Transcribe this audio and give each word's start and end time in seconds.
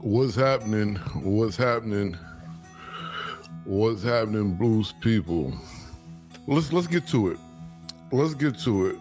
What's 0.00 0.34
happening? 0.34 0.96
What's 1.24 1.56
happening? 1.56 2.18
What's 3.64 4.02
happening, 4.02 4.52
blues 4.54 4.92
people? 5.00 5.54
Let's 6.46 6.70
let's 6.70 6.86
get 6.86 7.08
to 7.08 7.28
it. 7.30 7.38
Let's 8.12 8.34
get 8.34 8.58
to 8.60 8.88
it. 8.88 8.96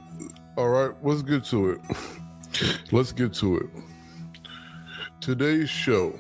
All 0.56 0.70
right, 0.70 0.92
let's 1.04 1.22
get 1.22 1.44
to 1.46 1.72
it. 1.72 1.82
Let's 2.94 3.12
get 3.12 3.34
to 3.36 3.58
it. 3.58 3.70
Today's 5.20 5.70
show, 5.70 6.18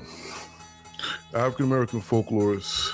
African 1.34 1.68
American 1.68 2.02
folklorists, 2.02 2.92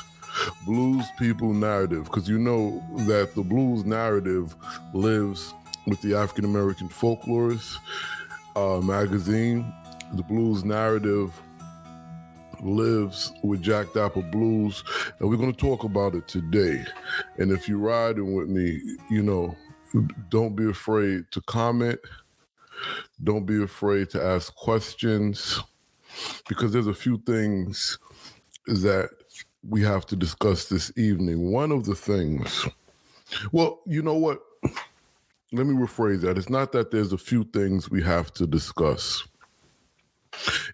blues 0.65 1.05
people 1.17 1.51
narrative, 1.51 2.03
because 2.03 2.29
you 2.29 2.37
know 2.37 2.83
that 3.07 3.33
the 3.33 3.41
blues 3.41 3.83
narrative 3.83 4.55
lives 4.93 5.55
with 5.87 5.99
the 6.03 6.13
African 6.13 6.45
American 6.45 6.89
folklorists 6.89 7.77
uh, 8.55 8.79
magazine. 8.81 9.73
The 10.13 10.23
blues 10.23 10.63
narrative 10.63 11.33
lives 12.63 13.31
with 13.43 13.61
Jack 13.61 13.93
Dapper 13.93 14.21
Blues, 14.21 14.83
and 15.19 15.29
we're 15.29 15.37
going 15.37 15.53
to 15.53 15.57
talk 15.57 15.83
about 15.83 16.15
it 16.15 16.27
today. 16.27 16.83
And 17.37 17.51
if 17.51 17.67
you're 17.67 17.77
riding 17.77 18.33
with 18.33 18.49
me, 18.49 18.81
you 19.09 19.23
know, 19.23 19.55
don't 20.29 20.55
be 20.55 20.69
afraid 20.69 21.25
to 21.31 21.41
comment. 21.41 21.99
Don't 23.23 23.45
be 23.45 23.61
afraid 23.61 24.09
to 24.11 24.23
ask 24.23 24.53
questions 24.55 25.61
because 26.47 26.71
there's 26.71 26.87
a 26.87 26.93
few 26.93 27.17
things 27.19 27.97
that 28.67 29.09
we 29.67 29.83
have 29.83 30.05
to 30.07 30.15
discuss 30.15 30.65
this 30.69 30.91
evening. 30.97 31.51
One 31.51 31.71
of 31.71 31.85
the 31.85 31.95
things, 31.95 32.67
well, 33.51 33.81
you 33.85 34.01
know 34.01 34.15
what? 34.15 34.39
Let 35.51 35.67
me 35.67 35.75
rephrase 35.75 36.21
that. 36.21 36.37
It's 36.37 36.49
not 36.49 36.71
that 36.71 36.91
there's 36.91 37.13
a 37.13 37.17
few 37.17 37.43
things 37.43 37.89
we 37.89 38.01
have 38.01 38.33
to 38.35 38.47
discuss 38.47 39.27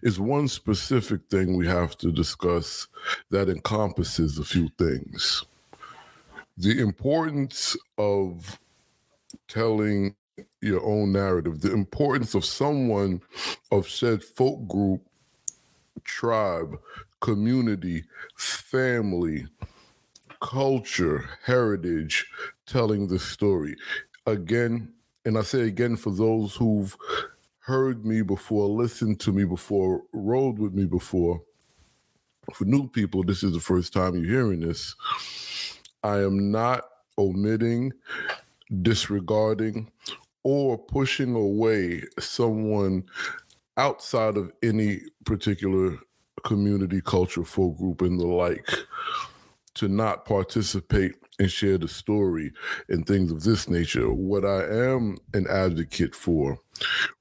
is 0.02 0.20
one 0.20 0.48
specific 0.48 1.20
thing 1.30 1.56
we 1.56 1.66
have 1.66 1.96
to 1.98 2.12
discuss 2.12 2.88
that 3.30 3.48
encompasses 3.48 4.38
a 4.38 4.44
few 4.44 4.68
things. 4.78 5.44
The 6.56 6.80
importance 6.80 7.76
of 7.96 8.58
telling 9.46 10.14
your 10.60 10.84
own 10.84 11.12
narrative, 11.12 11.60
the 11.60 11.72
importance 11.72 12.34
of 12.34 12.44
someone 12.44 13.20
of 13.70 13.88
said 13.88 14.22
folk 14.22 14.66
group, 14.68 15.02
tribe, 16.04 16.78
community, 17.20 18.04
family, 18.36 19.46
culture, 20.40 21.28
heritage, 21.44 22.26
telling 22.66 23.08
the 23.08 23.18
story. 23.18 23.76
Again, 24.26 24.92
and 25.24 25.36
I 25.36 25.42
say 25.42 25.62
again 25.62 25.96
for 25.96 26.10
those 26.10 26.54
who've 26.54 26.96
heard 27.68 28.06
me 28.06 28.22
before, 28.22 28.66
listened 28.66 29.20
to 29.20 29.30
me 29.30 29.44
before, 29.44 30.00
rode 30.14 30.58
with 30.58 30.72
me 30.72 30.86
before. 30.86 31.42
For 32.54 32.64
new 32.64 32.88
people, 32.88 33.22
this 33.22 33.42
is 33.42 33.52
the 33.52 33.60
first 33.60 33.92
time 33.92 34.14
you're 34.14 34.24
hearing 34.24 34.60
this. 34.60 34.94
I 36.02 36.20
am 36.20 36.50
not 36.50 36.84
omitting, 37.18 37.92
disregarding, 38.80 39.90
or 40.44 40.78
pushing 40.78 41.34
away 41.34 42.04
someone 42.18 43.04
outside 43.76 44.38
of 44.38 44.50
any 44.62 45.02
particular 45.26 45.98
community, 46.46 47.02
culture, 47.02 47.44
folk 47.44 47.76
group, 47.76 48.00
and 48.00 48.18
the 48.18 48.26
like 48.26 48.66
to 49.74 49.88
not 49.88 50.24
participate 50.24 51.16
and 51.38 51.50
share 51.50 51.78
the 51.78 51.88
story 51.88 52.52
and 52.88 53.06
things 53.06 53.30
of 53.30 53.44
this 53.44 53.68
nature. 53.68 54.12
What 54.12 54.44
I 54.44 54.64
am 54.64 55.18
an 55.34 55.46
advocate 55.48 56.14
for 56.14 56.58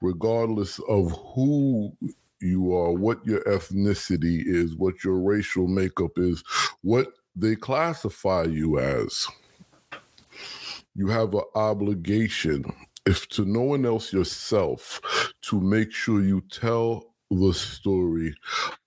regardless 0.01 0.79
of 0.87 1.11
who 1.33 1.95
you 2.39 2.75
are, 2.75 2.91
what 2.91 3.25
your 3.25 3.41
ethnicity 3.43 4.43
is, 4.45 4.75
what 4.75 5.03
your 5.03 5.19
racial 5.19 5.67
makeup 5.67 6.11
is, 6.17 6.43
what 6.81 7.07
they 7.35 7.55
classify 7.55 8.43
you 8.43 8.79
as. 8.79 9.27
You 10.95 11.07
have 11.07 11.33
an 11.33 11.43
obligation, 11.55 12.65
if 13.05 13.27
to 13.29 13.45
no 13.45 13.61
one 13.61 13.85
else 13.85 14.11
yourself, 14.11 14.99
to 15.43 15.61
make 15.61 15.91
sure 15.91 16.21
you 16.23 16.41
tell 16.51 17.13
the 17.29 17.53
story 17.53 18.33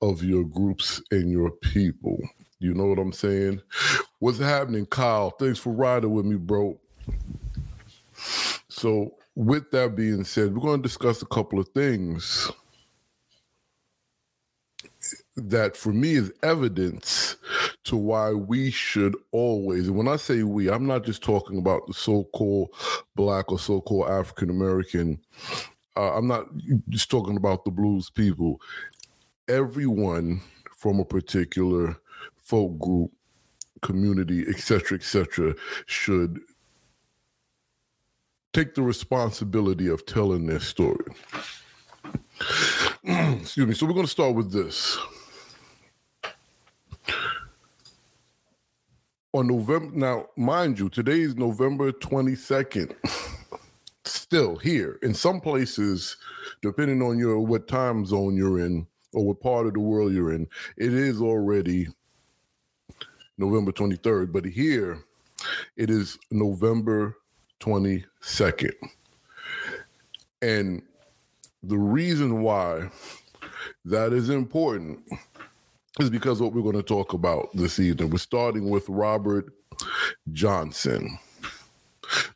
of 0.03 0.23
your 0.25 0.45
groups 0.45 1.01
and 1.11 1.31
your 1.31 1.51
people. 1.51 2.19
You 2.61 2.75
know 2.75 2.87
what 2.87 2.99
I'm 2.99 3.13
saying? 3.13 3.63
What's 4.19 4.39
happening, 4.39 4.87
Kyle? 4.87 5.31
Thanks 5.31 5.59
for 5.59 5.73
riding 5.73 6.13
with 6.13 6.27
me, 6.27 6.37
bro. 6.37 6.79
So 8.69 9.15
with 9.35 9.71
that 9.71 9.97
being 9.97 10.25
said, 10.25 10.55
we're 10.55 10.61
going 10.61 10.83
to 10.83 10.89
discuss 10.89 11.23
a 11.23 11.27
couple 11.27 11.59
of 11.59 11.69
things 11.71 12.51
that 15.37 15.75
for 15.77 15.93
me 15.93 16.13
is 16.13 16.33
evidence 16.43 17.37
to 17.85 17.97
why 17.97 18.33
we 18.33 18.71
should 18.71 19.17
always, 19.33 19.89
and 19.89 19.97
when 19.97 20.09
I 20.09 20.17
say 20.17 20.43
we, 20.43 20.71
I'm 20.71 20.87
not 20.87 21.05
just 21.05 21.23
talking 21.23 21.59
about 21.59 21.87
the 21.87 21.95
so 21.95 22.25
called 22.35 22.69
black 23.17 23.51
or 23.51 23.59
so 23.59 23.81
called 23.81 24.11
African 24.11 24.51
American, 24.51 25.19
uh, 25.97 26.15
I'm 26.15 26.27
not 26.27 26.47
just 26.91 27.11
talking 27.11 27.39
about 27.39 27.65
the 27.65 27.71
blues 27.71 28.11
people. 28.11 28.61
Everyone 29.49 30.43
from 30.77 31.01
a 31.01 31.05
particular 31.05 31.97
folk 32.51 32.77
group, 32.81 33.13
community, 33.81 34.45
etc., 34.49 34.99
etc., 34.99 35.55
should 35.87 36.41
take 38.53 38.75
the 38.75 38.83
responsibility 38.83 39.87
of 39.87 40.05
telling 40.05 40.47
their 40.47 40.59
story. 40.59 41.05
Excuse 43.05 43.67
me. 43.69 43.75
So 43.75 43.87
we're 43.87 43.93
going 43.93 44.05
to 44.05 44.11
start 44.11 44.35
with 44.35 44.53
this. 44.53 44.99
On 49.33 49.47
November, 49.47 49.97
now, 49.97 50.27
mind 50.37 50.81
you, 50.81 50.89
today 50.89 51.21
is 51.21 51.37
November 51.37 51.93
22nd. 51.93 52.97
Still 54.05 54.57
here. 54.57 54.99
In 55.03 55.15
some 55.15 55.41
places, 55.41 56.17
depending 56.63 57.01
on 57.01 57.17
your 57.17 57.39
what 57.39 57.69
time 57.69 58.05
zone 58.05 58.37
you're 58.37 58.59
in 58.59 58.89
or 59.13 59.25
what 59.25 59.41
part 59.41 59.69
of 59.69 59.75
the 59.75 59.81
world 59.81 60.13
you're 60.13 60.33
in, 60.33 60.49
it 60.77 60.93
is 60.93 61.21
already 61.21 61.87
November 63.41 63.73
23rd. 63.73 64.33
But 64.33 64.45
here, 64.45 65.03
it 65.77 65.91
is 65.91 66.17
November 66.31 67.17
22nd. 67.61 68.75
And 70.43 70.83
the 71.63 71.79
reason 71.79 72.43
why 72.43 72.91
that 73.87 74.13
is 74.13 74.29
important 74.29 75.01
is 75.99 76.11
because 76.11 76.41
what 76.41 76.53
we're 76.53 76.63
going 76.63 76.77
to 76.77 76.83
talk 76.83 77.15
about 77.15 77.49
this 77.55 77.81
evening. 77.81 78.11
We're 78.11 78.19
starting 78.19 78.69
with 78.69 78.87
Robert 78.89 79.53
Johnson. 80.33 81.19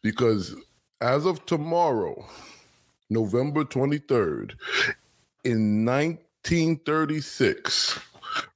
Because 0.03 0.55
as 1.01 1.27
of 1.27 1.45
tomorrow, 1.47 2.27
November 3.11 3.65
23rd, 3.65 4.55
in 5.45 5.85
1936, 5.85 8.01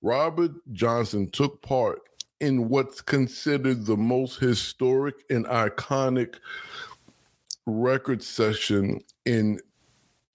Robert 0.02 0.52
Johnson 0.72 1.30
took 1.30 1.62
part 1.62 2.00
in 2.40 2.68
what's 2.68 3.00
considered 3.00 3.84
the 3.86 3.96
most 3.96 4.38
historic 4.38 5.24
and 5.30 5.44
iconic 5.46 6.36
record 7.66 8.22
session 8.22 9.00
in 9.24 9.60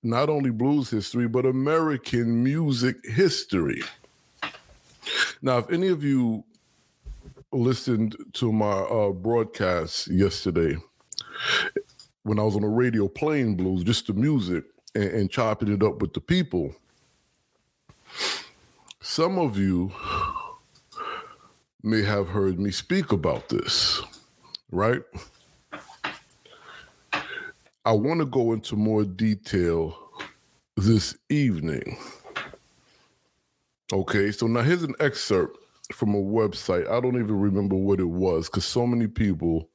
not 0.03 0.29
only 0.29 0.49
blues 0.49 0.89
history, 0.89 1.27
but 1.27 1.45
American 1.45 2.43
music 2.43 2.97
history. 3.05 3.81
Now, 5.41 5.57
if 5.59 5.71
any 5.71 5.87
of 5.87 6.03
you 6.03 6.43
listened 7.51 8.15
to 8.33 8.51
my 8.51 8.71
uh, 8.71 9.11
broadcast 9.11 10.07
yesterday, 10.07 10.75
when 12.23 12.39
I 12.39 12.43
was 12.43 12.55
on 12.55 12.61
the 12.61 12.67
radio 12.67 13.07
playing 13.07 13.55
blues, 13.55 13.83
just 13.83 14.07
the 14.07 14.13
music 14.13 14.65
and, 14.95 15.03
and 15.03 15.31
chopping 15.31 15.71
it 15.71 15.83
up 15.83 16.01
with 16.01 16.13
the 16.13 16.21
people, 16.21 16.75
some 19.01 19.37
of 19.37 19.57
you 19.57 19.91
may 21.83 22.01
have 22.01 22.29
heard 22.29 22.59
me 22.59 22.71
speak 22.71 23.11
about 23.11 23.49
this, 23.49 24.01
right? 24.71 25.01
I 27.85 27.91
want 27.91 28.21
to 28.21 28.25
go 28.25 28.53
into 28.53 28.77
more 28.77 29.03
detail 29.03 29.97
this 30.77 31.17
evening. 31.29 31.97
Okay, 33.91 34.31
so 34.31 34.47
now 34.47 34.61
here's 34.61 34.83
an 34.83 34.95
excerpt 35.01 35.57
from 35.91 36.15
a 36.15 36.21
website. 36.21 36.89
I 36.89 37.01
don't 37.01 37.15
even 37.15 37.37
remember 37.37 37.75
what 37.75 37.99
it 37.99 38.05
was 38.05 38.47
because 38.47 38.63
so 38.63 38.87
many 38.87 39.07
people 39.07 39.69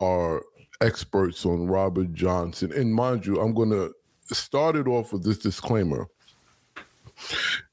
are 0.00 0.42
experts 0.80 1.44
on 1.44 1.66
Robert 1.66 2.12
Johnson. 2.14 2.72
And 2.72 2.94
mind 2.94 3.26
you, 3.26 3.40
I'm 3.40 3.52
going 3.52 3.70
to 3.70 3.92
start 4.32 4.76
it 4.76 4.86
off 4.86 5.12
with 5.12 5.24
this 5.24 5.38
disclaimer. 5.38 6.06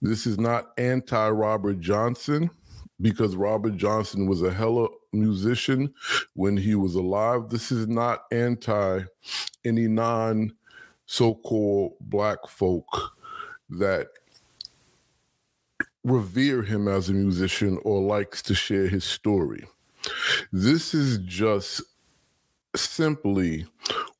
This 0.01 0.25
is 0.25 0.39
not 0.39 0.71
anti 0.79 1.29
Robert 1.29 1.79
Johnson 1.79 2.49
because 2.99 3.35
Robert 3.35 3.77
Johnson 3.77 4.27
was 4.27 4.41
a 4.41 4.51
hella 4.51 4.87
musician 5.13 5.93
when 6.33 6.57
he 6.57 6.75
was 6.75 6.95
alive. 6.95 7.49
This 7.49 7.71
is 7.71 7.87
not 7.87 8.23
anti 8.31 9.01
any 9.65 9.87
non 9.87 10.53
so 11.05 11.35
called 11.35 11.93
black 12.01 12.47
folk 12.47 13.15
that 13.69 14.07
revere 16.03 16.63
him 16.63 16.87
as 16.87 17.09
a 17.09 17.13
musician 17.13 17.79
or 17.83 18.01
likes 18.01 18.41
to 18.41 18.55
share 18.55 18.87
his 18.87 19.03
story. 19.03 19.65
This 20.51 20.93
is 20.93 21.17
just 21.19 21.81
simply 22.75 23.65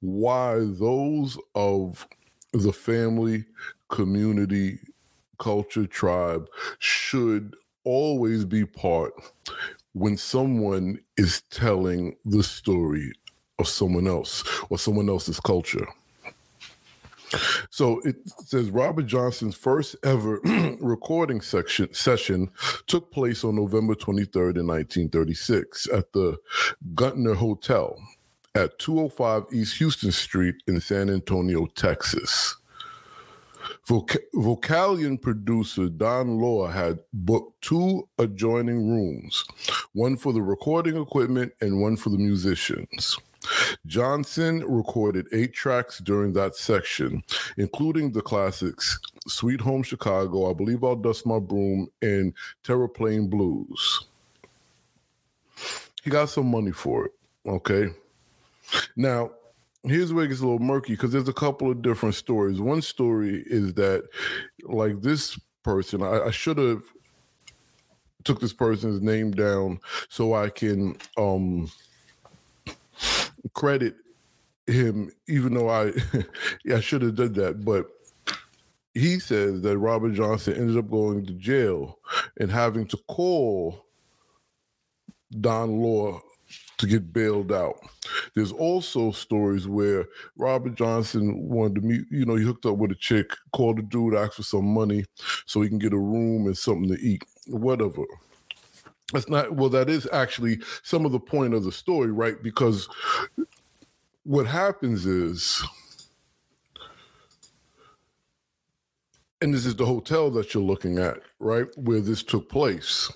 why 0.01 0.59
those 0.59 1.38
of 1.56 2.07
the 2.53 2.74
family, 2.74 3.45
community, 3.89 4.79
culture, 5.39 5.85
tribe 5.85 6.50
should 6.79 7.56
always 7.88 8.44
be 8.44 8.66
part 8.66 9.13
when 9.94 10.18
someone 10.18 11.00
is 11.16 11.42
telling 11.50 12.18
the 12.25 12.44
story 12.44 13.13
of 13.60 13.68
someone 13.68 14.07
else 14.07 14.44
or 14.69 14.78
someone 14.78 15.07
else's 15.07 15.39
culture. 15.39 15.88
So 17.69 18.01
it 18.01 18.18
says 18.45 18.69
Robert 18.72 19.06
Johnson's 19.06 19.56
first 19.56 19.95
ever 20.04 20.42
recording 20.81 21.39
section, 21.39 21.94
session 21.94 22.51
took 22.88 23.10
place 23.12 23.45
on 23.45 23.56
November 23.56 23.95
23rd 23.95 24.60
in 24.60 24.68
1936 24.68 25.88
at 25.94 26.12
the 26.12 26.38
Gunter 26.94 27.36
Hotel 27.36 27.98
at 28.54 28.78
205 28.80 29.45
East 29.54 29.78
Houston 29.78 30.12
Street 30.12 30.56
in 30.68 30.81
San 30.81 31.10
Antonio, 31.10 31.68
Texas. 31.68 32.56
Voc- 33.88 34.18
Vocalion 34.36 35.22
producer 35.22 35.88
Don 35.88 36.39
Law 36.39 36.68
had 36.68 37.00
booked 37.13 37.62
two 37.62 38.07
adjoining 38.19 38.89
rooms, 38.89 39.45
one 39.94 40.18
for 40.18 40.34
the 40.34 40.42
recording 40.42 41.01
equipment 41.01 41.54
and 41.62 41.81
one 41.81 41.95
for 41.95 42.10
the 42.10 42.18
musicians. 42.18 43.18
Johnson 43.86 44.66
recorded 44.68 45.28
eight 45.31 45.54
tracks 45.54 46.00
during 46.00 46.34
that 46.34 46.56
section, 46.56 47.24
including 47.56 48.12
the 48.12 48.22
classics 48.22 49.00
Sweet 49.25 49.62
Home 49.62 49.84
Chicago, 49.84 50.50
I 50.50 50.54
Believe 50.54 50.84
I'll 50.84 50.95
Dust 50.95 51.25
My 51.25 51.39
Broom, 51.39 51.88
and 52.01 52.34
Terraplane 52.66 53.30
Blues. 53.30 54.06
He 56.04 56.10
got 56.10 56.30
some 56.30 56.48
money 56.48 56.72
for 56.72 57.06
it, 57.06 57.12
okay? 57.45 57.89
Now, 58.98 59.31
here's 59.89 60.13
where 60.13 60.25
it 60.25 60.30
gets 60.30 60.42
a 60.42 60.44
little 60.44 60.60
murky 60.60 60.94
because 60.94 61.12
there's 61.12 61.28
a 61.28 61.34
couple 61.34 61.69
of 61.72 61.81
different 61.81 62.16
stories. 62.16 62.60
One 62.60 62.81
story 62.81 63.44
is 63.48 63.74
that, 63.75 64.07
like, 64.63 65.01
this 65.01 65.39
person, 65.63 66.01
I, 66.01 66.25
I 66.25 66.31
should 66.31 66.57
have 66.57 66.84
took 68.24 68.39
this 68.42 68.54
person's 68.54 69.01
name 69.01 69.31
down 69.31 69.80
so 70.10 70.34
I 70.34 70.50
can 70.50 70.98
um 71.16 71.72
credit 73.54 73.95
him, 74.66 75.12
even 75.28 75.54
though 75.54 75.69
I 75.69 75.94
yeah, 76.66 76.75
I 76.75 76.80
should 76.81 77.01
have 77.01 77.16
done 77.16 77.34
that. 77.34 77.63
But 77.63 77.88
he 78.94 79.19
says 79.19 79.62
that 79.62 79.78
Robert 79.78 80.13
Johnson 80.13 80.56
ended 80.56 80.78
up 80.78 80.89
going 80.89 81.25
to 81.25 81.34
jail 81.34 82.00
and 82.39 82.51
having 82.51 82.86
to 82.88 82.98
call 83.07 83.86
Don 85.39 85.80
Law 85.80 86.19
to 86.77 86.88
get 86.88 87.12
bailed 87.12 87.51
out. 87.51 87.79
There's 88.35 88.51
also 88.51 89.12
stories 89.12 89.68
where 89.68 90.06
Robert 90.38 90.75
Johnson 90.75 91.47
wanted 91.47 91.75
to 91.75 91.81
meet, 91.81 92.06
you 92.12 92.25
know, 92.25 92.35
he 92.35 92.45
hooked 92.45 92.65
up 92.65 92.77
with 92.77 92.91
a 92.91 92.95
chick, 92.95 93.31
called 93.51 93.79
a 93.79 93.81
dude, 93.81 94.13
asked 94.15 94.35
for 94.35 94.44
some 94.44 94.65
money 94.65 95.06
so 95.45 95.62
he 95.62 95.69
can 95.69 95.79
get 95.79 95.94
a 95.94 95.97
room 95.97 96.45
and 96.45 96.57
something 96.57 96.89
to 96.89 97.01
eat, 97.01 97.24
whatever. 97.47 98.03
That's 99.13 99.29
not, 99.29 99.56
well, 99.56 99.69
that 99.69 99.89
is 99.89 100.07
actually 100.12 100.59
some 100.83 101.06
of 101.06 101.12
the 101.12 101.19
point 101.19 101.53
of 101.53 101.63
the 101.63 101.71
story, 101.71 102.12
right? 102.12 102.41
Because 102.44 102.88
what 104.24 104.45
happens 104.45 105.06
is, 105.06 105.63
and 109.41 109.53
this 109.53 109.65
is 109.65 109.75
the 109.75 109.85
hotel 109.85 110.29
that 110.31 110.53
you're 110.53 110.63
looking 110.63 111.00
at, 111.00 111.19
right, 111.39 111.68
where 111.75 112.01
this 112.01 112.21
took 112.21 112.50
place 112.50 113.12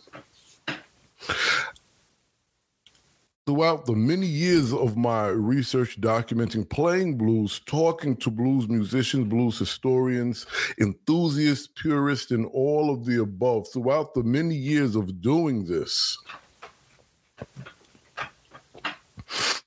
throughout 3.52 3.86
the 3.86 3.92
many 3.92 4.26
years 4.26 4.72
of 4.72 4.96
my 4.96 5.28
research 5.28 6.00
documenting 6.00 6.70
playing 6.70 7.18
blues, 7.18 7.60
talking 7.66 8.16
to 8.16 8.32
blues 8.32 8.70
musicians, 8.70 9.28
blues 9.28 9.60
historians, 9.60 10.46
enthusiasts, 10.80 11.68
purists, 11.68 12.32
and 12.32 12.46
all 12.54 12.90
of 12.90 13.04
the 13.04 13.20
above, 13.22 13.68
throughout 13.74 14.14
the 14.14 14.24
many 14.24 14.56
years 14.56 14.96
of 14.96 15.22
doing 15.22 15.66
this, 15.66 16.18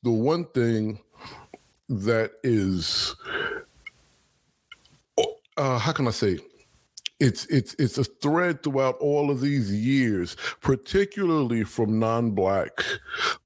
the 0.02 0.10
one 0.10 0.46
thing 0.46 0.98
that 1.90 2.32
is, 2.42 3.14
uh, 5.58 5.78
how 5.78 5.92
can 5.92 6.08
I 6.08 6.10
say, 6.10 6.38
it's 7.20 7.46
it's 7.46 7.74
it's 7.78 7.98
a 7.98 8.04
thread 8.04 8.62
throughout 8.62 8.96
all 8.98 9.30
of 9.30 9.40
these 9.40 9.72
years, 9.72 10.36
particularly 10.60 11.64
from 11.64 11.98
non-black 11.98 12.72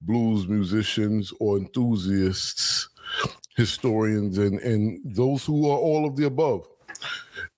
blues 0.00 0.48
musicians 0.48 1.32
or 1.38 1.58
enthusiasts, 1.58 2.88
historians, 3.56 4.38
and 4.38 4.58
and 4.60 5.00
those 5.04 5.44
who 5.44 5.68
are 5.70 5.78
all 5.78 6.06
of 6.06 6.16
the 6.16 6.26
above. 6.26 6.66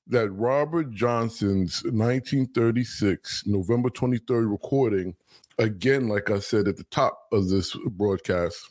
That 0.08 0.30
Robert 0.30 0.90
Johnson's 0.90 1.84
1936 1.84 3.44
November 3.46 3.90
23rd 3.90 4.50
recording, 4.50 5.14
again, 5.56 6.08
like 6.08 6.32
I 6.32 6.40
said 6.40 6.66
at 6.66 6.76
the 6.76 6.84
top 6.84 7.28
of 7.30 7.48
this 7.48 7.76
broadcast, 7.90 8.70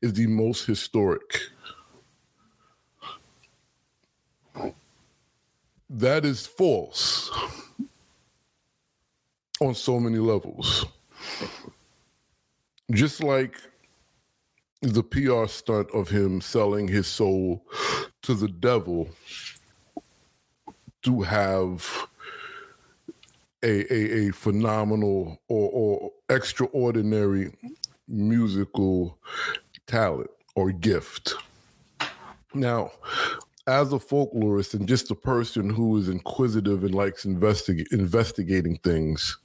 is 0.00 0.14
the 0.14 0.26
most 0.26 0.64
historic 0.64 1.50
that 5.90 6.24
is 6.24 6.46
false 6.46 7.30
on 9.60 9.74
so 9.74 9.98
many 9.98 10.18
levels. 10.18 10.86
Just 12.90 13.22
like 13.22 13.56
the 14.82 15.02
PR 15.02 15.46
stunt 15.46 15.90
of 15.92 16.08
him 16.08 16.40
selling 16.40 16.88
his 16.88 17.06
soul 17.06 17.64
to 18.22 18.34
the 18.34 18.48
devil 18.48 19.08
to 21.02 21.22
have 21.22 22.08
a, 23.62 23.92
a, 23.92 24.28
a 24.28 24.32
phenomenal 24.32 25.40
or, 25.48 25.70
or 25.70 26.12
extraordinary 26.28 27.52
musical 28.06 29.18
talent 29.86 30.30
or 30.54 30.70
gift. 30.70 31.34
Now, 32.54 32.92
as 33.68 33.92
a 33.92 33.98
folklorist 33.98 34.72
and 34.72 34.88
just 34.88 35.10
a 35.10 35.14
person 35.14 35.68
who 35.68 35.98
is 35.98 36.08
inquisitive 36.08 36.84
and 36.84 36.94
likes 36.94 37.26
investig- 37.26 37.86
investigating 37.92 38.78
things, 38.78 39.38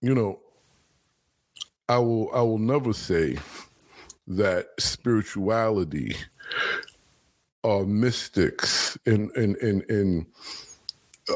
you 0.00 0.14
know, 0.14 0.40
I 1.88 1.98
will 1.98 2.30
I 2.34 2.40
will 2.40 2.58
never 2.58 2.92
say 2.94 3.36
that 4.26 4.68
spirituality, 4.78 6.16
uh, 7.62 7.80
mystics, 7.80 8.96
and 9.06 9.30
and 9.32 9.56
and 9.56 9.90
and 9.90 10.26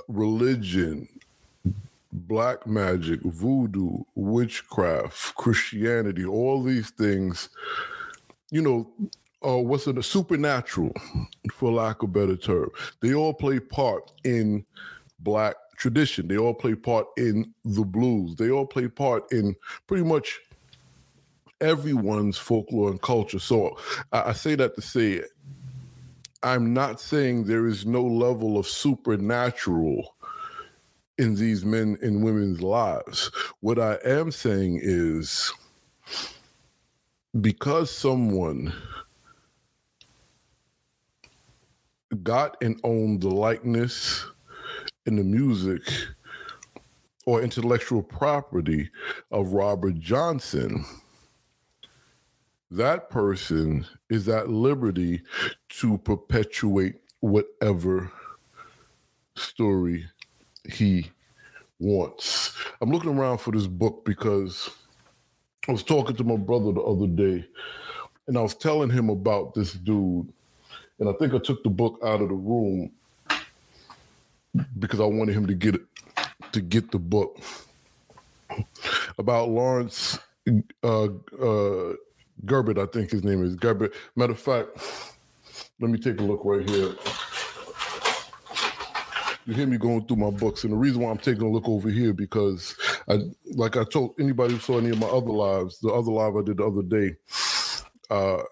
religion, 0.08 1.08
black 2.12 2.66
magic, 2.66 3.20
voodoo, 3.22 3.98
witchcraft, 4.14 5.34
Christianity, 5.36 6.24
all 6.24 6.62
these 6.62 6.90
things, 6.90 7.50
you 8.50 8.62
know, 8.62 8.90
uh, 9.46 9.58
what's 9.58 9.86
it, 9.86 9.98
a 9.98 10.02
supernatural, 10.02 10.92
for 11.52 11.72
lack 11.72 12.02
of 12.02 12.10
a 12.10 12.12
better 12.12 12.36
term. 12.36 12.70
They 13.00 13.14
all 13.14 13.34
play 13.34 13.60
part 13.60 14.12
in 14.24 14.64
black 15.20 15.56
tradition. 15.76 16.28
They 16.28 16.38
all 16.38 16.54
play 16.54 16.74
part 16.74 17.06
in 17.16 17.52
the 17.64 17.84
blues. 17.84 18.36
They 18.36 18.50
all 18.50 18.66
play 18.66 18.88
part 18.88 19.30
in 19.32 19.54
pretty 19.86 20.04
much 20.04 20.40
everyone's 21.60 22.38
folklore 22.38 22.90
and 22.90 23.00
culture. 23.00 23.38
So 23.38 23.78
I, 24.12 24.30
I 24.30 24.32
say 24.32 24.54
that 24.56 24.74
to 24.74 24.82
say 24.82 25.22
I'm 26.42 26.74
not 26.74 27.00
saying 27.00 27.44
there 27.44 27.66
is 27.66 27.86
no 27.86 28.02
level 28.02 28.58
of 28.58 28.66
supernatural 28.66 30.16
in 31.18 31.36
these 31.36 31.64
men 31.64 31.96
and 32.02 32.24
women's 32.24 32.60
lives. 32.60 33.30
What 33.60 33.78
I 33.78 33.98
am 34.04 34.32
saying 34.32 34.80
is 34.82 35.52
because 37.40 37.90
someone 37.90 38.72
got 42.16 42.56
and 42.62 42.78
owned 42.84 43.22
the 43.22 43.28
likeness 43.28 44.24
and 45.06 45.18
the 45.18 45.24
music 45.24 45.82
or 47.26 47.42
intellectual 47.42 48.02
property 48.02 48.90
of 49.30 49.52
Robert 49.52 49.98
Johnson, 49.98 50.84
that 52.70 53.10
person 53.10 53.86
is 54.10 54.28
at 54.28 54.48
liberty 54.48 55.22
to 55.68 55.98
perpetuate 55.98 56.96
whatever 57.20 58.10
story 59.36 60.06
he 60.70 61.10
wants. 61.78 62.56
I'm 62.80 62.90
looking 62.90 63.16
around 63.16 63.38
for 63.38 63.52
this 63.52 63.66
book 63.66 64.04
because 64.04 64.70
I 65.68 65.72
was 65.72 65.82
talking 65.82 66.16
to 66.16 66.24
my 66.24 66.36
brother 66.36 66.72
the 66.72 66.80
other 66.80 67.06
day 67.06 67.46
and 68.26 68.36
I 68.36 68.42
was 68.42 68.54
telling 68.54 68.90
him 68.90 69.10
about 69.10 69.54
this 69.54 69.72
dude 69.72 70.32
and 71.00 71.08
I 71.08 71.12
think 71.14 71.34
I 71.34 71.38
took 71.38 71.62
the 71.64 71.70
book 71.70 71.98
out 72.04 72.22
of 72.22 72.28
the 72.28 72.34
room. 72.34 72.90
because 74.78 75.00
I 75.00 75.04
wanted 75.04 75.36
him 75.36 75.46
to 75.46 75.54
get 75.54 75.74
it, 75.76 75.82
to 76.52 76.60
get 76.60 76.90
the 76.90 76.98
book 76.98 77.38
about 79.18 79.50
Lawrence 79.50 80.18
uh, 80.84 81.04
uh, 81.40 81.94
Gerbert, 82.44 82.78
I 82.78 82.86
think 82.86 83.10
his 83.10 83.24
name 83.24 83.44
is 83.44 83.54
Gerbert. 83.56 83.94
Matter 84.16 84.32
of 84.32 84.40
fact, 84.40 84.70
let 85.80 85.90
me 85.90 85.98
take 85.98 86.20
a 86.20 86.24
look 86.24 86.42
right 86.44 86.68
here. 86.68 86.94
You 89.46 89.54
hear 89.54 89.66
me 89.66 89.78
going 89.78 90.06
through 90.06 90.18
my 90.18 90.30
books, 90.30 90.64
and 90.64 90.72
the 90.72 90.76
reason 90.76 91.02
why 91.02 91.10
I'm 91.10 91.18
taking 91.18 91.42
a 91.42 91.50
look 91.50 91.68
over 91.68 91.90
here 91.90 92.12
because, 92.12 92.76
I, 93.08 93.18
like 93.54 93.76
I 93.76 93.84
told 93.84 94.14
anybody 94.20 94.54
who 94.54 94.60
saw 94.60 94.78
any 94.78 94.90
of 94.90 95.00
my 95.00 95.08
other 95.08 95.30
lives, 95.32 95.80
the 95.80 95.90
other 95.90 96.12
live 96.12 96.36
I 96.36 96.42
did 96.42 96.58
the 96.58 96.66
other 96.66 96.82
day, 96.82 97.16
uh, 98.10 98.42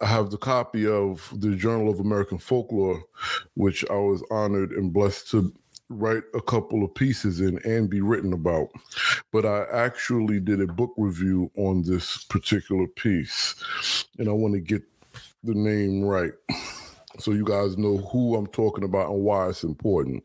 I 0.00 0.06
have 0.06 0.30
the 0.30 0.38
copy 0.38 0.86
of 0.86 1.32
the 1.36 1.56
Journal 1.56 1.90
of 1.90 2.00
American 2.00 2.38
Folklore, 2.38 3.02
which 3.54 3.84
I 3.90 3.96
was 3.96 4.22
honored 4.30 4.70
and 4.70 4.92
blessed 4.92 5.30
to 5.32 5.52
write 5.88 6.22
a 6.34 6.40
couple 6.40 6.84
of 6.84 6.94
pieces 6.94 7.40
in 7.40 7.58
and 7.64 7.90
be 7.90 8.00
written 8.00 8.32
about. 8.32 8.68
But 9.32 9.44
I 9.44 9.64
actually 9.72 10.38
did 10.40 10.60
a 10.60 10.66
book 10.66 10.92
review 10.96 11.50
on 11.56 11.82
this 11.82 12.24
particular 12.24 12.86
piece, 12.86 13.56
and 14.18 14.28
I 14.28 14.32
want 14.32 14.54
to 14.54 14.60
get 14.60 14.82
the 15.42 15.54
name 15.54 16.02
right 16.02 16.32
so 17.18 17.32
you 17.32 17.44
guys 17.44 17.76
know 17.76 17.96
who 17.96 18.36
I'm 18.36 18.46
talking 18.46 18.84
about 18.84 19.10
and 19.10 19.22
why 19.22 19.48
it's 19.48 19.64
important. 19.64 20.22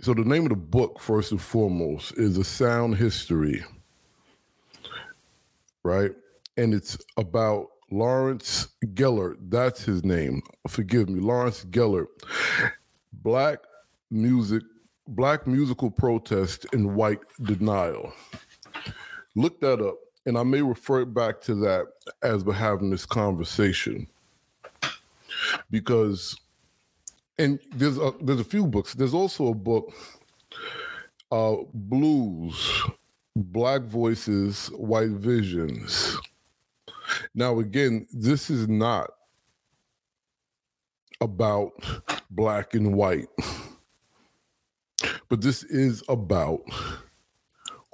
So, 0.00 0.14
the 0.14 0.24
name 0.24 0.44
of 0.44 0.50
the 0.50 0.56
book, 0.56 1.00
first 1.00 1.32
and 1.32 1.42
foremost, 1.42 2.12
is 2.16 2.36
A 2.36 2.44
Sound 2.44 2.96
History, 2.96 3.64
right? 5.82 6.12
And 6.56 6.74
it's 6.74 6.98
about 7.16 7.68
Lawrence 7.90 8.68
Gellert. 8.94 9.38
That's 9.50 9.84
his 9.84 10.04
name. 10.04 10.42
Forgive 10.66 11.08
me, 11.08 11.20
Lawrence 11.20 11.64
Gellert. 11.64 12.08
Black 13.12 13.58
music, 14.10 14.62
black 15.06 15.46
musical 15.46 15.90
protest 15.90 16.66
and 16.72 16.94
white 16.94 17.20
denial. 17.42 18.12
Look 19.34 19.60
that 19.60 19.80
up 19.80 19.96
and 20.28 20.36
I 20.36 20.42
may 20.42 20.60
refer 20.60 21.06
back 21.06 21.40
to 21.42 21.54
that 21.56 21.86
as 22.22 22.44
we're 22.44 22.52
having 22.52 22.90
this 22.90 23.06
conversation 23.06 24.06
because, 25.70 26.36
and 27.38 27.58
there's 27.74 27.96
a, 27.96 28.12
there's 28.20 28.40
a 28.40 28.44
few 28.44 28.66
books. 28.66 28.92
There's 28.92 29.14
also 29.14 29.48
a 29.48 29.54
book, 29.54 29.90
uh, 31.32 31.56
Blues, 31.72 32.82
Black 33.44 33.82
Voices, 33.82 34.66
White 34.74 35.10
Visions. 35.10 36.16
Now, 37.34 37.60
again, 37.60 38.06
this 38.12 38.50
is 38.50 38.68
not 38.68 39.10
about 41.20 41.70
black 42.30 42.74
and 42.74 42.96
white, 42.96 43.28
but 45.28 45.40
this 45.40 45.62
is 45.62 46.02
about 46.08 46.60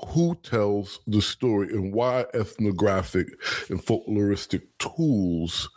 who 0.08 0.34
tells 0.42 1.00
the 1.06 1.20
story 1.20 1.68
and 1.68 1.92
why 1.92 2.24
ethnographic 2.32 3.28
and 3.68 3.84
folkloristic 3.84 4.62
tools 4.78 5.68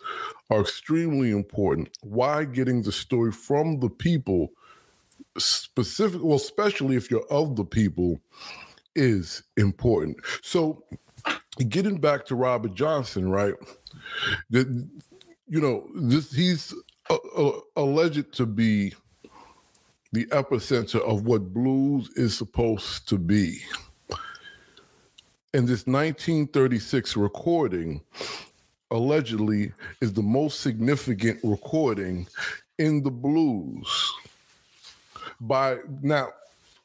are 0.49 0.61
extremely 0.61 1.31
important. 1.31 1.89
Why 2.03 2.45
getting 2.45 2.83
the 2.83 2.91
story 2.93 3.33
from 3.33 3.81
the 3.81 3.89
people, 3.89 4.49
specific, 5.37 6.23
well, 6.23 6.37
especially 6.37 6.95
if 6.95 7.11
you're 7.11 7.27
of 7.29 7.57
the 7.57 7.65
people, 7.65 8.21
is 8.97 9.43
important. 9.55 10.17
So, 10.41 10.83
getting 11.69 11.97
back 11.99 12.25
to 12.25 12.35
Robert 12.35 12.73
Johnson, 12.73 13.29
right? 13.29 13.53
That 14.49 14.67
you 15.47 15.61
know, 15.61 15.87
this 15.95 16.31
he's 16.31 16.73
uh, 17.09 17.17
uh, 17.37 17.59
alleged 17.77 18.33
to 18.33 18.45
be 18.45 18.93
the 20.11 20.25
epicenter 20.27 21.01
of 21.01 21.25
what 21.25 21.53
blues 21.53 22.09
is 22.15 22.37
supposed 22.37 23.07
to 23.09 23.17
be. 23.17 23.59
And 25.53 25.67
this 25.67 25.85
1936 25.87 27.17
recording 27.17 28.01
allegedly 28.91 29.71
is 30.01 30.13
the 30.13 30.21
most 30.21 30.61
significant 30.61 31.39
recording 31.43 32.27
in 32.77 33.03
the 33.03 33.11
blues. 33.11 34.13
By 35.39 35.77
now, 36.01 36.29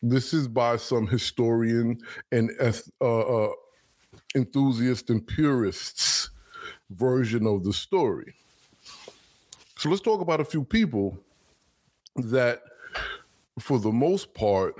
this 0.02 0.34
is 0.34 0.48
by 0.48 0.76
some 0.76 1.06
historian 1.06 1.98
and 2.32 2.50
uh, 3.00 3.44
uh, 3.44 3.50
enthusiast 4.34 5.10
and 5.10 5.26
purists 5.26 6.30
version 6.90 7.46
of 7.46 7.62
the 7.64 7.72
story. 7.72 8.34
So 9.78 9.88
let's 9.88 10.02
talk 10.02 10.20
about 10.20 10.40
a 10.40 10.44
few 10.44 10.64
people 10.64 11.18
that, 12.16 12.62
for 13.58 13.78
the 13.78 13.92
most 13.92 14.34
part, 14.34 14.74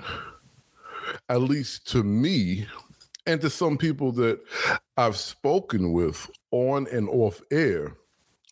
at 1.29 1.41
least 1.41 1.87
to 1.91 2.03
me, 2.03 2.67
and 3.25 3.39
to 3.41 3.49
some 3.49 3.77
people 3.77 4.11
that 4.13 4.41
I've 4.97 5.17
spoken 5.17 5.93
with 5.93 6.29
on 6.51 6.87
and 6.91 7.07
off 7.09 7.41
air 7.51 7.95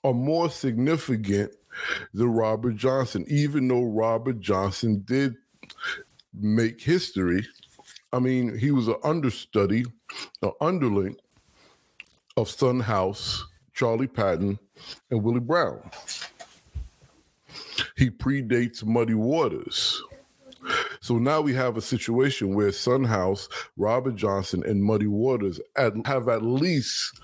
are 0.04 0.13
more 0.13 0.50
significant 0.50 1.54
than 2.13 2.32
Robert 2.32 2.75
Johnson, 2.75 3.25
even 3.28 3.68
though 3.68 3.84
Robert 3.84 4.40
Johnson 4.40 5.04
did 5.06 5.36
make 6.34 6.82
history. 6.82 7.46
I 8.14 8.20
mean, 8.20 8.58
he 8.58 8.72
was 8.72 8.88
an 8.88 8.96
understudy, 9.04 9.86
an 10.42 10.52
underling 10.62 11.16
of 12.38 12.50
Son 12.50 12.80
House, 12.80 13.46
Charlie 13.74 14.08
Patton, 14.08 14.60
and 15.10 15.24
Willie 15.24 15.40
Brown. 15.40 15.90
He 17.98 18.10
predates 18.10 18.84
Muddy 18.84 19.14
Waters. 19.14 20.02
So 21.02 21.18
now 21.18 21.42
we 21.42 21.54
have 21.56 21.78
a 21.78 21.82
situation 21.82 22.54
where 22.54 22.72
Son 22.72 23.04
House, 23.04 23.50
Robert 23.78 24.16
Johnson, 24.16 24.64
and 24.66 24.84
Muddy 24.84 25.08
Waters 25.08 25.60
at, 25.76 25.94
have 26.06 26.30
at 26.30 26.44
least 26.44 27.20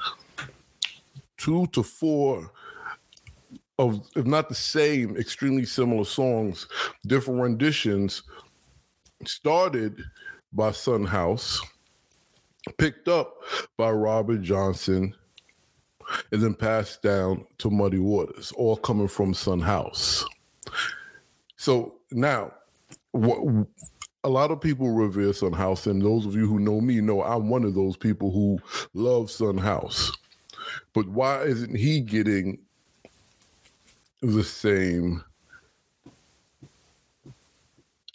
two 1.38 1.68
to 1.68 1.84
four 1.84 2.52
of, 3.80 4.02
if 4.16 4.26
not 4.26 4.50
the 4.50 4.56
same, 4.56 5.16
extremely 5.18 5.66
similar 5.66 6.06
songs, 6.06 6.68
different 7.06 7.40
renditions, 7.40 8.24
started 9.26 10.02
by 10.54 10.72
Son 10.72 11.06
House, 11.06 11.62
picked 12.78 13.08
up 13.08 13.36
by 13.78 13.90
Robert 13.92 14.42
Johnson, 14.42 15.14
and 16.32 16.42
then 16.42 16.54
passed 16.54 17.02
down 17.02 17.46
to 17.58 17.70
Muddy 17.70 18.00
Waters, 18.00 18.52
all 18.54 18.78
coming 18.78 19.08
from 19.08 19.34
Son 19.34 19.60
House. 19.60 20.26
So 21.58 21.96
now 22.12 22.54
what 23.12 23.68
a 24.24 24.30
lot 24.30 24.52
of 24.52 24.62
people 24.62 24.92
revere 24.92 25.34
Son 25.34 25.54
House, 25.54 25.88
and 25.88 26.02
those 26.02 26.26
of 26.26 26.36
you 26.36 26.48
who 26.48 26.60
know 26.60 26.82
me 26.82 27.02
know 27.02 27.24
I'm 27.24 27.50
one 27.50 27.64
of 27.64 27.76
those 27.76 27.98
people 27.98 28.32
who 28.32 28.60
love 28.94 29.32
Son 29.32 29.58
House. 29.58 30.12
But 30.94 31.08
why 31.08 31.44
isn't 31.44 31.76
he 31.76 32.02
getting 32.02 32.60
the 34.22 34.44
same? 34.44 35.24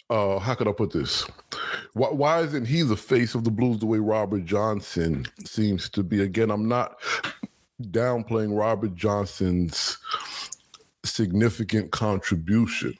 Uh, 0.09 0.37
how 0.37 0.53
could 0.53 0.67
I 0.67 0.71
put 0.73 0.91
this? 0.91 1.25
Why, 1.93 2.09
why 2.09 2.41
isn't 2.41 2.65
he 2.65 2.83
the 2.83 2.97
face 2.97 3.35
of 3.35 3.43
the 3.43 3.51
blues 3.51 3.79
the 3.79 3.85
way 3.85 3.99
Robert 3.99 4.45
Johnson 4.45 5.25
seems 5.45 5.89
to 5.89 6.03
be? 6.03 6.21
Again, 6.21 6.51
I'm 6.51 6.67
not 6.67 6.99
downplaying 7.81 8.57
Robert 8.57 8.95
Johnson's 8.95 9.97
significant 11.03 11.91
contribution. 11.91 12.93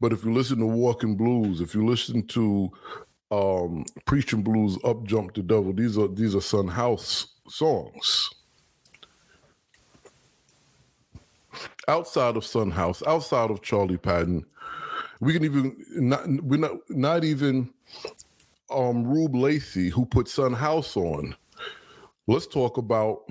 But 0.00 0.12
if 0.12 0.24
you 0.24 0.32
listen 0.32 0.58
to 0.58 0.66
Walking 0.66 1.16
Blues, 1.16 1.60
if 1.60 1.74
you 1.74 1.86
listen 1.86 2.26
to 2.28 2.70
um, 3.30 3.84
Preaching 4.04 4.42
Blues, 4.42 4.78
Up 4.84 5.04
Jump 5.04 5.34
the 5.34 5.42
Devil, 5.42 5.72
these 5.72 5.98
are 5.98 6.08
these 6.08 6.34
are 6.34 6.40
Son 6.40 6.68
House 6.68 7.26
songs. 7.48 8.30
Outside 11.88 12.36
of 12.36 12.44
Son 12.46 12.70
House, 12.70 13.02
outside 13.06 13.50
of 13.50 13.62
Charlie 13.62 13.98
Patton, 13.98 14.44
we 15.20 15.32
can 15.32 15.44
even 15.44 15.76
not 15.96 16.28
we're 16.44 16.58
not 16.60 16.78
not 16.90 17.24
even 17.24 17.70
um 18.70 19.04
Rube 19.06 19.36
Lacey 19.36 19.90
who 19.90 20.06
put 20.06 20.28
Son 20.28 20.52
House 20.54 20.96
on. 20.96 21.36
Let's 22.26 22.46
talk 22.46 22.78
about 22.78 23.22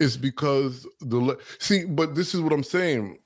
it's 0.00 0.16
because 0.16 0.86
the 1.00 1.38
see, 1.58 1.84
but 1.86 2.14
this 2.14 2.34
is 2.34 2.40
what 2.40 2.52
I'm 2.52 2.64
saying 2.64 3.18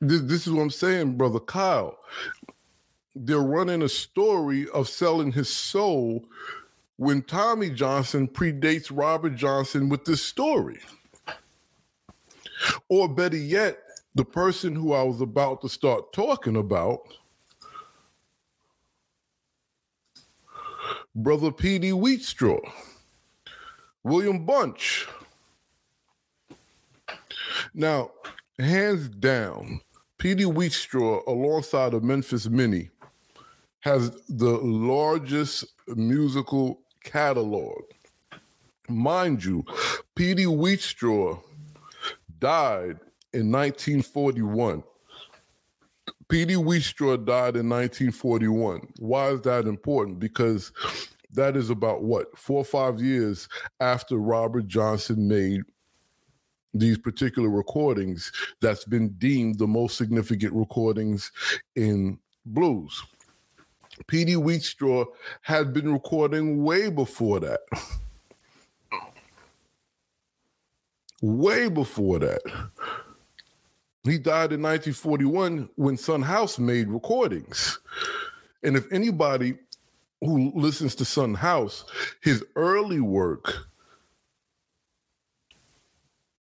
this, 0.00 0.22
this 0.22 0.46
is 0.46 0.52
what 0.52 0.62
I'm 0.62 0.70
saying, 0.70 1.16
brother 1.16 1.40
Kyle. 1.40 1.98
They're 3.16 3.40
running 3.40 3.82
a 3.82 3.88
story 3.88 4.68
of 4.70 4.88
selling 4.88 5.32
his 5.32 5.48
soul 5.48 6.24
when 6.96 7.22
Tommy 7.22 7.70
Johnson 7.70 8.28
predates 8.28 8.90
Robert 8.92 9.36
Johnson 9.36 9.88
with 9.88 10.04
this 10.04 10.22
story. 10.22 10.78
Or 12.88 13.08
better 13.08 13.36
yet, 13.36 13.78
the 14.14 14.24
person 14.24 14.74
who 14.74 14.92
I 14.92 15.02
was 15.02 15.20
about 15.20 15.60
to 15.62 15.68
start 15.68 16.12
talking 16.12 16.56
about, 16.56 17.00
Brother 21.14 21.50
Peetie 21.50 21.92
Wheatstraw, 21.92 22.60
William 24.04 24.44
Bunch. 24.44 25.06
Now, 27.74 28.12
hands 28.58 29.08
down, 29.08 29.80
Peetie 30.18 30.44
Wheatstraw, 30.44 31.26
alongside 31.26 31.94
of 31.94 32.02
Memphis 32.04 32.48
Minnie, 32.48 32.90
has 33.80 34.10
the 34.28 34.58
largest 34.58 35.64
musical 35.88 36.80
catalog. 37.04 37.82
Mind 38.88 39.44
you, 39.44 39.64
Peetie 40.14 40.44
Wheatstraw 40.46 41.42
died 42.38 42.98
in 43.32 43.50
1941. 43.52 44.82
Peetie 46.28 46.54
Wheatstraw 46.54 47.24
died 47.24 47.56
in 47.56 47.68
1941. 47.68 48.86
Why 48.98 49.28
is 49.30 49.40
that 49.42 49.66
important? 49.66 50.18
Because 50.18 50.72
that 51.32 51.56
is 51.56 51.70
about 51.70 52.02
what 52.02 52.36
four 52.36 52.58
or 52.58 52.64
five 52.64 53.00
years 53.00 53.48
after 53.80 54.16
Robert 54.16 54.66
Johnson 54.66 55.28
made 55.28 55.62
these 56.74 56.98
particular 56.98 57.48
recordings 57.48 58.30
that's 58.60 58.84
been 58.84 59.08
deemed 59.18 59.58
the 59.58 59.66
most 59.66 59.96
significant 59.96 60.52
recordings 60.52 61.32
in 61.76 62.18
blues. 62.44 63.02
Peetie 64.06 64.34
Wheatstraw 64.34 65.06
had 65.42 65.72
been 65.72 65.92
recording 65.92 66.62
way 66.62 66.88
before 66.90 67.40
that. 67.40 67.60
way 71.22 71.68
before 71.68 72.18
that. 72.18 72.40
He 74.04 74.18
died 74.18 74.52
in 74.52 74.62
1941 74.62 75.68
when 75.76 75.96
Son 75.96 76.22
House 76.22 76.58
made 76.58 76.88
recordings. 76.88 77.78
And 78.62 78.76
if 78.76 78.90
anybody 78.92 79.58
who 80.20 80.52
listens 80.54 80.94
to 80.96 81.04
Son 81.04 81.34
House, 81.34 81.84
his 82.22 82.44
early 82.56 83.00
work, 83.00 83.66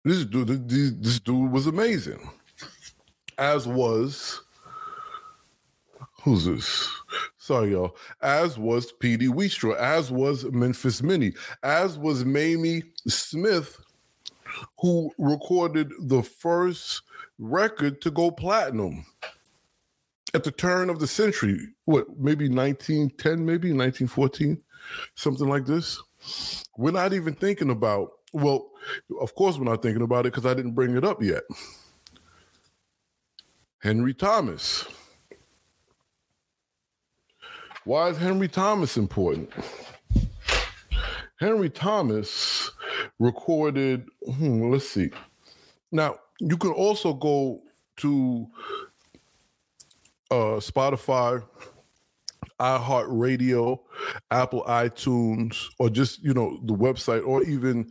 this 0.04 0.24
dude, 0.24 0.68
this 0.68 1.20
dude 1.20 1.50
was 1.50 1.66
amazing. 1.66 2.30
As 3.38 3.66
was 3.66 4.42
who's 6.22 6.44
this? 6.44 6.88
Sorry, 7.38 7.72
y'all. 7.72 7.96
As 8.22 8.58
was 8.58 8.92
Peetie 8.92 9.28
Wheatstraw, 9.28 9.76
as 9.76 10.10
was 10.10 10.44
Memphis 10.44 11.02
Minnie, 11.02 11.34
as 11.62 11.98
was 11.98 12.24
Mamie 12.24 12.82
Smith, 13.06 13.78
who 14.78 15.10
recorded 15.18 15.92
the 16.00 16.22
first 16.22 17.02
record 17.38 18.00
to 18.02 18.10
go 18.10 18.30
platinum 18.30 19.04
at 20.34 20.44
the 20.44 20.50
turn 20.50 20.90
of 20.90 20.98
the 20.98 21.06
century. 21.06 21.58
What, 21.84 22.06
maybe 22.18 22.48
1910, 22.48 23.44
maybe 23.44 23.72
1914, 23.72 24.60
something 25.14 25.48
like 25.48 25.66
this. 25.66 26.02
We're 26.76 26.90
not 26.90 27.12
even 27.12 27.34
thinking 27.34 27.70
about, 27.70 28.10
well, 28.32 28.70
of 29.20 29.34
course, 29.34 29.58
we're 29.58 29.64
not 29.64 29.82
thinking 29.82 30.02
about 30.02 30.26
it 30.26 30.32
because 30.32 30.46
I 30.46 30.54
didn't 30.54 30.74
bring 30.74 30.96
it 30.96 31.04
up 31.04 31.22
yet. 31.22 31.42
Henry 33.78 34.14
Thomas. 34.14 34.86
Why 37.84 38.08
is 38.08 38.16
Henry 38.16 38.48
Thomas 38.48 38.96
important? 38.96 39.50
Henry 41.38 41.68
Thomas 41.68 42.70
recorded, 43.18 44.06
hmm, 44.26 44.70
let's 44.70 44.88
see. 44.88 45.10
Now, 45.92 46.16
you 46.40 46.56
can 46.56 46.72
also 46.72 47.12
go 47.14 47.62
to 47.98 48.46
uh, 50.30 50.58
Spotify, 50.60 51.44
iHeartRadio, 52.60 53.78
Apple 54.30 54.64
iTunes, 54.64 55.66
or 55.78 55.90
just, 55.90 56.22
you 56.22 56.34
know, 56.34 56.58
the 56.64 56.74
website, 56.74 57.26
or 57.26 57.42
even 57.44 57.90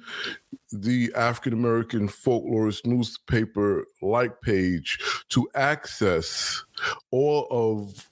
the 0.71 1.11
African 1.15 1.53
American 1.53 2.07
Folklorist 2.07 2.85
newspaper 2.85 3.85
like 4.01 4.41
page 4.41 4.99
to 5.29 5.47
access 5.55 6.63
all 7.11 7.47
of 7.49 8.09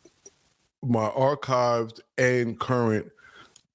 my 0.84 1.10
archived 1.10 2.00
and 2.18 2.60
current 2.60 3.08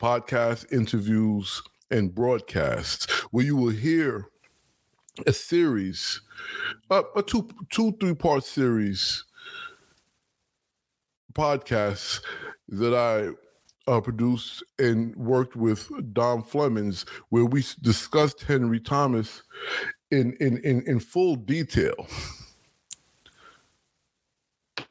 podcast 0.01 0.71
interviews 0.73 1.63
and 1.91 2.15
broadcasts 2.15 3.07
where 3.37 3.44
you 3.44 3.55
will 3.55 3.68
hear 3.68 4.31
a 5.27 5.33
series, 5.35 6.22
a, 6.88 7.03
a 7.16 7.22
two, 7.22 7.46
two, 7.68 7.94
three 8.01 8.14
part 8.14 8.42
series 8.42 9.25
podcasts 11.35 12.22
that 12.66 12.94
I 12.94 13.92
uh, 13.92 14.01
produced 14.01 14.64
and 14.79 15.14
worked 15.16 15.55
with 15.55 15.87
Dom 16.14 16.44
Flemons, 16.44 17.07
where 17.29 17.44
we 17.44 17.62
discussed 17.83 18.40
Henry 18.40 18.81
Thomas 18.81 19.42
in 20.11 20.33
in 20.40 20.57
in, 20.64 20.81
in 20.87 20.99
full 20.99 21.37
detail. 21.37 22.07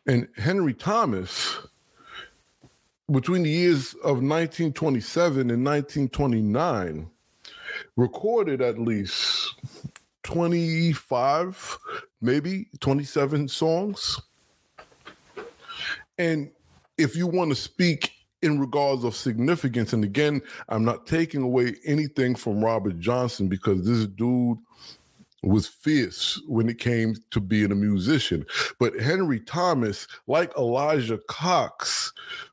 And 0.06 0.28
Henry 0.38 0.76
Thomas, 0.76 1.58
between 3.12 3.42
the 3.42 3.50
years 3.50 3.96
of 3.96 4.22
1927 4.22 5.50
and 5.50 5.66
1929, 5.66 7.10
recorded 7.96 8.62
at 8.62 8.80
least 8.80 9.56
25, 10.24 11.78
maybe 12.22 12.68
27 12.80 13.48
songs. 13.48 14.20
And 16.18 16.52
if 16.98 17.16
you 17.16 17.28
want 17.28 17.52
to 17.52 17.56
speak 17.56 18.12
in 18.42 18.60
regards 18.60 19.04
of 19.04 19.16
significance, 19.16 19.94
and 19.94 20.04
again, 20.04 20.42
I'm 20.70 20.84
not 20.86 21.06
taking 21.06 21.42
away 21.42 21.76
anything 21.86 22.36
from 22.36 22.64
Robert 22.64 23.00
Johnson 23.00 23.48
because 23.48 23.86
this 23.86 24.08
dude 24.08 24.58
was 25.44 25.68
fierce 25.68 26.42
when 26.48 26.70
it 26.70 26.80
came 26.80 27.16
to 27.32 27.40
being 27.40 27.72
a 27.72 27.76
musician. 27.76 28.46
But 28.80 29.00
Henry 29.00 29.40
Thomas, 29.40 30.08
like 30.28 30.52
Elijah 30.58 31.20
Cox, 31.28 32.12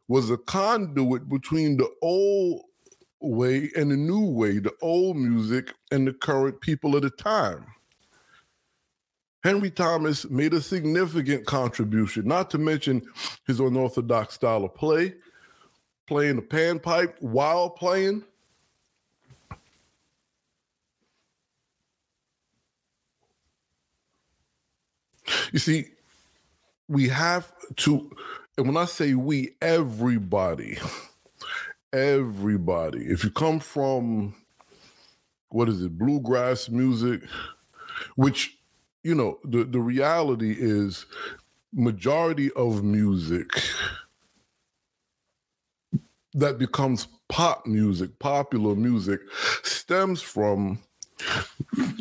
was 0.08 0.30
a 0.30 0.36
conduit 0.36 1.28
between 1.28 1.78
the 1.78 1.88
old 2.02 2.64
way 3.22 3.70
and 3.76 3.90
the 3.90 3.96
new 3.96 4.26
way, 4.26 4.58
the 4.58 4.72
old 4.82 5.16
music 5.16 5.74
and 5.90 6.06
the 6.06 6.12
current 6.12 6.60
people 6.60 6.96
of 6.96 7.02
the 7.02 7.10
time. 7.10 7.66
Henry 9.44 9.70
Thomas 9.70 10.28
made 10.30 10.54
a 10.54 10.60
significant 10.60 11.46
contribution, 11.46 12.26
not 12.26 12.50
to 12.50 12.58
mention 12.58 13.02
his 13.46 13.58
unorthodox 13.58 14.34
style 14.34 14.64
of 14.64 14.74
play, 14.74 15.14
playing 16.06 16.36
the 16.36 16.42
panpipe 16.42 17.14
while 17.20 17.68
playing. 17.70 18.22
You 25.52 25.58
see, 25.58 25.86
we 26.88 27.08
have 27.08 27.52
to, 27.76 28.10
and 28.56 28.66
when 28.66 28.76
I 28.76 28.84
say 28.84 29.14
we, 29.14 29.56
everybody, 29.60 30.78
everybody, 31.92 33.00
if 33.04 33.24
you 33.24 33.30
come 33.30 33.60
from, 33.60 34.34
what 35.48 35.68
is 35.68 35.82
it, 35.82 35.98
bluegrass 35.98 36.68
music, 36.68 37.22
which 38.16 38.56
you 39.02 39.14
know 39.14 39.38
the 39.44 39.64
the 39.64 39.80
reality 39.80 40.54
is 40.58 41.06
majority 41.72 42.50
of 42.52 42.82
music 42.84 43.48
that 46.34 46.58
becomes 46.58 47.08
pop 47.28 47.66
music 47.66 48.18
popular 48.18 48.74
music 48.74 49.20
stems 49.62 50.20
from 50.20 50.78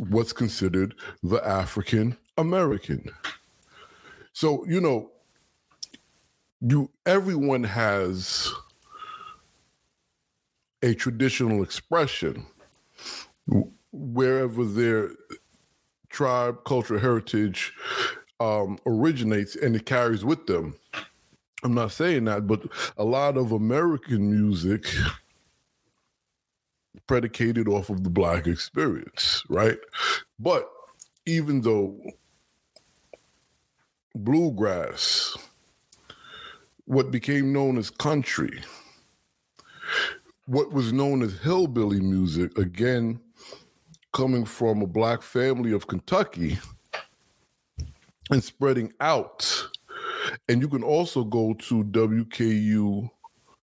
what's 0.09 0.33
considered 0.33 0.93
the 1.23 1.45
african 1.47 2.17
american. 2.37 3.09
So 4.33 4.65
you 4.65 4.81
know 4.81 5.11
you 6.61 6.91
everyone 7.05 7.63
has 7.63 8.51
a 10.83 10.93
traditional 10.93 11.63
expression 11.63 12.45
wherever 13.91 14.63
they're 14.63 15.09
tribe, 16.09 16.63
culture, 16.65 16.99
heritage 16.99 17.73
um, 18.39 18.77
originates 18.85 19.55
and 19.55 19.75
it 19.75 19.85
carries 19.85 20.25
with 20.25 20.45
them. 20.47 20.75
I'm 21.63 21.73
not 21.73 21.91
saying 21.91 22.25
that, 22.25 22.47
but 22.47 22.63
a 22.97 23.03
lot 23.03 23.37
of 23.37 23.51
American 23.51 24.31
music 24.31 24.85
predicated 27.07 27.67
off 27.67 27.89
of 27.89 28.03
the 28.03 28.09
black 28.09 28.47
experience, 28.47 29.43
right? 29.47 29.77
But 30.39 30.67
even 31.25 31.61
though 31.61 31.99
bluegrass, 34.15 35.37
what 36.85 37.11
became 37.11 37.53
known 37.53 37.77
as 37.77 37.89
country, 37.89 38.61
what 40.51 40.71
was 40.73 40.91
known 40.91 41.21
as 41.21 41.39
hillbilly 41.39 42.01
music, 42.01 42.57
again, 42.57 43.21
coming 44.11 44.43
from 44.43 44.81
a 44.81 44.87
black 44.87 45.21
family 45.21 45.71
of 45.71 45.87
Kentucky 45.87 46.59
and 48.29 48.43
spreading 48.43 48.91
out. 48.99 49.69
And 50.49 50.61
you 50.61 50.67
can 50.67 50.83
also 50.83 51.23
go 51.23 51.53
to 51.53 51.85
WKU, 51.85 53.09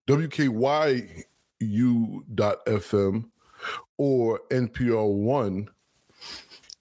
WKYU.FM 0.07 1.25
or 3.97 4.39
NPR 4.49 5.13
One 5.13 5.67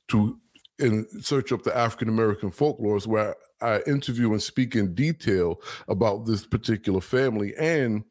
to 0.06 0.38
and 0.78 1.04
search 1.20 1.50
up 1.50 1.64
the 1.64 1.76
African 1.76 2.08
American 2.08 2.52
folklores 2.52 3.08
where 3.08 3.34
I 3.60 3.80
interview 3.86 4.30
and 4.32 4.42
speak 4.42 4.76
in 4.76 4.94
detail 4.94 5.60
about 5.88 6.26
this 6.26 6.46
particular 6.46 7.00
family 7.00 7.54
and 7.58 8.04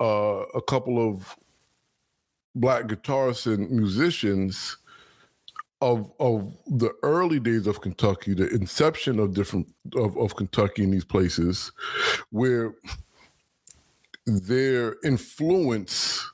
uh, 0.00 0.44
a 0.54 0.62
couple 0.62 1.06
of 1.06 1.36
black 2.54 2.84
guitarists 2.84 3.52
and 3.52 3.70
musicians 3.70 4.76
of 5.80 6.12
of 6.20 6.56
the 6.66 6.92
early 7.02 7.40
days 7.40 7.66
of 7.66 7.80
Kentucky, 7.80 8.34
the 8.34 8.48
inception 8.50 9.18
of 9.18 9.34
different 9.34 9.66
of, 9.94 10.16
of 10.18 10.36
Kentucky 10.36 10.82
in 10.82 10.90
these 10.90 11.04
places, 11.04 11.72
where 12.30 12.74
their 14.26 14.96
influence 15.04 16.24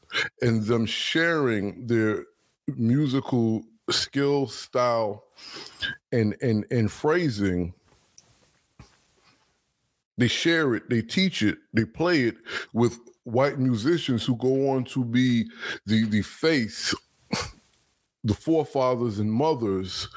and 0.42 0.64
them 0.64 0.86
sharing 0.86 1.86
their 1.86 2.24
musical 2.76 3.62
skill, 3.90 4.48
style, 4.48 5.24
and 6.12 6.36
and 6.42 6.66
and 6.70 6.90
phrasing. 6.90 7.72
They 10.18 10.28
share 10.28 10.74
it, 10.74 10.88
they 10.88 11.02
teach 11.02 11.42
it, 11.42 11.58
they 11.74 11.84
play 11.84 12.22
it 12.22 12.36
with 12.72 12.98
white 13.26 13.58
musicians 13.58 14.24
who 14.24 14.36
go 14.36 14.70
on 14.70 14.84
to 14.84 15.04
be 15.04 15.50
the 15.84 16.04
the 16.04 16.22
face 16.22 16.94
the 18.22 18.32
forefathers 18.34 19.18
and 19.18 19.30
mothers 19.30 20.08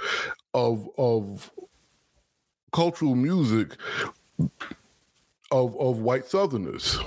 of 0.54 0.88
of 1.00 1.50
cultural 2.72 3.16
music 3.16 3.78
of 5.52 5.76
of 5.78 6.00
white 6.02 6.28
southerners. 6.28 7.00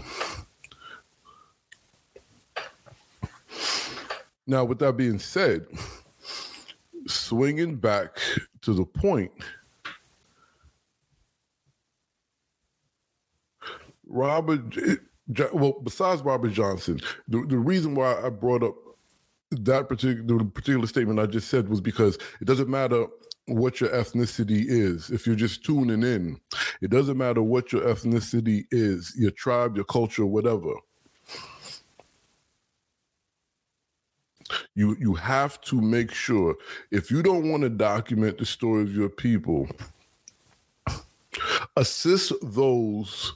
Now 4.44 4.64
with 4.64 4.80
that 4.80 4.96
being 4.96 5.20
said 5.20 5.66
swinging 7.06 7.76
back 7.76 8.16
to 8.62 8.74
the 8.74 8.84
point 8.84 9.32
robert 14.06 14.60
well 15.52 15.80
besides 15.84 16.20
robert 16.22 16.52
johnson 16.52 17.00
the, 17.28 17.44
the 17.46 17.56
reason 17.56 17.94
why 17.94 18.20
i 18.24 18.28
brought 18.28 18.62
up 18.62 18.74
that 19.60 19.88
particular 19.88 20.44
particular 20.44 20.86
statement 20.86 21.20
I 21.20 21.26
just 21.26 21.48
said 21.48 21.68
was 21.68 21.80
because 21.80 22.16
it 22.40 22.46
doesn't 22.46 22.68
matter 22.68 23.06
what 23.46 23.80
your 23.80 23.90
ethnicity 23.90 24.64
is. 24.66 25.10
If 25.10 25.26
you're 25.26 25.36
just 25.36 25.64
tuning 25.64 26.02
in, 26.02 26.40
it 26.80 26.90
doesn't 26.90 27.18
matter 27.18 27.42
what 27.42 27.72
your 27.72 27.82
ethnicity 27.82 28.64
is, 28.70 29.12
your 29.16 29.32
tribe, 29.32 29.76
your 29.76 29.84
culture, 29.84 30.24
whatever. 30.26 30.70
You 34.74 34.96
you 34.98 35.14
have 35.14 35.60
to 35.62 35.80
make 35.80 36.12
sure 36.12 36.56
if 36.90 37.10
you 37.10 37.22
don't 37.22 37.50
want 37.50 37.62
to 37.62 37.70
document 37.70 38.38
the 38.38 38.44
story 38.46 38.82
of 38.82 38.94
your 38.94 39.08
people, 39.08 39.68
assist 41.76 42.32
those 42.42 43.34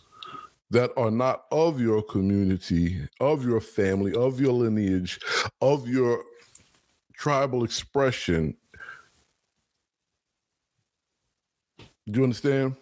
that 0.70 0.90
are 0.96 1.10
not 1.10 1.44
of 1.52 1.80
your 1.80 2.02
community, 2.02 3.06
of 3.20 3.44
your 3.44 3.60
family, 3.60 4.14
of 4.14 4.40
your 4.40 4.52
lineage, 4.52 5.20
of 5.60 5.86
your 5.86 6.24
tribal 7.14 7.64
expression. 7.64 8.56
Do 12.08 12.18
you 12.20 12.24
understand? 12.24 12.76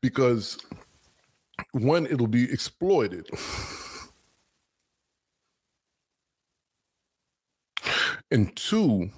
Because 0.00 0.58
one, 1.72 2.06
it'll 2.06 2.26
be 2.26 2.50
exploited. 2.50 3.28
And 8.30 8.54
two, 8.56 9.10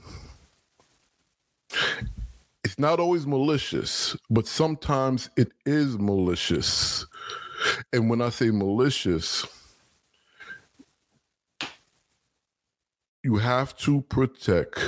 it's 2.74 2.80
not 2.80 2.98
always 2.98 3.24
malicious, 3.24 4.16
but 4.28 4.48
sometimes 4.48 5.30
it 5.36 5.52
is 5.64 5.96
malicious. 5.96 7.06
And 7.92 8.10
when 8.10 8.20
I 8.20 8.30
say 8.30 8.50
malicious, 8.50 9.46
you 13.22 13.36
have 13.36 13.76
to 13.76 14.00
protect 14.00 14.80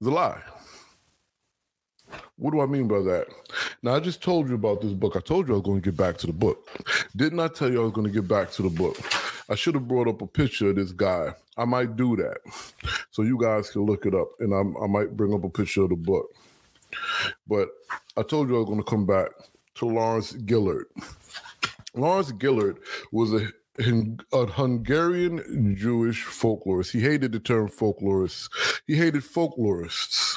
the 0.00 0.10
lie. 0.10 0.42
What 2.34 2.50
do 2.50 2.60
I 2.60 2.66
mean 2.66 2.88
by 2.88 2.98
that? 2.98 3.28
Now, 3.84 3.94
I 3.94 4.00
just 4.00 4.20
told 4.20 4.48
you 4.48 4.56
about 4.56 4.80
this 4.80 4.92
book. 4.92 5.14
I 5.14 5.20
told 5.20 5.46
you 5.46 5.54
I 5.54 5.58
was 5.58 5.64
going 5.64 5.80
to 5.80 5.88
get 5.88 5.96
back 5.96 6.16
to 6.18 6.26
the 6.26 6.32
book. 6.32 6.68
Didn't 7.14 7.38
I 7.38 7.46
tell 7.46 7.70
you 7.70 7.80
I 7.80 7.84
was 7.84 7.92
going 7.92 8.08
to 8.08 8.12
get 8.12 8.26
back 8.26 8.50
to 8.52 8.62
the 8.62 8.70
book? 8.70 8.96
I 9.50 9.56
should 9.56 9.74
have 9.74 9.88
brought 9.88 10.08
up 10.08 10.22
a 10.22 10.26
picture 10.26 10.70
of 10.70 10.76
this 10.76 10.92
guy. 10.92 11.34
I 11.56 11.64
might 11.64 11.96
do 11.96 12.16
that 12.16 12.38
so 13.10 13.22
you 13.22 13.38
guys 13.38 13.70
can 13.70 13.82
look 13.82 14.06
it 14.06 14.14
up, 14.14 14.28
and 14.38 14.52
I'm, 14.54 14.76
i 14.82 14.86
might 14.86 15.16
bring 15.16 15.34
up 15.34 15.44
a 15.44 15.50
picture 15.50 15.82
of 15.82 15.90
the 15.90 15.96
book. 15.96 16.26
But 17.46 17.68
I 18.16 18.22
told 18.22 18.48
you 18.48 18.56
I 18.56 18.58
was 18.60 18.68
going 18.68 18.82
to 18.82 18.84
come 18.84 19.06
back 19.06 19.30
to 19.76 19.86
Lawrence 19.86 20.32
Gellert. 20.32 20.86
Lawrence 21.94 22.32
Gellert 22.32 22.78
was 23.12 23.32
a, 23.32 23.48
a 24.32 24.46
Hungarian 24.46 25.74
Jewish 25.76 26.24
folklorist. 26.24 26.92
He 26.92 27.00
hated 27.00 27.32
the 27.32 27.40
term 27.40 27.68
folklorist. 27.68 28.50
He 28.86 28.94
hated 28.94 29.22
folklorists. 29.22 30.36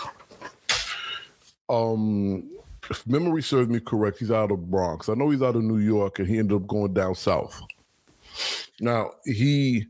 Um, 1.70 2.50
if 2.90 3.06
memory 3.08 3.44
serves 3.44 3.70
me 3.70 3.80
correct, 3.80 4.20
he's 4.20 4.32
out 4.32 4.52
of 4.52 4.70
Bronx. 4.70 5.08
I 5.10 5.14
know 5.14 5.30
he's 5.30 5.42
out 5.42 5.56
of 5.56 5.64
New 5.64 5.78
York, 5.78 6.20
and 6.20 6.28
he 6.28 6.38
ended 6.38 6.58
up 6.58 6.68
going 6.68 6.94
down 6.94 7.16
south. 7.16 7.62
Now 8.80 9.12
he 9.26 9.88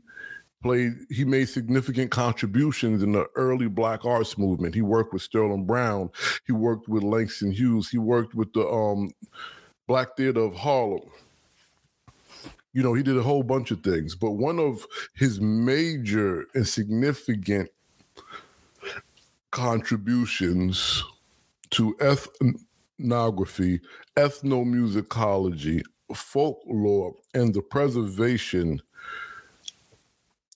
played 0.62 0.92
he 1.10 1.24
made 1.24 1.48
significant 1.48 2.10
contributions 2.10 3.02
in 3.02 3.12
the 3.12 3.26
early 3.36 3.68
black 3.68 4.04
arts 4.04 4.38
movement. 4.38 4.74
He 4.74 4.82
worked 4.82 5.12
with 5.12 5.22
sterling 5.22 5.66
brown. 5.66 6.10
He 6.46 6.52
worked 6.52 6.88
with 6.88 7.02
langston 7.02 7.52
hughes. 7.52 7.90
He 7.90 7.98
worked 7.98 8.34
with 8.34 8.52
the 8.54 8.66
um, 8.66 9.12
black 9.86 10.16
theater 10.16 10.40
of 10.40 10.54
harlem. 10.54 11.10
You 12.72 12.82
know 12.82 12.94
he 12.94 13.02
did 13.02 13.16
a 13.16 13.22
whole 13.22 13.44
bunch 13.44 13.70
of 13.70 13.82
things 13.82 14.16
but 14.16 14.32
one 14.32 14.58
of 14.58 14.84
his 15.14 15.40
major 15.40 16.46
and 16.54 16.66
significant 16.66 17.70
contributions 19.52 21.04
to 21.70 21.94
ethnography 22.00 23.80
ethnomusicology 24.16 25.82
folklore 26.12 27.14
and 27.32 27.54
the 27.54 27.62
preservation 27.62 28.80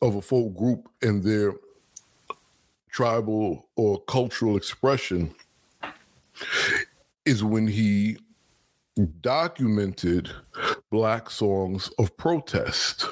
of 0.02 0.16
a 0.16 0.22
folk 0.22 0.54
group 0.54 0.88
and 1.02 1.22
their 1.22 1.54
tribal 2.90 3.68
or 3.76 4.00
cultural 4.02 4.56
expression 4.56 5.34
is 7.24 7.44
when 7.44 7.66
he 7.66 8.16
documented 9.20 10.30
black 10.90 11.30
songs 11.30 11.90
of 11.98 12.16
protest. 12.16 13.06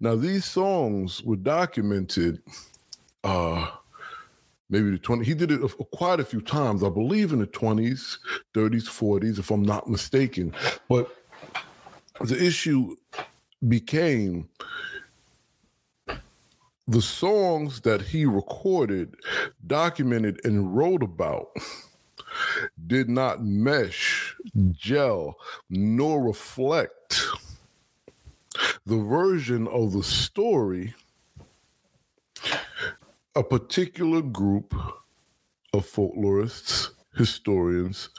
Now, 0.00 0.14
these 0.14 0.44
songs 0.44 1.22
were 1.22 1.36
documented 1.36 2.42
uh, 3.22 3.68
maybe 4.74 4.90
the 4.90 4.98
20, 4.98 5.24
he 5.24 5.34
did 5.34 5.52
it 5.52 5.60
quite 5.92 6.18
a 6.18 6.24
few 6.24 6.40
times, 6.40 6.82
I 6.82 6.88
believe 6.88 7.32
in 7.32 7.38
the 7.38 7.46
20s, 7.46 8.18
30s, 8.54 8.88
40s, 8.88 9.38
if 9.38 9.52
I'm 9.52 9.62
not 9.62 9.88
mistaken. 9.88 10.52
But 10.88 11.14
the 12.20 12.44
issue 12.44 12.96
became 13.68 14.48
the 16.88 17.00
songs 17.00 17.82
that 17.82 18.02
he 18.02 18.26
recorded, 18.26 19.14
documented, 19.64 20.40
and 20.44 20.76
wrote 20.76 21.04
about 21.04 21.50
did 22.88 23.08
not 23.08 23.44
mesh, 23.44 24.34
gel, 24.72 25.36
nor 25.70 26.20
reflect 26.20 27.26
the 28.84 28.98
version 28.98 29.68
of 29.68 29.92
the 29.92 30.02
story 30.02 30.94
a 33.36 33.42
particular 33.42 34.22
group 34.22 34.74
of 35.72 35.86
folklorists, 35.86 36.90
historians, 37.16 38.10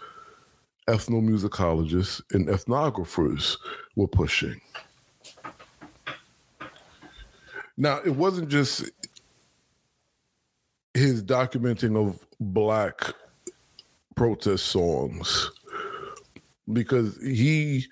ethnomusicologists, 0.90 2.22
and 2.32 2.48
ethnographers 2.48 3.58
were 3.96 4.08
pushing. 4.08 4.60
Now, 7.78 8.00
it 8.06 8.16
wasn't 8.16 8.50
just 8.50 8.90
his 10.94 11.24
documenting 11.24 11.98
of 11.98 12.26
black 12.40 13.14
protest 14.16 14.68
songs, 14.68 15.52
because 16.72 17.18
he 17.22 17.86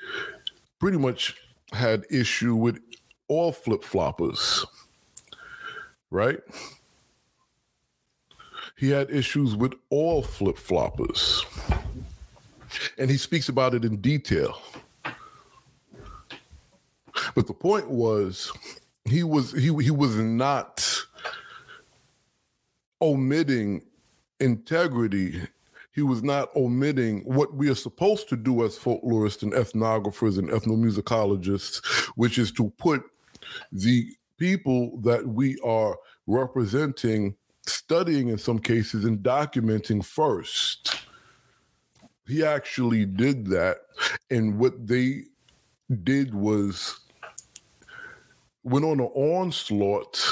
pretty 0.79 0.97
much 0.97 1.36
had 1.73 2.05
issue 2.09 2.55
with 2.55 2.79
all 3.27 3.51
flip 3.51 3.81
floppers, 3.81 4.65
right? 6.12 6.39
He 8.75 8.89
had 8.89 9.12
issues 9.12 9.55
with 9.55 9.73
all 9.89 10.23
flip 10.23 10.57
floppers, 10.57 11.45
and 12.97 13.09
he 13.09 13.17
speaks 13.17 13.49
about 13.49 13.73
it 13.73 13.86
in 13.86 13.97
detail. 13.97 14.62
But 17.36 17.47
the 17.47 17.53
point 17.53 17.89
was, 17.89 18.51
he 19.05 19.23
was 19.23 19.51
he 19.53 19.73
he 19.83 19.91
was 19.91 20.15
not 20.15 20.86
omitting 23.01 23.83
integrity. 24.39 25.41
He 25.91 26.01
was 26.01 26.23
not 26.23 26.49
omitting 26.55 27.21
what 27.21 27.53
we 27.53 27.69
are 27.69 27.75
supposed 27.75 28.27
to 28.29 28.36
do 28.36 28.65
as 28.65 28.79
folklorists 28.79 29.43
and 29.43 29.53
ethnographers 29.53 30.39
and 30.39 30.49
ethnomusicologists, 30.49 31.86
which 32.15 32.39
is 32.39 32.51
to 32.53 32.71
put 32.77 33.03
the 33.71 34.09
people 34.38 34.97
that 35.01 35.27
we 35.27 35.59
are 35.63 35.95
representing, 36.25 37.36
studying 37.65 38.30
in 38.30 38.38
some 38.38 38.60
cases, 38.60 39.06
and 39.06 39.19
documenting 39.19 40.04
first. 40.04 41.02
He 42.28 42.43
actually 42.43 43.06
did 43.06 43.47
that. 43.47 43.78
And 44.30 44.58
what 44.58 44.88
they 44.88 45.23
did 46.04 46.34
was 46.34 46.99
went 48.63 48.86
on 48.86 48.99
an 48.99 49.12
onslaught 49.13 50.26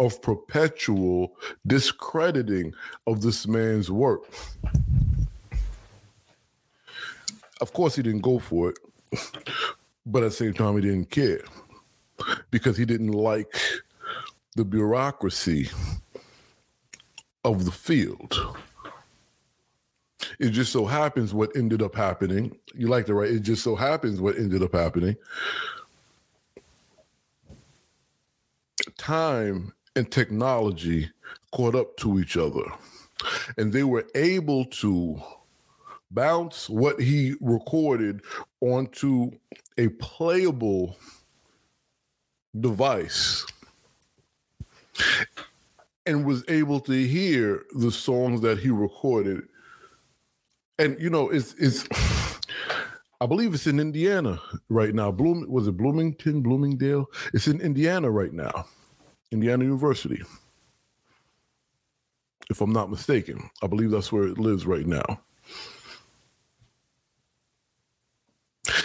of 0.00 0.20
perpetual 0.20 1.36
discrediting 1.66 2.74
of 3.06 3.22
this 3.22 3.46
man's 3.46 3.90
work. 3.90 4.22
Of 7.60 7.72
course, 7.72 7.94
he 7.94 8.02
didn't 8.02 8.22
go 8.22 8.40
for 8.40 8.70
it, 8.70 8.78
but 10.04 10.24
at 10.24 10.30
the 10.30 10.36
same 10.36 10.54
time, 10.54 10.74
he 10.74 10.82
didn't 10.82 11.10
care 11.10 11.42
because 12.50 12.76
he 12.76 12.84
didn't 12.84 13.12
like 13.12 13.56
the 14.56 14.64
bureaucracy 14.64 15.70
of 17.44 17.64
the 17.64 17.72
field. 17.72 18.56
It 20.38 20.50
just 20.50 20.72
so 20.72 20.86
happens 20.86 21.34
what 21.34 21.54
ended 21.56 21.82
up 21.82 21.94
happening. 21.94 22.56
You 22.74 22.88
like 22.88 23.06
the 23.06 23.14
right? 23.14 23.30
It 23.30 23.40
just 23.40 23.62
so 23.62 23.74
happens 23.74 24.20
what 24.20 24.36
ended 24.36 24.62
up 24.62 24.74
happening. 24.74 25.16
Time 28.96 29.72
and 29.96 30.10
technology 30.10 31.10
caught 31.52 31.74
up 31.74 31.96
to 31.98 32.18
each 32.18 32.36
other, 32.36 32.64
and 33.58 33.72
they 33.72 33.84
were 33.84 34.06
able 34.14 34.64
to 34.66 35.20
bounce 36.10 36.68
what 36.68 37.00
he 37.00 37.34
recorded 37.40 38.20
onto 38.60 39.30
a 39.78 39.88
playable 39.88 40.96
device 42.60 43.46
and 46.06 46.24
was 46.24 46.44
able 46.48 46.80
to 46.80 47.06
hear 47.06 47.64
the 47.74 47.90
songs 47.90 48.40
that 48.40 48.58
he 48.58 48.70
recorded. 48.70 49.42
And 50.78 51.00
you 51.00 51.10
know, 51.10 51.30
it's 51.30 51.54
it's 51.54 51.86
I 53.20 53.26
believe 53.26 53.54
it's 53.54 53.68
in 53.68 53.78
Indiana 53.78 54.40
right 54.68 54.94
now. 54.94 55.12
Bloom 55.12 55.46
was 55.48 55.68
it 55.68 55.76
Bloomington, 55.76 56.42
Bloomingdale? 56.42 57.06
It's 57.32 57.46
in 57.46 57.60
Indiana 57.60 58.10
right 58.10 58.32
now. 58.32 58.66
Indiana 59.30 59.64
University. 59.64 60.22
If 62.50 62.60
I'm 62.60 62.72
not 62.72 62.90
mistaken. 62.90 63.48
I 63.62 63.66
believe 63.66 63.90
that's 63.90 64.12
where 64.12 64.24
it 64.24 64.38
lives 64.38 64.66
right 64.66 64.86
now. 64.86 65.20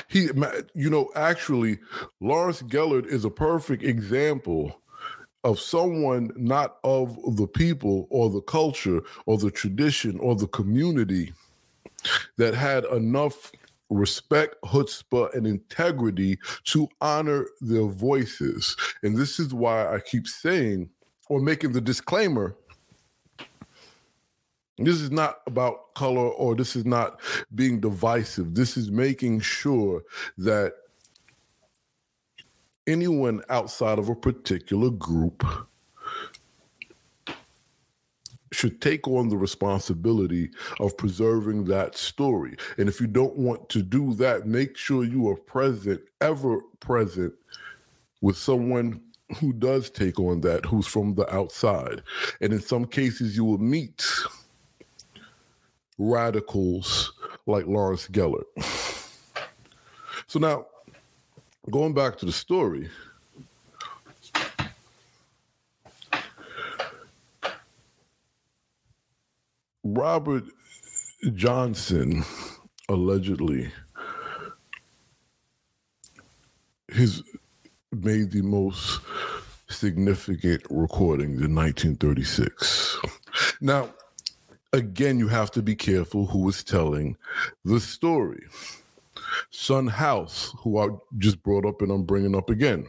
He, 0.08 0.30
you 0.73 0.89
know, 0.89 1.12
actually, 1.15 1.80
Lawrence 2.21 2.62
Gellert 2.62 3.06
is 3.08 3.25
a 3.25 3.30
perfect 3.30 3.84
example 3.84 4.82
of 5.48 5.62
someone 5.62 6.30
not 6.36 6.78
of 6.84 7.18
the 7.38 7.48
people 7.48 8.06
or 8.10 8.30
the 8.30 8.42
culture 8.42 9.02
or 9.26 9.38
the 9.38 9.50
tradition 9.50 10.20
or 10.20 10.36
the 10.36 10.48
community 10.48 11.32
that 12.36 12.54
had 12.54 12.84
enough 12.86 13.54
respect, 13.90 14.58
chutzpah, 14.66 15.34
and 15.34 15.48
integrity 15.48 16.38
to 16.66 16.86
honor 17.00 17.48
their 17.62 17.86
voices. 17.86 18.76
And 19.04 19.16
this 19.16 19.40
is 19.40 19.54
why 19.54 19.88
I 19.96 20.02
keep 20.02 20.28
saying 20.28 20.90
or 21.30 21.40
making 21.40 21.72
the 21.72 21.82
disclaimer 21.82 22.58
this 24.80 25.02
is 25.02 25.10
not 25.10 25.40
about 25.48 25.96
color 25.96 26.28
or 26.28 26.56
this 26.56 26.76
is 26.76 26.86
not 26.86 27.20
being 27.56 27.80
divisive. 27.80 28.54
This 28.54 28.78
is 28.78 28.92
making 28.92 29.40
sure 29.40 30.04
that 30.38 30.74
anyone 32.88 33.41
outside 33.50 34.00
of 34.00 34.10
a 34.10 34.15
particular 34.15 34.89
group 34.89 35.43
should 38.52 38.82
take 38.82 39.08
on 39.08 39.30
the 39.30 39.38
responsibility 39.38 40.50
of 40.80 40.97
preserving 40.97 41.65
that 41.65 41.95
story. 41.95 42.56
And 42.78 42.88
if 42.88 43.02
you 43.02 43.08
don't 43.08 43.36
want 43.36 43.69
to 43.69 43.84
do 43.84 44.13
that, 44.15 44.47
make 44.47 44.78
sure 44.78 45.04
you 45.04 45.28
are 45.30 45.36
present, 45.36 46.02
ever 46.21 46.62
present 46.80 47.34
with 48.21 48.38
someone 48.38 49.02
who 49.39 49.52
does 49.52 49.89
take 49.89 50.19
on 50.19 50.39
that, 50.41 50.65
who's 50.65 50.88
from 50.88 51.13
the 51.15 51.32
outside. 51.34 52.02
And 52.39 52.54
in 52.54 52.62
some 52.62 52.86
cases, 52.86 53.36
you 53.36 53.43
will 53.43 53.58
meet 53.58 54.10
radicals 55.97 57.12
like 57.45 57.67
Lawrence 57.67 58.08
Gellert. 58.08 58.47
So 60.28 60.39
now, 60.39 60.67
going 61.69 61.93
back 61.93 62.17
to 62.17 62.25
the 62.25 62.32
story, 62.32 62.89
Robert 69.84 70.43
Johnson 71.34 72.23
allegedly 72.89 73.71
has 76.89 77.21
made 77.91 78.32
the 78.32 78.41
most 78.41 79.01
significant 79.69 80.63
recordings 80.69 81.41
in 81.41 81.53
1936. 81.56 82.97
Now, 83.60 83.89
again, 84.73 85.19
you 85.19 85.27
have 85.27 85.51
to 85.51 85.62
be 85.62 85.75
careful 85.75 86.25
who 86.27 86.47
is 86.49 86.63
telling 86.63 87.17
the 87.65 87.80
story. 87.80 88.43
Son 89.50 89.88
House, 89.88 90.54
who 90.60 90.80
I 90.80 90.90
just 91.18 91.42
brought 91.44 91.66
up 91.66 91.82
and 91.82 91.92
I'm 91.92 92.04
bringing 92.04 92.36
up 92.36 92.50
again. 92.50 92.88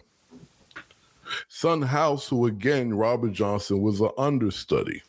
Son 1.48 1.82
House, 1.82 2.28
who 2.28 2.46
again, 2.46 2.94
Robert 2.94 3.32
Johnson 3.32 3.80
was 3.80 4.00
an 4.00 4.10
understudy. 4.18 5.02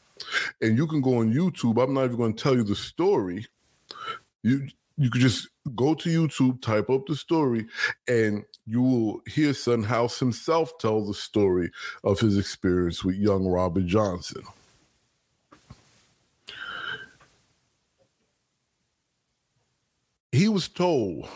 And 0.62 0.78
you 0.78 0.86
can 0.86 1.02
go 1.02 1.18
on 1.20 1.34
YouTube. 1.34 1.82
I'm 1.82 1.94
not 1.94 2.06
even 2.06 2.18
going 2.18 2.34
to 2.34 2.44
tell 2.44 2.56
you 2.56 2.64
the 2.64 2.76
story. 2.76 3.46
You 4.44 4.68
you 4.98 5.10
could 5.10 5.22
just 5.22 5.48
go 5.76 5.94
to 5.94 6.10
YouTube, 6.10 6.62
type 6.62 6.90
up 6.90 7.06
the 7.08 7.16
story, 7.16 7.66
and 8.10 8.44
you 8.66 8.82
will 8.82 9.22
hear 9.28 9.54
Son 9.54 9.82
House 9.82 10.20
himself 10.20 10.78
tell 10.78 11.06
the 11.06 11.14
story 11.14 11.72
of 12.04 12.20
his 12.20 12.38
experience 12.38 13.04
with 13.04 13.16
young 13.16 13.48
Robert 13.48 13.86
Johnson. 13.86 14.44
He 20.32 20.48
was 20.48 20.68
told 20.68 21.28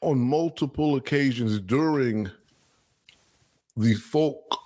on 0.00 0.18
multiple 0.18 0.96
occasions 0.96 1.60
during 1.60 2.30
the 3.76 3.94
folk 3.94 4.58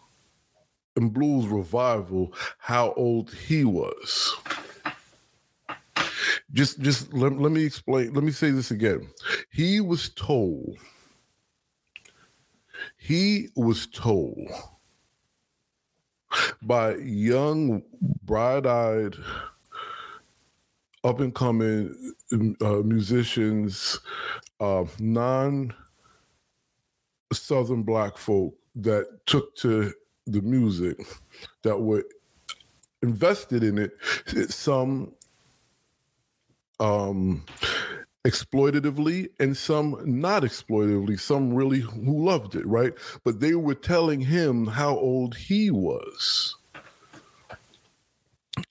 and 0.96 1.12
blues 1.12 1.46
revival 1.46 2.32
how 2.58 2.92
old 2.92 3.32
he 3.32 3.64
was. 3.64 4.36
Just 6.52 6.80
just 6.80 7.12
let, 7.12 7.38
let 7.38 7.52
me 7.52 7.64
explain. 7.64 8.12
Let 8.12 8.24
me 8.24 8.32
say 8.32 8.50
this 8.50 8.70
again. 8.70 9.08
He 9.52 9.80
was 9.80 10.08
told 10.08 10.76
he 12.96 13.48
was 13.54 13.86
told 13.86 14.50
by 16.62 16.96
young 16.96 17.82
bright-eyed 18.22 19.16
up 21.04 21.20
and 21.20 21.34
coming 21.34 22.14
uh, 22.60 22.82
musicians, 22.84 23.98
uh, 24.60 24.84
non 24.98 25.74
Southern 27.32 27.82
black 27.82 28.18
folk 28.18 28.54
that 28.74 29.06
took 29.26 29.54
to 29.56 29.92
the 30.26 30.42
music, 30.42 30.98
that 31.62 31.78
were 31.78 32.04
invested 33.02 33.62
in 33.62 33.78
it, 33.78 33.92
some 34.52 35.12
um, 36.80 37.44
exploitatively 38.26 39.28
and 39.38 39.56
some 39.56 39.96
not 40.04 40.42
exploitatively, 40.42 41.18
some 41.18 41.54
really 41.54 41.80
who 41.80 42.24
loved 42.24 42.54
it, 42.54 42.66
right? 42.66 42.92
But 43.24 43.40
they 43.40 43.54
were 43.54 43.74
telling 43.74 44.20
him 44.20 44.66
how 44.66 44.96
old 44.96 45.36
he 45.36 45.70
was. 45.70 46.56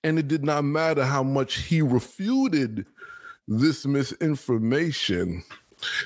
And 0.03 0.17
it 0.17 0.27
did 0.27 0.43
not 0.43 0.63
matter 0.63 1.05
how 1.05 1.23
much 1.23 1.57
he 1.57 1.81
refuted 1.81 2.87
this 3.47 3.85
misinformation, 3.85 5.43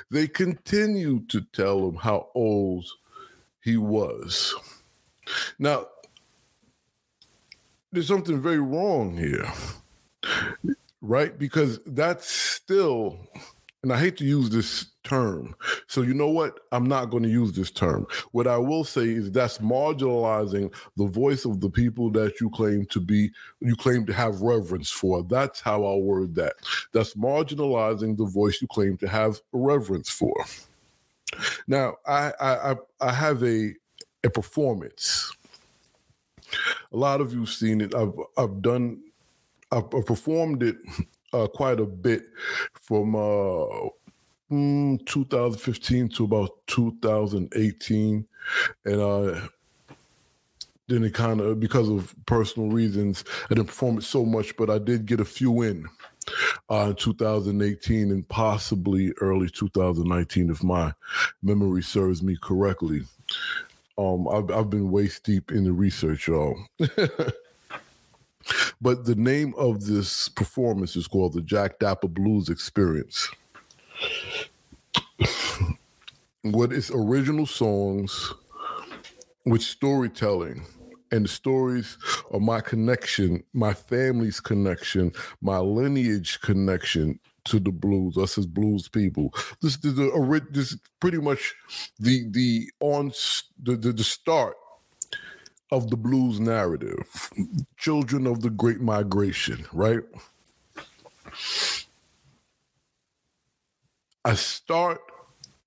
they 0.10 0.28
continued 0.28 1.30
to 1.30 1.42
tell 1.42 1.88
him 1.90 1.96
how 1.96 2.30
old 2.34 2.86
he 3.62 3.78
was. 3.78 4.56
Now, 5.60 5.88
there's 7.92 8.08
something 8.08 8.42
very 8.42 8.60
wrong 8.60 9.16
here, 9.16 9.52
right? 11.02 11.38
Because 11.38 11.80
that's 11.86 12.28
still, 12.28 13.20
and 13.84 13.94
I 13.94 14.00
hate 14.00 14.18
to 14.18 14.26
use 14.26 14.50
this 14.50 14.93
term, 15.04 15.56
So 15.88 16.02
you 16.02 16.14
know 16.14 16.30
what? 16.30 16.60
I'm 16.72 16.86
not 16.86 17.10
going 17.10 17.24
to 17.24 17.30
use 17.30 17.52
this 17.52 17.72
term. 17.72 18.08
What 18.32 18.48
I 18.48 18.58
will 18.58 18.84
say 18.84 19.04
is 19.10 19.32
that's 19.32 19.58
marginalizing 19.58 20.74
the 20.98 21.08
voice 21.08 21.46
of 21.46 21.60
the 21.60 21.70
people 21.70 22.10
that 22.12 22.40
you 22.40 22.50
claim 22.50 22.86
to 22.88 23.00
be, 23.00 23.32
you 23.60 23.76
claim 23.76 24.06
to 24.06 24.14
have 24.14 24.42
reverence 24.42 24.90
for. 24.90 25.24
That's 25.24 25.60
how 25.60 25.84
I'll 25.86 26.02
word 26.02 26.36
that. 26.36 26.54
That's 26.94 27.16
marginalizing 27.16 28.18
the 28.18 28.26
voice 28.26 28.62
you 28.62 28.68
claim 28.68 28.98
to 28.98 29.08
have 29.08 29.42
reverence 29.52 30.10
for. 30.10 30.34
Now, 31.68 31.96
I 32.06 32.32
I 32.40 32.76
I 33.02 33.12
have 33.12 33.44
a 33.44 33.74
a 34.24 34.30
performance. 34.30 35.36
A 36.92 36.98
lot 36.98 37.22
of 37.22 37.34
you've 37.34 37.50
seen 37.50 37.82
it. 37.82 37.96
I've 37.96 38.14
I've 38.38 38.62
done 38.62 39.02
I've, 39.72 39.90
performed 39.90 40.62
it 40.62 40.78
uh, 41.34 41.48
quite 41.48 41.80
a 41.80 41.86
bit 41.86 42.24
from 42.74 43.16
uh, 43.16 43.90
mm, 44.54 45.06
2015 45.06 46.10
to 46.10 46.24
about 46.26 46.52
2018, 46.68 48.28
and 48.86 49.02
uh, 49.02 49.48
then 50.88 51.04
it 51.04 51.14
kind 51.14 51.42
of 51.42 51.60
because 51.60 51.90
of 51.90 52.14
personal 52.26 52.70
reasons 52.70 53.24
I 53.46 53.56
didn't 53.56 53.68
perform 53.68 53.98
it 53.98 54.04
so 54.04 54.26
much, 54.26 54.56
but 54.58 54.70
I 54.70 54.80
did 54.80 55.06
get 55.06 55.20
a 55.20 55.26
few 55.26 55.62
in 55.62 55.88
uh, 56.70 56.94
2018 56.94 58.12
and 58.12 58.28
possibly 58.30 59.12
early 59.22 59.50
2019, 59.50 60.50
if 60.50 60.64
my 60.64 60.94
memory 61.42 61.82
serves 61.84 62.22
me 62.22 62.38
correctly. 62.42 63.02
Um, 63.98 64.28
I've, 64.28 64.52
I've 64.52 64.70
been 64.70 64.92
waist 64.92 65.24
deep 65.24 65.52
in 65.52 65.64
the 65.64 65.72
research, 65.72 66.28
y'all. 66.28 66.58
but 68.82 69.06
the 69.06 69.16
name 69.16 69.54
of 69.58 69.86
this 69.86 70.30
performance 70.30 70.96
is 70.96 71.08
called 71.08 71.34
the 71.34 71.42
Jack 71.42 71.80
Dapper 71.80 72.08
Blues 72.08 72.50
Experience. 72.50 73.30
What 76.44 76.74
is 76.74 76.92
original 76.94 77.46
songs 77.46 78.34
with 79.46 79.62
storytelling 79.62 80.66
and 81.12 81.26
the 81.26 81.30
stories 81.30 81.98
of 82.32 82.42
my 82.42 82.60
connection, 82.60 83.44
my 83.54 83.74
family's 83.74 84.40
connection, 84.40 85.12
my 85.42 85.58
lineage 85.58 86.40
connection 86.42 87.20
to 87.46 87.60
the 87.60 87.72
blues, 87.72 88.18
us 88.18 88.38
as 88.38 88.46
blues 88.46 88.88
people. 88.88 89.34
This 89.62 89.76
is 89.84 89.96
the 89.96 90.42
this 90.52 90.74
is 90.74 90.80
pretty 91.00 91.20
much 91.20 91.54
the 92.00 92.30
the 92.32 92.70
on 92.80 93.12
the, 93.62 93.76
the, 93.76 93.94
the 93.94 94.04
start 94.04 94.56
of 95.72 95.90
the 95.90 95.98
blues 95.98 96.40
narrative. 96.40 97.30
Children 97.78 98.28
of 98.28 98.42
the 98.42 98.50
Great 98.50 98.82
Migration, 98.82 99.66
right? 99.74 100.04
I 104.26 104.36
start 104.36 105.02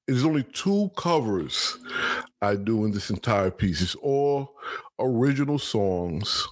there's 0.06 0.24
only 0.24 0.44
two 0.44 0.90
covers 0.96 1.78
I 2.40 2.54
do 2.54 2.84
in 2.84 2.92
this 2.92 3.10
entire 3.10 3.50
piece. 3.50 3.82
It's 3.82 3.96
all 3.96 4.54
original 4.98 5.58
songs 5.58 6.46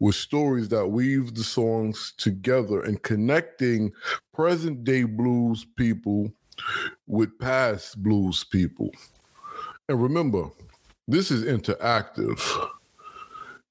with 0.00 0.16
stories 0.16 0.68
that 0.70 0.86
weave 0.86 1.34
the 1.34 1.44
songs 1.44 2.12
together 2.18 2.82
and 2.82 3.02
connecting 3.02 3.92
present 4.32 4.82
day 4.84 5.04
blues 5.04 5.64
people 5.76 6.32
with 7.06 7.38
past 7.38 8.02
blues 8.02 8.42
people. 8.44 8.90
And 9.88 10.02
remember, 10.02 10.50
this 11.06 11.30
is 11.30 11.44
interactive. 11.44 12.40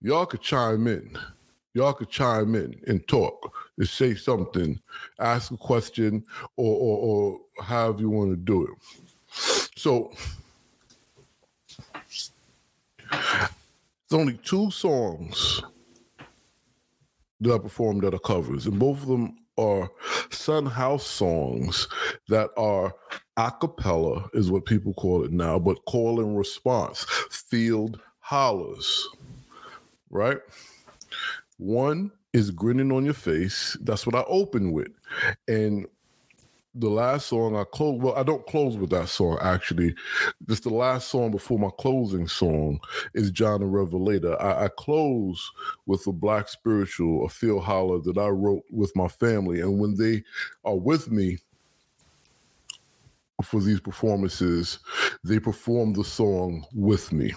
Y'all 0.02 0.26
could 0.26 0.42
chime 0.42 0.88
in. 0.88 1.18
Y'all 1.74 1.94
could 1.94 2.10
chime 2.10 2.54
in 2.56 2.80
and 2.86 3.08
talk 3.08 3.72
and 3.78 3.88
say 3.88 4.14
something, 4.14 4.80
ask 5.20 5.52
a 5.52 5.58
question, 5.58 6.24
or, 6.56 6.76
or, 6.76 6.98
or 6.98 7.64
however 7.64 8.00
you 8.00 8.10
want 8.10 8.30
to 8.32 8.36
do 8.36 8.68
it. 8.68 9.70
So, 9.76 10.14
it's 13.12 14.14
only 14.14 14.38
two 14.44 14.70
songs 14.70 15.62
that 17.42 17.56
I 17.56 17.58
performed 17.58 18.04
that 18.04 18.14
are 18.14 18.20
covers, 18.20 18.68
and 18.68 18.78
both 18.78 19.02
of 19.02 19.08
them 19.08 19.36
are 19.58 19.90
Son 20.30 20.66
House 20.68 21.06
songs 21.06 21.88
that 22.30 22.52
are 22.56 22.94
a 23.38 23.52
cappella, 23.52 24.30
is 24.34 24.52
what 24.52 24.66
people 24.66 24.94
call 24.94 25.24
it 25.24 25.32
now, 25.32 25.58
but 25.58 25.84
call 25.86 26.20
and 26.20 26.38
response, 26.38 27.06
field 27.32 28.00
hollers, 28.20 29.10
right? 30.12 30.40
One 31.64 32.12
is 32.34 32.52
grinning 32.52 32.92
on 32.92 33.06
your 33.06 33.14
face. 33.14 33.78
That's 33.80 34.06
what 34.06 34.16
I 34.16 34.26
open 34.28 34.74
with. 34.74 34.90
And 35.48 35.86
the 36.76 36.90
last 36.90 37.28
song 37.28 37.56
I 37.56 37.64
close 37.64 38.02
well, 38.02 38.16
I 38.18 38.24
don't 38.24 38.46
close 38.48 38.76
with 38.76 38.90
that 38.90 39.08
song 39.08 39.38
actually. 39.42 39.96
Just 40.46 40.64
the 40.64 40.74
last 40.74 41.08
song 41.08 41.32
before 41.32 41.58
my 41.58 41.70
closing 41.80 42.28
song 42.28 42.82
is 43.14 43.32
John 43.32 43.62
the 43.62 43.66
Revelator. 43.66 44.42
I, 44.42 44.66
I 44.66 44.68
close 44.76 45.52
with 45.86 46.06
a 46.06 46.12
black 46.12 46.50
spiritual, 46.50 47.26
a 47.26 47.30
field 47.30 47.64
holler 47.64 48.02
that 48.02 48.18
I 48.18 48.28
wrote 48.28 48.64
with 48.70 48.94
my 48.98 49.08
family. 49.08 49.62
And 49.62 49.80
when 49.80 49.96
they 49.96 50.22
are 50.66 50.76
with 50.76 51.10
me 51.12 51.38
for 53.42 53.62
these 53.62 53.80
performances, 53.80 54.80
they 55.24 55.40
perform 55.40 55.94
the 55.94 56.04
song 56.04 56.66
with 56.74 57.14
me. 57.14 57.34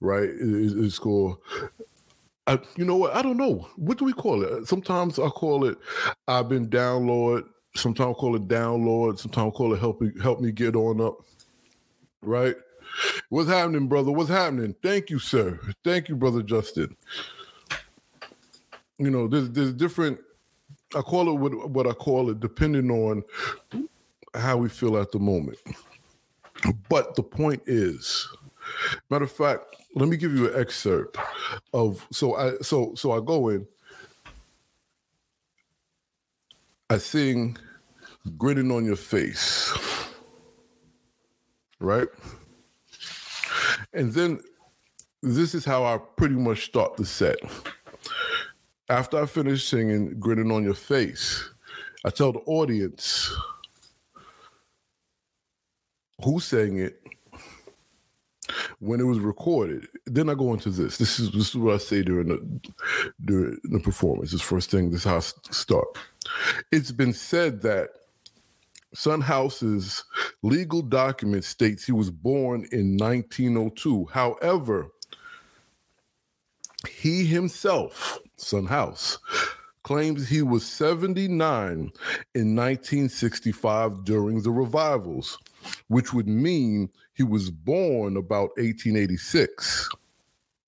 Right? 0.00 0.28
It, 0.28 0.78
it's 0.78 1.00
called 1.00 1.38
I, 2.46 2.60
you 2.76 2.84
know 2.84 2.96
what? 2.96 3.14
I 3.14 3.22
don't 3.22 3.36
know. 3.36 3.68
What 3.76 3.98
do 3.98 4.04
we 4.04 4.12
call 4.12 4.42
it? 4.44 4.66
Sometimes 4.68 5.18
I 5.18 5.28
call 5.28 5.64
it 5.64 5.78
I've 6.28 6.48
been 6.48 6.68
down, 6.68 7.06
Lord. 7.06 7.44
Sometimes 7.74 8.16
I 8.16 8.20
call 8.20 8.36
it 8.36 8.48
down, 8.48 8.84
Lord. 8.86 9.18
Sometimes 9.18 9.52
I 9.52 9.56
call 9.56 9.74
it 9.74 9.80
help 9.80 10.00
me, 10.00 10.12
help 10.22 10.40
me 10.40 10.52
get 10.52 10.76
on 10.76 11.00
up. 11.00 11.16
Right? 12.22 12.56
What's 13.28 13.50
happening, 13.50 13.88
brother? 13.88 14.12
What's 14.12 14.30
happening? 14.30 14.74
Thank 14.82 15.10
you, 15.10 15.18
sir. 15.18 15.60
Thank 15.84 16.08
you, 16.08 16.16
brother 16.16 16.42
Justin. 16.42 16.96
You 18.98 19.10
know, 19.10 19.28
there's 19.28 19.50
there's 19.50 19.72
different. 19.74 20.20
I 20.94 21.02
call 21.02 21.28
it 21.28 21.34
what 21.34 21.70
what 21.70 21.86
I 21.86 21.92
call 21.92 22.30
it, 22.30 22.40
depending 22.40 22.90
on 22.90 23.22
how 24.34 24.56
we 24.56 24.68
feel 24.68 24.96
at 24.96 25.12
the 25.12 25.18
moment. 25.18 25.58
But 26.88 27.14
the 27.16 27.22
point 27.22 27.62
is, 27.66 28.28
matter 29.10 29.24
of 29.24 29.32
fact, 29.32 29.64
let 29.96 30.08
me 30.08 30.16
give 30.16 30.34
you 30.34 30.52
an 30.52 30.60
excerpt 30.60 31.16
of 31.72 32.06
so 32.12 32.36
I 32.36 32.52
so 32.62 32.94
so 32.94 33.12
I 33.12 33.20
go 33.20 33.48
in. 33.48 33.66
I 36.88 36.98
sing 36.98 37.56
grinning 38.36 38.70
on 38.70 38.84
your 38.84 38.96
face. 38.96 39.72
Right? 41.80 42.08
And 43.92 44.12
then 44.12 44.40
this 45.22 45.54
is 45.54 45.64
how 45.64 45.84
I 45.84 45.98
pretty 46.16 46.34
much 46.34 46.66
start 46.66 46.96
the 46.96 47.06
set. 47.06 47.36
After 48.88 49.20
I 49.20 49.26
finish 49.26 49.66
singing 49.66 50.20
Grinning 50.20 50.52
on 50.52 50.62
Your 50.62 50.74
Face, 50.74 51.50
I 52.04 52.10
tell 52.10 52.32
the 52.32 52.38
audience 52.40 53.34
who 56.22 56.38
sang 56.38 56.78
it, 56.78 57.02
when 58.78 59.00
it 59.00 59.04
was 59.04 59.18
recorded. 59.18 59.86
Then 60.06 60.28
I 60.28 60.34
go 60.34 60.52
into 60.52 60.70
this. 60.70 60.98
This 60.98 61.18
is 61.18 61.30
this 61.32 61.50
is 61.50 61.56
what 61.56 61.74
I 61.74 61.78
say 61.78 62.02
during 62.02 62.28
the 62.28 62.60
during 63.24 63.58
the 63.64 63.80
performance. 63.80 64.32
This 64.32 64.42
first 64.42 64.70
thing. 64.70 64.90
This 64.90 65.00
is 65.00 65.04
how 65.04 65.16
I 65.16 65.52
start. 65.52 65.86
It's 66.72 66.92
been 66.92 67.12
said 67.12 67.62
that 67.62 67.90
Son 68.94 69.20
House's 69.20 70.04
legal 70.42 70.82
document 70.82 71.44
states 71.44 71.84
he 71.84 71.92
was 71.92 72.10
born 72.10 72.66
in 72.72 72.96
1902. 72.96 74.06
However, 74.06 74.88
he 76.88 77.26
himself, 77.26 78.18
Son 78.36 78.66
House, 78.66 79.18
claims 79.82 80.28
he 80.28 80.42
was 80.42 80.66
79 80.66 81.30
in 82.34 82.56
1965 82.56 84.04
during 84.04 84.42
the 84.42 84.50
revivals, 84.50 85.38
which 85.88 86.12
would 86.12 86.26
mean 86.26 86.88
he 87.16 87.22
was 87.22 87.50
born 87.50 88.16
about 88.16 88.50
1886 88.56 89.88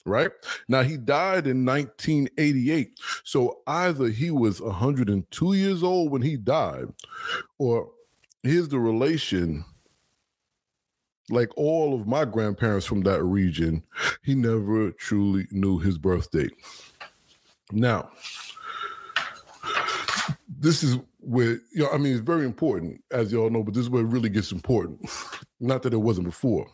right? 0.08 0.30
Now 0.68 0.82
he 0.82 0.96
died 0.96 1.46
in 1.46 1.64
1988. 1.64 2.98
So 3.24 3.58
either 3.66 4.08
he 4.08 4.30
was 4.30 4.60
102 4.60 5.52
years 5.52 5.82
old 5.82 6.10
when 6.10 6.22
he 6.22 6.36
died, 6.36 6.86
or 7.58 7.90
here's 8.42 8.68
the 8.68 8.78
relation. 8.78 9.64
Like 11.30 11.50
all 11.58 11.94
of 11.94 12.06
my 12.06 12.24
grandparents 12.24 12.86
from 12.86 13.02
that 13.02 13.22
region, 13.22 13.82
he 14.22 14.34
never 14.34 14.92
truly 14.92 15.46
knew 15.50 15.78
his 15.78 15.98
birth 15.98 16.30
date. 16.30 16.52
Now, 17.70 18.08
this 20.58 20.82
is 20.82 20.96
where 21.20 21.60
you 21.70 21.82
know, 21.82 21.90
I 21.90 21.98
mean, 21.98 22.14
it's 22.14 22.24
very 22.24 22.46
important, 22.46 23.04
as 23.10 23.30
y'all 23.30 23.50
know, 23.50 23.62
but 23.62 23.74
this 23.74 23.82
is 23.82 23.90
where 23.90 24.02
it 24.02 24.08
really 24.08 24.30
gets 24.30 24.52
important. 24.52 25.06
Not 25.60 25.82
that 25.82 25.92
it 25.92 25.98
wasn't 25.98 26.26
before, 26.26 26.68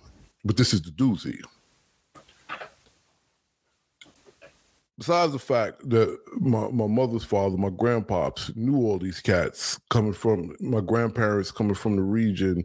but 0.44 0.56
this 0.56 0.74
is 0.74 0.82
the 0.82 0.90
doozy. 0.90 1.40
besides 4.98 5.32
the 5.32 5.38
fact 5.38 5.88
that 5.88 6.16
my, 6.40 6.68
my 6.68 6.86
mother's 6.86 7.24
father, 7.24 7.56
my 7.56 7.70
grandpops, 7.70 8.54
knew 8.56 8.76
all 8.76 8.98
these 8.98 9.20
cats 9.20 9.80
coming 9.90 10.12
from 10.12 10.54
my 10.60 10.80
grandparents 10.80 11.50
coming 11.50 11.74
from 11.74 11.96
the 11.96 12.02
region 12.02 12.64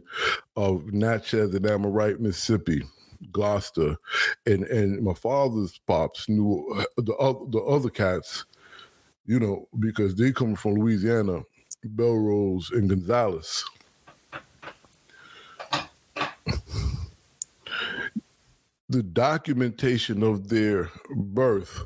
of 0.56 0.92
Natchez 0.92 1.54
and 1.54 1.66
Ammonite, 1.66 2.20
Mississippi, 2.20 2.82
Gloster, 3.32 3.96
and 4.46 4.64
and 4.64 5.02
my 5.02 5.14
father's 5.14 5.78
pops 5.86 6.28
knew 6.28 6.66
uh, 6.78 6.84
the 6.96 7.14
the 7.50 7.60
other 7.60 7.90
cats, 7.90 8.44
you 9.26 9.38
know, 9.38 9.68
because 9.78 10.14
they 10.14 10.32
come 10.32 10.54
from 10.54 10.74
Louisiana, 10.74 11.42
Belle 11.84 12.14
Rose 12.16 12.70
and 12.70 12.88
Gonzales. 12.88 13.64
The 18.90 19.02
documentation 19.04 20.22
of 20.24 20.48
their 20.48 20.90
birth 21.14 21.84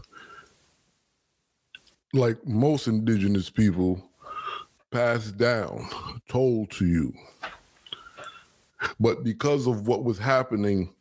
like 2.14 2.46
most 2.46 2.86
indigenous 2.86 3.50
people, 3.50 4.02
passed 4.90 5.36
down, 5.36 5.86
told 6.28 6.70
to 6.70 6.86
you. 6.86 7.12
But 8.98 9.22
because 9.22 9.66
of 9.66 9.86
what 9.86 10.04
was 10.04 10.16
happening 10.18 10.94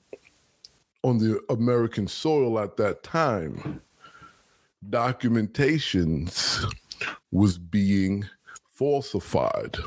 on 1.03 1.19
the 1.19 1.39
American 1.49 2.07
soil 2.07 2.59
at 2.59 2.75
that 2.77 3.03
time, 3.03 3.81
documentations 4.89 6.65
was 7.31 7.57
being 7.57 8.27
falsified. 8.73 9.77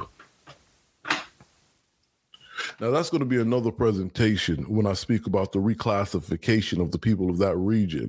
Now, 2.81 2.91
that's 2.91 3.11
going 3.11 3.21
to 3.21 3.27
be 3.27 3.41
another 3.41 3.71
presentation 3.71 4.65
when 4.65 4.87
I 4.87 4.93
speak 4.93 5.27
about 5.27 5.53
the 5.53 5.59
reclassification 5.59 6.81
of 6.81 6.91
the 6.91 6.99
people 6.99 7.31
of 7.31 7.39
that 7.39 7.57
region. 7.57 8.09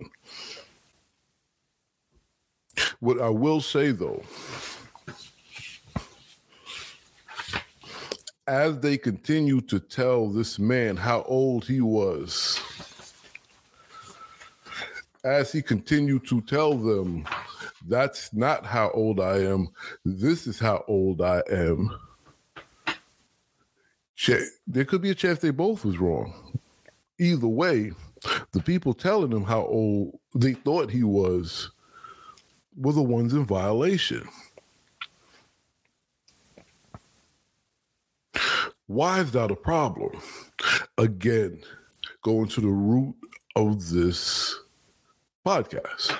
What 2.99 3.21
I 3.21 3.29
will 3.29 3.61
say 3.61 3.91
though, 3.91 4.23
as 8.47 8.79
they 8.79 8.97
continue 8.97 9.61
to 9.61 9.79
tell 9.79 10.29
this 10.29 10.57
man 10.57 10.95
how 10.95 11.23
old 11.23 11.65
he 11.65 11.81
was, 11.81 12.59
as 15.23 15.51
he 15.51 15.61
continued 15.61 16.25
to 16.27 16.41
tell 16.41 16.75
them, 16.75 17.25
that's 17.87 18.33
not 18.33 18.65
how 18.65 18.89
old 18.91 19.19
I 19.19 19.39
am, 19.39 19.69
this 20.05 20.47
is 20.47 20.59
how 20.59 20.83
old 20.87 21.21
I 21.21 21.43
am. 21.49 21.89
There 24.65 24.85
could 24.85 25.01
be 25.01 25.11
a 25.11 25.15
chance 25.15 25.39
they 25.39 25.51
both 25.51 25.85
was 25.85 25.99
wrong. 25.99 26.59
Either 27.19 27.47
way, 27.47 27.91
the 28.51 28.61
people 28.61 28.93
telling 28.93 29.31
him 29.31 29.43
how 29.43 29.65
old 29.65 30.19
they 30.35 30.53
thought 30.53 30.89
he 30.89 31.03
was 31.03 31.71
were 32.75 32.93
the 32.93 33.01
ones 33.01 33.33
in 33.33 33.45
violation. 33.45 34.27
Why 38.87 39.19
is 39.19 39.31
that 39.31 39.51
a 39.51 39.55
problem? 39.55 40.21
Again, 40.97 41.61
going 42.21 42.47
to 42.49 42.61
the 42.61 42.67
root 42.67 43.15
of 43.55 43.89
this 43.89 44.57
podcast. 45.45 46.15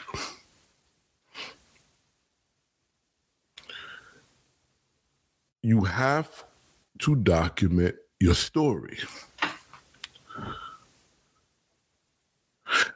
You 5.62 5.84
have 5.84 6.47
to 7.00 7.16
document 7.16 7.96
your 8.20 8.36
story. 8.36 8.98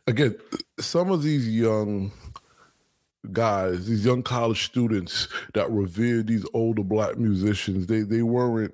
Again, 0.08 0.36
some 0.80 1.12
of 1.12 1.24
these 1.24 1.48
young 1.48 2.12
guys, 3.32 3.88
these 3.88 4.06
young 4.06 4.24
college 4.24 4.66
students 4.66 5.28
that 5.54 5.70
revered 5.72 6.28
these 6.28 6.46
older 6.54 6.84
black 6.84 7.18
musicians, 7.18 7.88
they 7.88 8.02
they 8.02 8.24
weren't. 8.24 8.74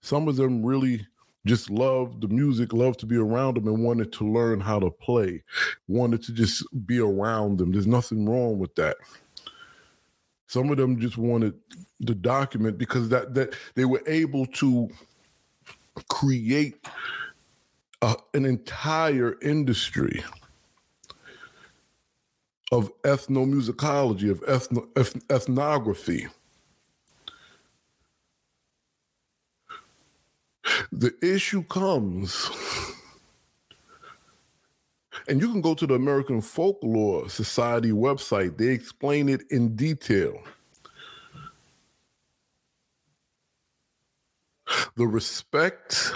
Some 0.00 0.28
of 0.28 0.36
them 0.36 0.64
really 0.64 1.06
just 1.46 1.70
loved 1.70 2.20
the 2.20 2.28
music, 2.28 2.72
loved 2.72 3.00
to 3.00 3.06
be 3.06 3.16
around 3.16 3.56
them, 3.56 3.66
and 3.66 3.82
wanted 3.82 4.12
to 4.12 4.30
learn 4.30 4.60
how 4.60 4.78
to 4.78 4.90
play. 4.90 5.42
Wanted 5.88 6.22
to 6.24 6.32
just 6.32 6.64
be 6.86 6.98
around 6.98 7.58
them. 7.58 7.72
There's 7.72 7.86
nothing 7.86 8.28
wrong 8.28 8.58
with 8.58 8.74
that. 8.74 8.98
Some 10.50 10.68
of 10.72 10.78
them 10.78 10.98
just 10.98 11.16
wanted 11.16 11.54
the 12.00 12.12
document 12.12 12.76
because 12.76 13.08
that 13.10 13.34
that 13.34 13.54
they 13.76 13.84
were 13.84 14.02
able 14.08 14.46
to 14.46 14.88
create 16.08 16.74
an 18.02 18.44
entire 18.44 19.38
industry 19.42 20.24
of 22.72 22.90
ethnomusicology, 23.02 24.28
of 24.28 24.40
ethno, 24.40 24.88
ethnography. 25.30 26.26
The 30.90 31.14
issue 31.22 31.62
comes, 31.62 32.50
and 35.28 35.40
you 35.40 35.50
can 35.50 35.60
go 35.60 35.74
to 35.74 35.86
the 35.86 35.94
American 35.94 36.40
Folklore 36.40 37.28
Society 37.28 37.92
website, 37.92 38.56
they 38.56 38.68
explain 38.68 39.28
it 39.28 39.42
in 39.50 39.76
detail. 39.76 40.42
The 44.96 45.06
respect 45.06 46.12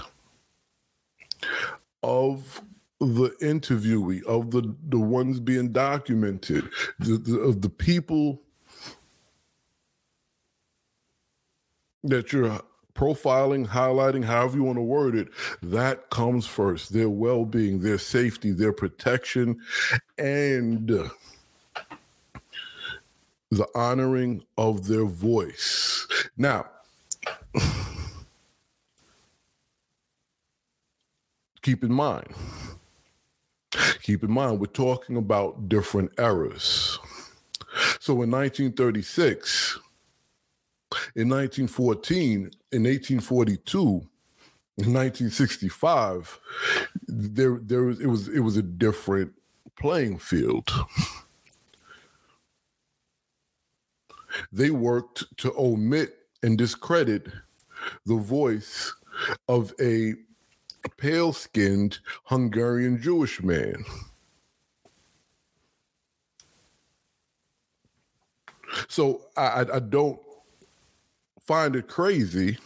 of 2.02 2.62
the 3.00 3.30
interviewee, 3.42 4.22
of 4.24 4.50
the 4.50 4.74
the 4.88 4.98
ones 4.98 5.40
being 5.40 5.72
documented, 5.72 6.68
the, 7.00 7.18
the, 7.18 7.38
of 7.40 7.60
the 7.60 7.68
people 7.68 8.40
that 12.04 12.32
you're 12.32 12.60
profiling, 12.94 13.66
highlighting, 13.66 14.24
however 14.24 14.56
you 14.56 14.64
want 14.64 14.78
to 14.78 14.82
word 14.82 15.14
it, 15.14 15.28
that 15.62 16.10
comes 16.10 16.46
first. 16.46 16.92
Their 16.92 17.10
well 17.10 17.44
being, 17.44 17.80
their 17.80 17.98
safety, 17.98 18.52
their 18.52 18.72
protection, 18.72 19.58
and 20.18 20.88
the 23.50 23.66
honoring 23.74 24.44
of 24.58 24.86
their 24.86 25.06
voice. 25.06 26.06
Now, 26.36 26.66
keep 31.62 31.84
in 31.84 31.92
mind, 31.92 32.34
Keep 34.02 34.22
in 34.22 34.30
mind, 34.30 34.60
we're 34.60 34.66
talking 34.66 35.16
about 35.16 35.68
different 35.68 36.12
eras. 36.18 36.98
So 38.00 38.22
in 38.22 38.30
1936, 38.30 39.78
in 41.14 41.28
1914, 41.28 42.50
in 42.72 42.82
1842, 42.84 43.80
in 44.76 44.92
1965, 44.92 46.40
there 47.06 47.60
there 47.62 47.84
was 47.84 48.00
it 48.00 48.06
was 48.06 48.28
it 48.28 48.40
was 48.40 48.56
a 48.56 48.62
different 48.62 49.32
playing 49.78 50.18
field. 50.18 50.70
They 54.52 54.70
worked 54.70 55.24
to 55.38 55.54
omit 55.56 56.16
and 56.42 56.58
discredit 56.58 57.28
the 58.06 58.16
voice 58.16 58.92
of 59.48 59.72
a 59.80 60.14
pale 60.96 61.32
skinned 61.32 61.98
Hungarian 62.24 63.00
Jewish 63.00 63.42
man. 63.42 63.84
So 68.88 69.22
I, 69.36 69.64
I 69.72 69.78
don't 69.78 70.20
find 71.46 71.76
it 71.76 71.88
crazy 71.88 72.58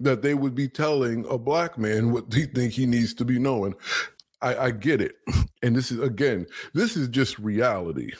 that 0.00 0.22
they 0.22 0.34
would 0.34 0.54
be 0.54 0.68
telling 0.68 1.26
a 1.28 1.38
black 1.38 1.78
man 1.78 2.12
what 2.12 2.30
they 2.30 2.44
think 2.44 2.72
he 2.72 2.86
needs 2.86 3.14
to 3.14 3.24
be 3.24 3.38
knowing. 3.38 3.74
I, 4.40 4.56
I 4.56 4.70
get 4.70 5.00
it. 5.00 5.16
And 5.60 5.74
this 5.74 5.90
is, 5.90 5.98
again, 5.98 6.46
this 6.72 6.96
is 6.96 7.08
just 7.08 7.36
reality. 7.40 8.12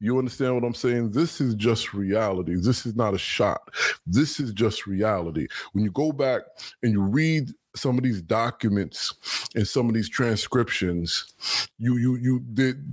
You 0.00 0.18
understand 0.18 0.54
what 0.54 0.64
I'm 0.64 0.74
saying? 0.74 1.12
This 1.12 1.40
is 1.40 1.54
just 1.54 1.94
reality. 1.94 2.56
This 2.56 2.84
is 2.84 2.94
not 2.94 3.14
a 3.14 3.18
shot. 3.18 3.70
This 4.06 4.38
is 4.38 4.52
just 4.52 4.86
reality. 4.86 5.46
When 5.72 5.82
you 5.82 5.90
go 5.90 6.12
back 6.12 6.42
and 6.82 6.92
you 6.92 7.00
read 7.00 7.52
some 7.74 7.96
of 7.96 8.04
these 8.04 8.20
documents 8.20 9.14
and 9.54 9.66
some 9.66 9.88
of 9.88 9.94
these 9.94 10.10
transcriptions, 10.10 11.32
you 11.78 11.96
you 11.96 12.16
you 12.16 12.40
did 12.52 12.84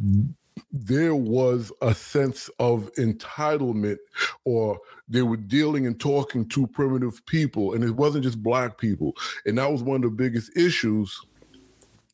there 0.71 1.15
was 1.15 1.71
a 1.81 1.93
sense 1.93 2.49
of 2.59 2.91
entitlement 2.93 3.97
or 4.45 4.79
they 5.07 5.21
were 5.21 5.37
dealing 5.37 5.85
and 5.85 5.99
talking 5.99 6.47
to 6.49 6.67
primitive 6.67 7.25
people 7.25 7.73
and 7.73 7.83
it 7.83 7.95
wasn't 7.95 8.23
just 8.23 8.41
black 8.41 8.77
people 8.77 9.13
and 9.45 9.57
that 9.57 9.71
was 9.71 9.83
one 9.83 9.97
of 9.97 10.01
the 10.03 10.09
biggest 10.09 10.55
issues 10.57 11.19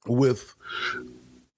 with 0.07 0.55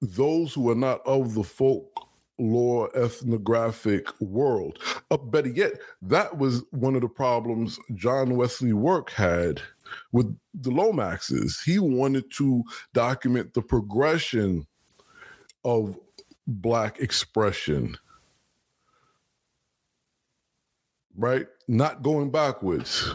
those 0.01 0.53
who 0.53 0.69
are 0.69 0.75
not 0.75 1.01
of 1.05 1.33
the 1.33 1.43
folk 1.43 2.07
lore 2.39 2.95
ethnographic 2.95 4.09
world. 4.21 4.79
Uh, 5.09 5.17
better 5.17 5.49
yet, 5.49 5.73
that 6.01 6.37
was 6.37 6.63
one 6.71 6.95
of 6.95 7.01
the 7.01 7.09
problems 7.09 7.79
John 7.95 8.35
Wesley 8.35 8.73
Work 8.73 9.09
had 9.11 9.61
with 10.11 10.37
the 10.53 10.69
Lomaxes. 10.69 11.63
He 11.65 11.79
wanted 11.79 12.31
to 12.37 12.63
document 12.93 13.53
the 13.53 13.61
progression 13.61 14.67
of 15.63 15.97
black 16.47 16.99
expression. 16.99 17.97
Right? 21.15 21.47
Not 21.67 22.01
going 22.01 22.31
backwards. 22.31 23.11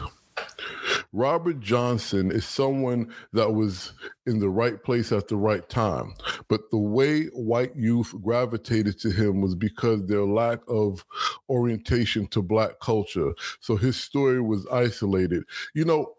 Robert 1.13 1.59
Johnson 1.59 2.31
is 2.31 2.45
someone 2.45 3.13
that 3.33 3.53
was 3.53 3.93
in 4.25 4.39
the 4.39 4.49
right 4.49 4.81
place 4.83 5.11
at 5.11 5.27
the 5.27 5.35
right 5.35 5.67
time. 5.69 6.15
But 6.47 6.71
the 6.71 6.77
way 6.77 7.25
white 7.27 7.75
youth 7.75 8.15
gravitated 8.23 8.99
to 9.01 9.11
him 9.11 9.39
was 9.39 9.53
because 9.53 10.05
their 10.05 10.25
lack 10.25 10.59
of 10.67 11.05
orientation 11.49 12.27
to 12.27 12.41
black 12.41 12.79
culture. 12.81 13.33
So 13.61 13.75
his 13.75 13.95
story 13.95 14.41
was 14.41 14.65
isolated. 14.71 15.43
You 15.75 15.85
know, 15.85 16.15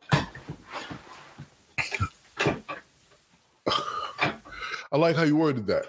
I 4.95 4.97
like 4.97 5.17
how 5.17 5.25
you 5.25 5.37
worded 5.37 5.67
that. 5.67 5.87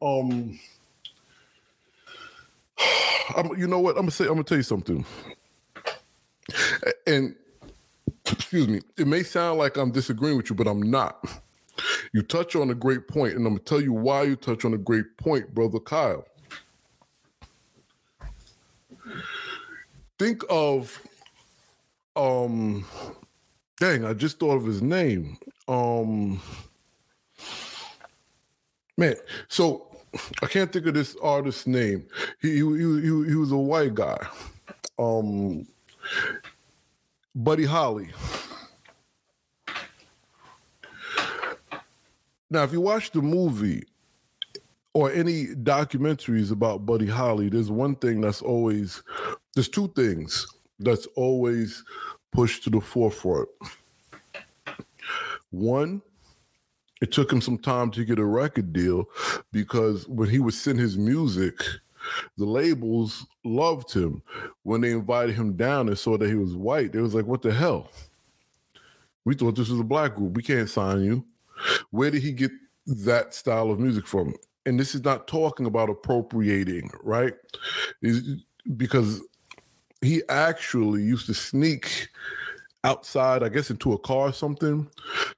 Um, 0.00 0.60
I'm, 3.36 3.48
you 3.58 3.66
know 3.66 3.80
what? 3.80 3.96
I'm 3.96 4.02
gonna 4.02 4.12
say. 4.12 4.26
I'm 4.26 4.34
gonna 4.34 4.44
tell 4.44 4.58
you 4.58 4.62
something. 4.62 5.04
And 7.06 7.34
excuse 8.30 8.68
me, 8.68 8.80
it 8.96 9.08
may 9.08 9.24
sound 9.24 9.58
like 9.58 9.76
I'm 9.76 9.90
disagreeing 9.90 10.36
with 10.36 10.50
you, 10.50 10.56
but 10.56 10.68
I'm 10.68 10.82
not. 10.82 11.24
You 12.12 12.22
touch 12.22 12.54
on 12.54 12.70
a 12.70 12.76
great 12.76 13.08
point, 13.08 13.34
and 13.34 13.44
I'm 13.46 13.54
gonna 13.54 13.64
tell 13.64 13.80
you 13.80 13.92
why 13.92 14.22
you 14.22 14.36
touch 14.36 14.64
on 14.64 14.72
a 14.74 14.78
great 14.78 15.16
point, 15.18 15.52
brother 15.52 15.80
Kyle. 15.80 16.24
Think 20.18 20.44
of 20.48 21.02
um 22.14 22.86
dang, 23.80 24.04
I 24.04 24.14
just 24.14 24.38
thought 24.38 24.54
of 24.56 24.64
his 24.64 24.80
name. 24.80 25.38
Um 25.66 26.40
man, 28.96 29.16
so 29.48 29.88
I 30.42 30.46
can't 30.46 30.72
think 30.72 30.86
of 30.86 30.94
this 30.94 31.16
artist's 31.22 31.66
name. 31.66 32.06
He 32.40 32.52
he 32.52 32.60
he, 32.60 33.24
he, 33.28 33.34
was 33.34 33.52
a 33.52 33.56
white 33.56 33.94
guy. 33.94 34.18
Um 34.98 35.66
Buddy 37.34 37.64
Holly. 37.64 38.10
Now, 42.50 42.62
if 42.62 42.72
you 42.72 42.80
watch 42.80 43.10
the 43.10 43.20
movie 43.20 43.82
or 44.92 45.10
any 45.10 45.46
documentaries 45.46 46.52
about 46.52 46.86
Buddy 46.86 47.08
Holly, 47.08 47.48
there's 47.48 47.70
one 47.70 47.96
thing 47.96 48.20
that's 48.20 48.40
always, 48.40 49.02
there's 49.54 49.68
two 49.68 49.88
things 49.96 50.46
that's 50.78 51.06
always 51.16 51.82
pushed 52.30 52.62
to 52.64 52.70
the 52.70 52.80
forefront. 52.80 53.48
One, 55.50 56.00
it 57.04 57.12
took 57.12 57.30
him 57.30 57.42
some 57.42 57.58
time 57.58 57.90
to 57.90 58.02
get 58.02 58.18
a 58.18 58.24
record 58.24 58.72
deal 58.72 59.04
because 59.52 60.08
when 60.08 60.26
he 60.26 60.38
would 60.38 60.54
send 60.54 60.78
his 60.78 60.96
music, 60.96 61.54
the 62.38 62.46
labels 62.46 63.26
loved 63.44 63.92
him. 63.92 64.22
When 64.62 64.80
they 64.80 64.92
invited 64.92 65.34
him 65.34 65.54
down 65.54 65.88
and 65.88 65.98
saw 65.98 66.16
that 66.16 66.30
he 66.30 66.34
was 66.34 66.56
white, 66.56 66.92
they 66.92 67.02
was 67.02 67.14
like, 67.14 67.26
"What 67.26 67.42
the 67.42 67.52
hell? 67.52 67.90
We 69.26 69.34
thought 69.34 69.54
this 69.54 69.68
was 69.68 69.80
a 69.80 69.84
black 69.84 70.14
group. 70.14 70.34
We 70.34 70.42
can't 70.42 70.70
sign 70.70 71.04
you." 71.04 71.26
Where 71.90 72.10
did 72.10 72.22
he 72.22 72.32
get 72.32 72.52
that 72.86 73.34
style 73.34 73.70
of 73.70 73.78
music 73.78 74.06
from? 74.06 74.34
And 74.64 74.80
this 74.80 74.94
is 74.94 75.04
not 75.04 75.28
talking 75.28 75.66
about 75.66 75.90
appropriating, 75.90 76.90
right? 77.02 77.34
because 78.78 79.20
he 80.00 80.22
actually 80.30 81.02
used 81.02 81.26
to 81.26 81.34
sneak 81.34 82.08
outside, 82.84 83.42
I 83.42 83.48
guess, 83.48 83.70
into 83.70 83.92
a 83.94 83.98
car 83.98 84.28
or 84.28 84.32
something 84.32 84.88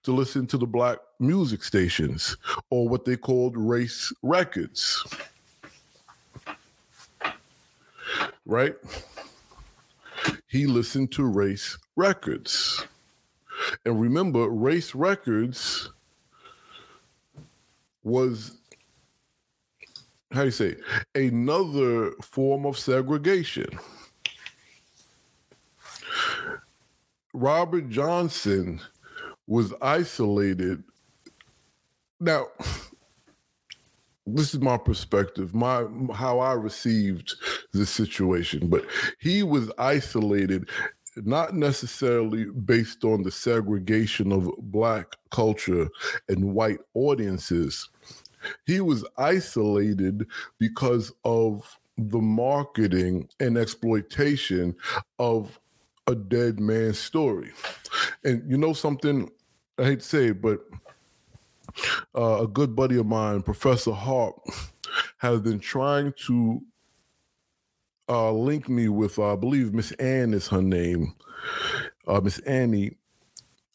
to 0.03 0.13
listen 0.13 0.47
to 0.49 0.59
the 0.59 0.67
black 0.67 0.99
music 1.19 1.65
stations 1.65 2.37
or 2.71 2.89
what 2.89 3.05
they 3.05 3.17
called 3.17 3.57
race 3.57 4.13
records. 4.23 5.05
Right? 8.45 8.75
He 10.49 10.67
listened 10.67 11.13
to 11.13 11.25
race 11.25 11.79
records. 11.97 12.85
And 13.85 14.01
remember, 14.01 14.49
race 14.49 14.95
records 14.95 15.91
was 18.05 18.59
how 20.33 20.41
do 20.41 20.47
you 20.47 20.51
say 20.51 20.77
another 21.15 22.11
form 22.23 22.67
of 22.67 22.79
segregation. 22.79 23.67
Robert 27.37 27.91
Johnson 27.91 28.81
was 29.47 29.75
isolated. 29.83 30.83
Now, 32.19 32.47
this 34.27 34.55
is 34.55 34.61
my 34.61 34.79
perspective, 34.79 35.55
my 35.55 35.85
how 36.15 36.39
I 36.39 36.55
received 36.55 37.35
this 37.75 37.91
situation, 37.91 38.69
but 38.69 38.87
he 39.21 39.43
was 39.43 39.71
isolated 39.79 40.69
not 41.25 41.55
necessarily 41.55 42.47
based 42.47 43.05
on 43.05 43.23
the 43.23 43.31
segregation 43.31 44.33
of 44.33 44.51
black 44.59 45.17
culture 45.31 45.89
and 46.31 46.55
white 46.55 46.81
audiences, 46.95 47.91
he 48.67 48.81
was 48.81 49.05
isolated 49.19 50.27
because 50.59 51.13
of 51.25 51.79
the 51.99 52.21
marketing 52.21 53.29
and 53.41 53.59
exploitation 53.59 54.75
of 55.19 55.59
a 56.07 56.15
dead 56.15 56.61
man's 56.61 56.99
story. 56.99 57.51
And 58.25 58.49
you 58.49 58.57
know 58.57 58.73
something, 58.73 59.31
I 59.79 59.85
hate 59.85 60.01
to 60.01 60.07
say 60.07 60.27
it, 60.27 60.41
but 60.41 60.61
uh, 62.17 62.43
a 62.43 62.47
good 62.47 62.77
buddy 62.77 62.99
of 62.99 63.07
mine, 63.07 63.43
Professor 63.43 63.93
Harp, 63.93 64.37
has 65.19 65.41
been 65.41 65.59
trying 65.59 66.13
to 66.27 66.63
uh, 68.09 68.31
link 68.31 68.69
me 68.69 68.89
with, 68.89 69.19
uh, 69.19 69.33
I 69.33 69.37
believe 69.37 69.75
Miss 69.75 69.93
Ann 69.93 70.33
is 70.33 70.47
her 70.49 70.63
name, 70.63 71.15
uh, 72.07 72.21
Miss 72.21 72.39
Annie, 72.41 72.97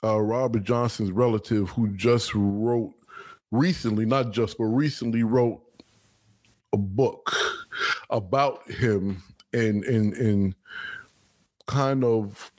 uh, 0.03 0.19
Robert 0.19 0.63
Johnson's 0.63 1.11
relative, 1.11 1.69
who 1.69 1.89
just 1.89 2.33
wrote 2.33 2.93
recently, 3.51 4.05
not 4.05 4.31
just, 4.31 4.57
but 4.57 4.65
recently 4.65 5.23
wrote 5.23 5.61
a 6.73 6.77
book 6.77 7.35
about 8.09 8.69
him 8.71 9.21
and 9.53 9.83
and 9.83 10.13
and 10.13 10.55
kind 11.67 12.03
of 12.03 12.51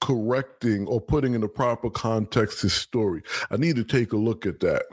correcting 0.00 0.86
or 0.86 1.00
putting 1.00 1.34
in 1.34 1.40
the 1.40 1.48
proper 1.48 1.90
context 1.90 2.62
his 2.62 2.72
story. 2.72 3.22
I 3.50 3.56
need 3.56 3.76
to 3.76 3.84
take 3.84 4.12
a 4.12 4.16
look 4.16 4.46
at 4.46 4.60
that. 4.60 4.84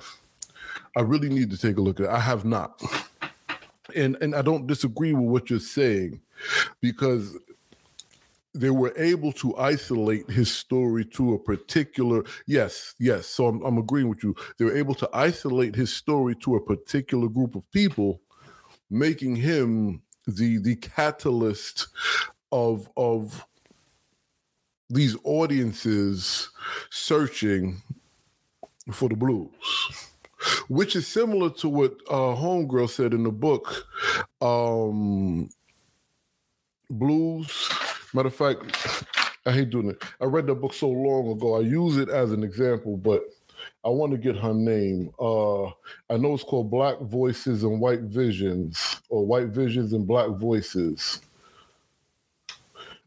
I 0.96 1.02
really 1.02 1.30
need 1.30 1.52
to 1.52 1.58
take 1.58 1.78
a 1.78 1.82
look 1.82 2.00
at 2.00 2.08
it. 2.08 2.10
I 2.10 2.20
have 2.20 2.46
not. 2.46 2.82
And 3.96 4.18
and 4.22 4.36
I 4.36 4.42
don't 4.42 4.68
disagree 4.68 5.14
with 5.14 5.30
what 5.30 5.50
you're 5.50 5.60
saying 5.60 6.20
because 6.82 7.38
they 8.54 8.70
were 8.72 8.94
able 8.98 9.32
to 9.34 9.56
isolate 9.58 10.30
his 10.30 10.52
story 10.52 11.06
to 11.06 11.34
a 11.36 11.40
particular 11.40 12.24
yes 12.48 12.96
yes 13.00 13.28
so 13.28 13.48
I'm, 13.48 13.62
I'm 13.64 13.78
agreeing 13.78 14.10
with 14.10 14.24
you 14.24 14.36
they 14.58 14.66
were 14.66 14.76
able 14.76 14.96
to 14.96 15.10
isolate 15.14 15.76
his 15.76 15.94
story 15.94 16.36
to 16.38 16.56
a 16.56 16.62
particular 16.62 17.28
group 17.28 17.56
of 17.56 17.70
people 17.72 18.22
making 18.90 19.36
him 19.36 20.02
the 20.28 20.58
the 20.58 20.76
catalyst 20.76 21.88
of 22.52 22.90
of 22.98 23.46
these 24.90 25.16
audiences 25.24 26.50
searching 26.90 27.82
for 28.92 29.10
the 29.10 29.16
blues 29.16 29.50
which 30.70 30.96
is 30.96 31.08
similar 31.08 31.50
to 31.50 31.70
what 31.70 31.94
uh 32.10 32.36
homegirl 32.36 32.90
said 32.90 33.14
in 33.14 33.24
the 33.24 33.32
book 33.32 33.86
um 34.42 35.50
blues 36.90 37.70
Matter 38.14 38.30
of 38.30 38.36
fact, 38.36 39.06
I 39.46 39.52
hate 39.52 39.70
doing 39.70 39.90
it. 39.90 40.04
I 40.22 40.26
read 40.26 40.48
that 40.48 40.56
book 40.56 40.74
so 40.74 40.90
long 40.90 41.30
ago. 41.30 41.58
I 41.58 41.60
use 41.60 41.98
it 41.98 42.10
as 42.10 42.32
an 42.32 42.44
example, 42.44 42.98
but 42.98 43.24
I 43.86 43.90
want 43.90 44.12
to 44.14 44.18
get 44.18 44.38
her 44.38 44.54
name. 44.54 45.12
Uh, 45.20 45.68
I 46.10 46.18
know 46.18 46.34
it's 46.34 46.44
called 46.44 46.72
Black 46.72 47.00
Voices 47.02 47.64
and 47.64 47.82
White 47.82 48.02
Visions, 48.02 49.02
or 49.10 49.26
White 49.26 49.50
Visions 49.50 49.94
and 49.94 50.08
Black 50.08 50.30
Voices. 50.32 51.22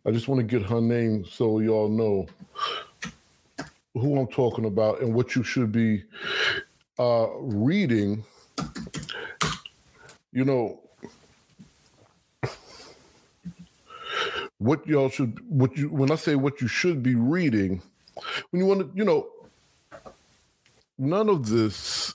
I 0.06 0.10
just 0.10 0.28
want 0.28 0.38
to 0.40 0.46
get 0.46 0.68
her 0.68 0.80
name 0.80 1.24
so 1.24 1.60
y'all 1.60 1.88
know 1.88 2.26
who 3.94 4.18
I'm 4.18 4.26
talking 4.28 4.64
about 4.64 5.00
and 5.00 5.14
what 5.14 5.34
you 5.34 5.42
should 5.42 5.72
be 5.72 6.04
uh, 6.98 7.28
reading. 7.38 8.24
You 10.32 10.44
know, 10.44 10.80
what 14.58 14.86
y'all 14.86 15.08
should 15.08 15.38
what 15.48 15.76
you 15.76 15.88
when 15.88 16.10
I 16.10 16.14
say 16.14 16.36
what 16.36 16.60
you 16.60 16.68
should 16.68 17.02
be 17.02 17.14
reading, 17.14 17.82
when 18.50 18.60
you 18.60 18.66
want 18.66 18.80
to, 18.80 18.90
you 18.96 19.04
know, 19.04 19.28
none 20.98 21.28
of 21.28 21.48
this 21.48 22.14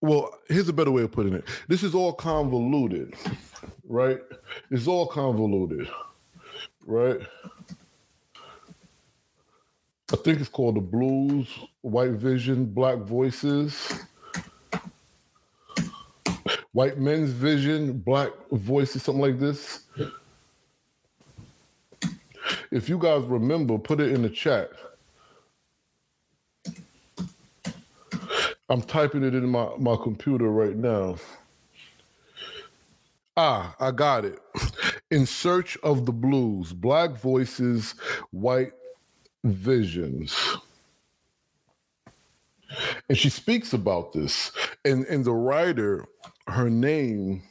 well, 0.00 0.38
here's 0.48 0.68
a 0.68 0.72
better 0.72 0.90
way 0.90 1.02
of 1.02 1.12
putting 1.12 1.34
it. 1.34 1.44
This 1.68 1.82
is 1.82 1.94
all 1.94 2.12
convoluted, 2.12 3.14
right? 3.86 4.18
It's 4.70 4.86
all 4.86 5.06
convoluted, 5.06 5.88
right? 6.86 7.20
I 10.12 10.16
think 10.16 10.40
it's 10.40 10.48
called 10.48 10.76
the 10.76 10.80
Blues, 10.80 11.48
White 11.82 12.12
Vision, 12.12 12.66
Black 12.66 12.98
Voices. 12.98 13.92
White 16.72 16.98
men's 16.98 17.30
vision, 17.30 17.98
black 17.98 18.30
voices, 18.52 19.02
something 19.02 19.22
like 19.22 19.40
this. 19.40 19.84
If 22.70 22.88
you 22.88 22.98
guys 22.98 23.24
remember, 23.24 23.78
put 23.78 24.00
it 24.00 24.12
in 24.12 24.22
the 24.22 24.30
chat. 24.30 24.70
I'm 28.68 28.82
typing 28.82 29.24
it 29.24 29.34
in 29.34 29.48
my, 29.48 29.68
my 29.78 29.96
computer 29.96 30.48
right 30.50 30.76
now. 30.76 31.16
Ah, 33.36 33.74
I 33.80 33.90
got 33.92 34.24
it. 34.24 34.38
In 35.10 35.26
Search 35.26 35.76
of 35.82 36.06
the 36.06 36.12
Blues 36.12 36.72
Black 36.72 37.12
Voices, 37.12 37.94
White 38.30 38.72
Visions. 39.44 40.56
And 43.08 43.18
she 43.18 43.30
speaks 43.30 43.72
about 43.72 44.12
this. 44.12 44.52
And, 44.84 45.04
and 45.06 45.24
the 45.24 45.32
writer, 45.32 46.06
her 46.46 46.70
name 46.70 47.42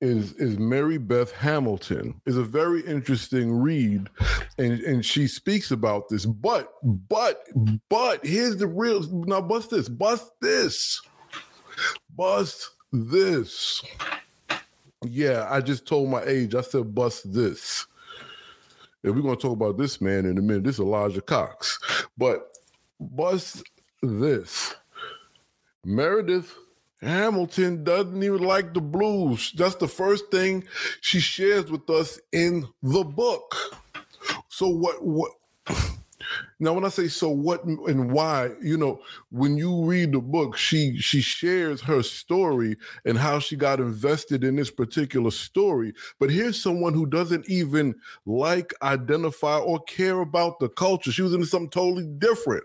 is 0.00 0.32
is 0.34 0.56
Marybeth 0.56 1.32
Hamilton. 1.32 2.20
is 2.24 2.36
a 2.36 2.42
very 2.42 2.80
interesting 2.86 3.52
read, 3.52 4.08
and 4.58 4.80
and 4.80 5.04
she 5.04 5.26
speaks 5.26 5.70
about 5.70 6.08
this. 6.08 6.24
But 6.24 6.72
but 6.82 7.46
but 7.88 8.24
here's 8.24 8.56
the 8.56 8.66
real 8.66 9.02
now. 9.02 9.40
Bust 9.40 9.70
this. 9.70 9.88
Bust 9.88 10.30
this. 10.40 11.00
Bust 12.16 12.70
this. 12.92 13.82
Yeah, 15.04 15.46
I 15.50 15.60
just 15.60 15.86
told 15.86 16.10
my 16.10 16.22
age. 16.24 16.54
I 16.54 16.60
said 16.60 16.94
bust 16.94 17.32
this. 17.32 17.86
And 19.02 19.14
we're 19.14 19.22
gonna 19.22 19.36
talk 19.36 19.52
about 19.52 19.78
this 19.78 20.00
man 20.00 20.26
in 20.26 20.36
a 20.36 20.42
minute. 20.42 20.64
This 20.64 20.74
is 20.76 20.80
Elijah 20.80 21.22
Cox. 21.22 21.78
But 22.18 22.52
bust 23.00 23.62
this. 24.02 24.74
Meredith 25.84 26.54
Hamilton 27.00 27.82
doesn't 27.82 28.22
even 28.22 28.42
like 28.42 28.74
the 28.74 28.80
blues. 28.80 29.52
That's 29.56 29.76
the 29.76 29.88
first 29.88 30.30
thing 30.30 30.64
she 31.00 31.18
shares 31.18 31.70
with 31.70 31.88
us 31.88 32.20
in 32.32 32.68
the 32.82 33.04
book. 33.04 33.56
So 34.48 34.68
what 34.68 35.02
what 35.02 35.32
now 36.58 36.72
when 36.72 36.84
I 36.84 36.88
say 36.88 37.08
so 37.08 37.30
what 37.30 37.64
and 37.64 38.12
why, 38.12 38.50
you 38.62 38.76
know, 38.76 39.00
when 39.30 39.56
you 39.56 39.84
read 39.84 40.12
the 40.12 40.20
book, 40.20 40.56
she 40.56 40.96
she 40.98 41.20
shares 41.20 41.80
her 41.82 42.02
story 42.02 42.76
and 43.04 43.18
how 43.18 43.38
she 43.38 43.56
got 43.56 43.80
invested 43.80 44.44
in 44.44 44.56
this 44.56 44.70
particular 44.70 45.30
story. 45.30 45.94
But 46.18 46.30
here's 46.30 46.60
someone 46.62 46.94
who 46.94 47.06
doesn't 47.06 47.48
even 47.48 47.94
like, 48.26 48.74
identify, 48.82 49.58
or 49.58 49.80
care 49.84 50.20
about 50.20 50.60
the 50.60 50.68
culture. 50.68 51.12
She 51.12 51.22
was 51.22 51.34
into 51.34 51.46
something 51.46 51.70
totally 51.70 52.06
different. 52.06 52.64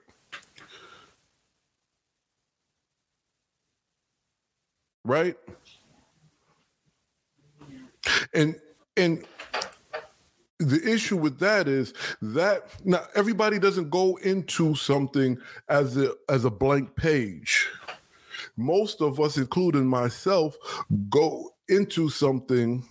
right? 5.05 5.38
And 8.34 8.55
and 8.97 9.26
the 10.60 10.82
issue 10.89 11.18
with 11.18 11.39
that 11.39 11.68
is 11.68 11.93
that 12.22 12.70
now 12.86 13.03
everybody 13.16 13.60
doesn't 13.60 13.89
go 13.89 14.16
into 14.18 14.76
something 14.76 15.38
as 15.70 15.97
a 15.97 16.14
as 16.30 16.45
a 16.45 16.49
blank 16.49 16.95
page. 16.95 17.68
Most 18.58 19.01
of 19.01 19.20
us, 19.20 19.38
including 19.38 19.86
myself, 19.86 20.56
go 21.10 21.53
into 21.68 22.10
something 22.10 22.86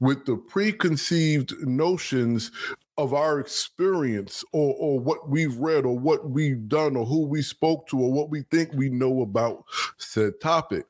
with 0.00 0.26
the 0.26 0.36
preconceived 0.36 1.54
notions 1.66 2.50
of 2.98 3.14
our 3.14 3.40
experience 3.40 4.44
or, 4.52 4.74
or 4.78 5.00
what 5.00 5.30
we've 5.30 5.56
read 5.56 5.86
or 5.86 5.98
what 5.98 6.28
we've 6.28 6.68
done 6.68 6.96
or 6.96 7.06
who 7.06 7.24
we 7.26 7.40
spoke 7.40 7.86
to 7.86 7.98
or 7.98 8.12
what 8.12 8.28
we 8.28 8.42
think 8.50 8.70
we 8.74 8.90
know 8.90 9.22
about 9.22 9.64
said 9.96 10.38
topic. 10.40 10.84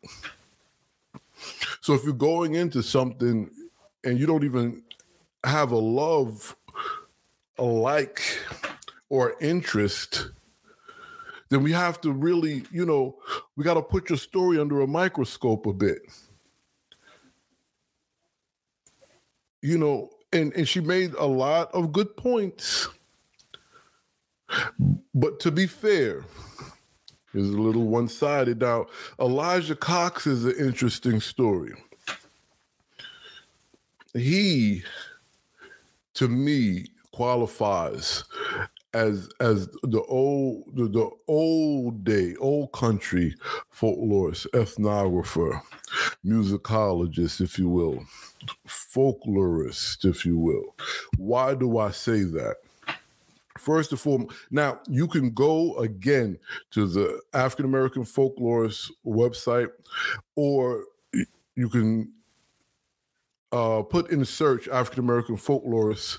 So 1.81 1.95
if 1.95 2.03
you're 2.03 2.13
going 2.13 2.55
into 2.55 2.83
something 2.83 3.49
and 4.03 4.19
you 4.19 4.27
don't 4.27 4.45
even 4.45 4.83
have 5.45 5.73
a 5.73 5.79
love, 5.79 6.57
a 7.59 7.65
like, 7.65 8.23
or 9.09 9.37
interest, 9.41 10.31
then 11.49 11.63
we 11.63 11.73
have 11.73 12.01
to 12.03 12.13
really, 12.13 12.65
you 12.71 12.87
know, 12.87 13.17
we 13.57 13.65
got 13.65 13.75
to 13.75 13.83
put 13.83 14.09
your 14.09 14.19
story 14.19 14.59
under 14.59 14.81
a 14.81 14.87
microscope 14.87 15.67
a 15.67 15.73
bit. 15.73 16.03
You 19.63 19.77
know, 19.77 20.11
and, 20.33 20.53
and 20.55 20.69
she 20.69 20.81
made 20.81 21.13
a 21.15 21.27
lot 21.27 21.75
of 21.75 21.93
good 21.93 22.17
points. 22.17 22.89
But 25.15 25.41
to 25.41 25.51
be 25.51 25.67
fair, 25.67 26.25
is 27.35 27.49
a 27.51 27.59
little 27.59 27.87
one 27.87 28.09
sided. 28.09 28.61
Now, 28.61 28.87
Elijah 29.21 29.77
Cox 29.77 30.27
is 30.27 30.45
an 30.45 30.55
interesting 30.59 31.21
story. 31.21 31.75
He, 34.15 34.83
to 36.21 36.29
me, 36.29 36.85
qualifies 37.13 38.25
as 38.93 39.31
as 39.41 39.69
the 39.85 40.03
old 40.03 40.65
the, 40.75 40.87
the 40.87 41.09
old 41.29 42.05
day 42.05 42.35
old 42.39 42.71
country 42.73 43.35
folklorist 43.75 44.47
ethnographer 44.53 45.59
musicologist 46.23 47.41
if 47.41 47.59
you 47.59 47.71
will 47.71 48.05
folklorist 48.69 50.05
if 50.05 50.27
you 50.27 50.37
will. 50.37 50.77
Why 51.17 51.55
do 51.55 51.79
i 51.79 51.91
say 51.91 52.25
that? 52.25 52.57
First 53.57 53.93
and 53.93 54.01
foremost, 54.01 54.37
now 54.51 54.81
you 54.89 55.09
can 55.09 55.31
go 55.31 55.79
again 55.79 56.39
to 56.73 56.87
the 56.87 57.21
African 57.33 57.65
American 57.65 58.05
Folklorist 58.05 58.91
website, 59.07 59.69
or 60.35 60.85
you 61.57 61.69
can 61.71 62.13
uh, 63.53 63.83
put 63.83 64.11
in 64.11 64.21
the 64.21 64.27
search 64.27 64.69
African 64.69 65.01
American 65.01 65.37
folklorists 65.37 66.19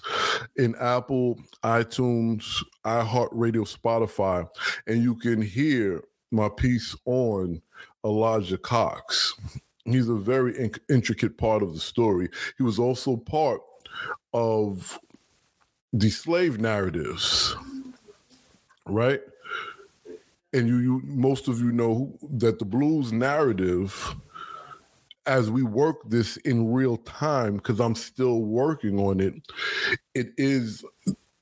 in 0.58 0.76
Apple, 0.80 1.40
iTunes, 1.64 2.64
iHeartRadio, 2.86 3.66
Spotify, 3.66 4.48
and 4.88 5.02
you 5.02 5.16
can 5.16 5.42
hear 5.42 6.04
my 6.32 6.50
piece 6.50 6.96
on 7.06 7.62
Elijah 8.06 8.58
Cox. 8.58 9.34
He's 9.86 10.10
a 10.10 10.16
very 10.16 10.58
in- 10.58 10.74
intricate 10.90 11.38
part 11.38 11.64
of 11.64 11.74
the 11.74 11.80
story. 11.80 12.30
He 12.58 12.64
was 12.64 12.80
also 12.80 13.16
part 13.16 13.62
of 14.34 15.00
the 15.94 16.10
slave 16.10 16.60
narratives, 16.60 17.56
right? 18.86 19.22
And 20.54 20.68
you, 20.68 20.78
you, 20.80 21.02
most 21.06 21.48
of 21.48 21.60
you 21.60 21.72
know 21.72 22.18
that 22.32 22.60
the 22.60 22.66
blues 22.66 23.12
narrative, 23.12 24.16
as 25.26 25.50
we 25.52 25.64
work 25.64 25.98
this 26.10 26.38
in 26.38 26.72
real 26.72 26.98
time, 26.98 27.58
because 27.58 27.80
I'm 27.80 27.96
still 27.96 28.42
working 28.42 29.00
on 29.00 29.20
it, 29.20 29.36
it 30.14 30.32
is 30.38 30.84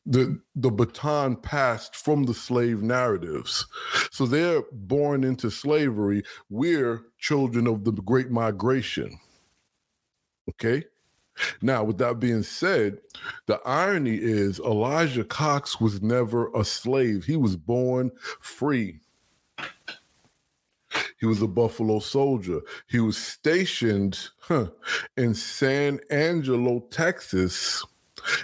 the 0.05 0.39
the 0.55 0.71
baton 0.71 1.35
passed 1.35 1.95
from 1.95 2.23
the 2.23 2.33
slave 2.33 2.81
narratives. 2.81 3.65
So 4.11 4.25
they're 4.25 4.63
born 4.71 5.23
into 5.23 5.51
slavery. 5.51 6.23
We're 6.49 7.03
children 7.19 7.67
of 7.67 7.83
the 7.83 7.91
Great 7.91 8.31
Migration. 8.31 9.19
Okay. 10.49 10.83
Now, 11.61 11.83
with 11.85 11.99
that 11.99 12.19
being 12.19 12.43
said, 12.43 12.99
the 13.45 13.61
irony 13.65 14.15
is 14.15 14.59
Elijah 14.59 15.23
Cox 15.23 15.79
was 15.79 16.01
never 16.01 16.49
a 16.53 16.65
slave. 16.65 17.23
He 17.23 17.37
was 17.37 17.55
born 17.55 18.11
free. 18.41 18.99
He 21.19 21.25
was 21.25 21.41
a 21.41 21.47
Buffalo 21.47 21.99
soldier. 21.99 22.61
He 22.87 22.99
was 22.99 23.17
stationed 23.17 24.19
huh, 24.39 24.69
in 25.17 25.33
San 25.33 25.99
Angelo, 26.09 26.79
Texas. 26.91 27.85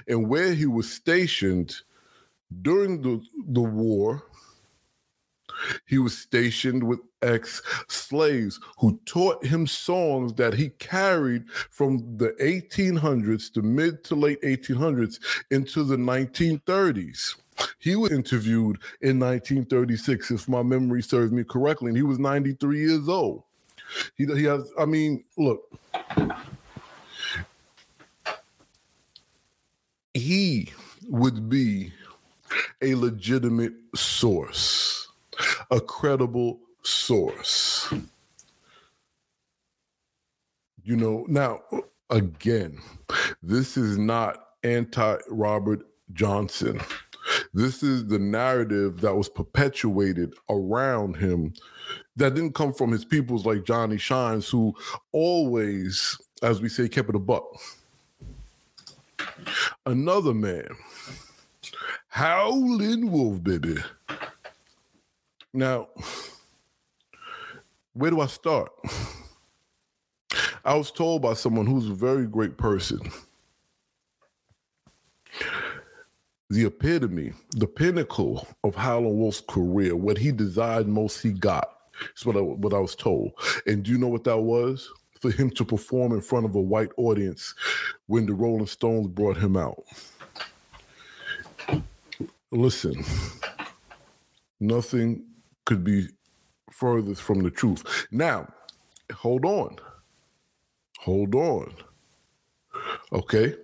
And 0.07 0.29
where 0.29 0.53
he 0.53 0.65
was 0.65 0.91
stationed 0.91 1.75
during 2.61 3.01
the, 3.01 3.21
the 3.47 3.61
war, 3.61 4.23
he 5.85 5.97
was 5.97 6.17
stationed 6.17 6.83
with 6.83 6.99
ex 7.21 7.61
slaves 7.87 8.59
who 8.77 8.99
taught 9.05 9.43
him 9.45 9.65
songs 9.65 10.33
that 10.33 10.53
he 10.53 10.69
carried 10.69 11.49
from 11.71 12.17
the 12.17 12.29
1800s 12.41 13.51
to 13.53 13.61
mid 13.61 14.03
to 14.03 14.15
late 14.15 14.41
1800s 14.41 15.19
into 15.51 15.83
the 15.83 15.97
1930s. 15.97 17.35
He 17.79 17.95
was 17.95 18.11
interviewed 18.11 18.79
in 19.01 19.19
1936, 19.19 20.31
if 20.31 20.47
my 20.47 20.63
memory 20.63 21.01
serves 21.01 21.31
me 21.31 21.43
correctly, 21.43 21.89
and 21.89 21.97
he 21.97 22.03
was 22.03 22.19
93 22.19 22.79
years 22.79 23.07
old. 23.07 23.43
He, 24.15 24.25
he 24.25 24.43
has, 24.45 24.69
I 24.79 24.85
mean, 24.85 25.23
look, 25.37 25.63
he 30.13 30.73
would 31.07 31.49
be 31.49 31.93
a 32.81 32.95
legitimate 32.95 33.73
source, 33.95 35.07
a 35.69 35.79
credible 35.79 36.59
source. 36.81 37.93
You 40.83 40.95
know, 40.95 41.25
now, 41.27 41.61
again, 42.09 42.79
this 43.41 43.77
is 43.77 43.97
not 43.97 44.49
anti 44.63 45.17
Robert 45.29 45.85
Johnson. 46.13 46.79
This 47.55 47.83
is 47.83 48.05
the 48.07 48.19
narrative 48.19 48.99
that 48.99 49.15
was 49.15 49.29
perpetuated 49.29 50.33
around 50.49 51.15
him 51.15 51.53
that 52.17 52.35
didn't 52.35 52.53
come 52.53 52.73
from 52.73 52.91
his 52.91 53.05
peoples 53.05 53.45
like 53.45 53.63
Johnny 53.63 53.97
Shines, 53.97 54.49
who 54.49 54.75
always, 55.13 56.17
as 56.43 56.59
we 56.59 56.67
say, 56.67 56.89
kept 56.89 57.07
it 57.07 57.15
a 57.15 57.19
buck. 57.19 57.45
Another 59.85 60.33
man, 60.33 60.67
Howlin' 62.09 63.09
Wolf, 63.09 63.41
baby. 63.41 63.77
Now, 65.53 65.87
where 67.93 68.11
do 68.11 68.19
I 68.19 68.27
start? 68.27 68.73
I 70.65 70.75
was 70.75 70.91
told 70.91 71.21
by 71.21 71.35
someone 71.35 71.67
who's 71.67 71.89
a 71.89 71.93
very 71.93 72.27
great 72.27 72.57
person 72.57 72.99
the 76.49 76.65
epitome, 76.65 77.33
the 77.51 77.67
pinnacle 77.67 78.47
of 78.63 78.75
Howlin' 78.75 79.17
Wolf's 79.17 79.41
career, 79.41 79.95
what 79.95 80.17
he 80.17 80.31
desired 80.31 80.87
most, 80.87 81.21
he 81.21 81.31
got. 81.31 81.71
Is 82.15 82.25
what 82.25 82.35
I, 82.35 82.41
what 82.41 82.73
I 82.73 82.79
was 82.79 82.95
told. 82.95 83.31
And 83.65 83.83
do 83.83 83.91
you 83.91 83.97
know 83.97 84.09
what 84.09 84.25
that 84.25 84.37
was? 84.37 84.89
For 85.21 85.31
him 85.31 85.49
to 85.51 85.63
perform 85.63 86.11
in 86.11 86.21
front 86.21 86.45
of 86.45 86.55
a 86.55 86.61
white 86.61 86.91
audience 86.97 87.55
when 88.07 88.25
the 88.25 88.33
Rolling 88.33 88.67
Stones 88.67 89.07
brought 89.07 89.37
him 89.37 89.55
out. 89.55 89.81
Listen, 92.51 93.03
nothing 94.59 95.23
could 95.65 95.83
be 95.83 96.09
furthest 96.71 97.21
from 97.21 97.41
the 97.41 97.49
truth. 97.49 98.07
Now, 98.11 98.47
hold 99.13 99.45
on. 99.45 99.77
Hold 100.99 101.33
on. 101.33 101.73
Okay. 103.13 103.55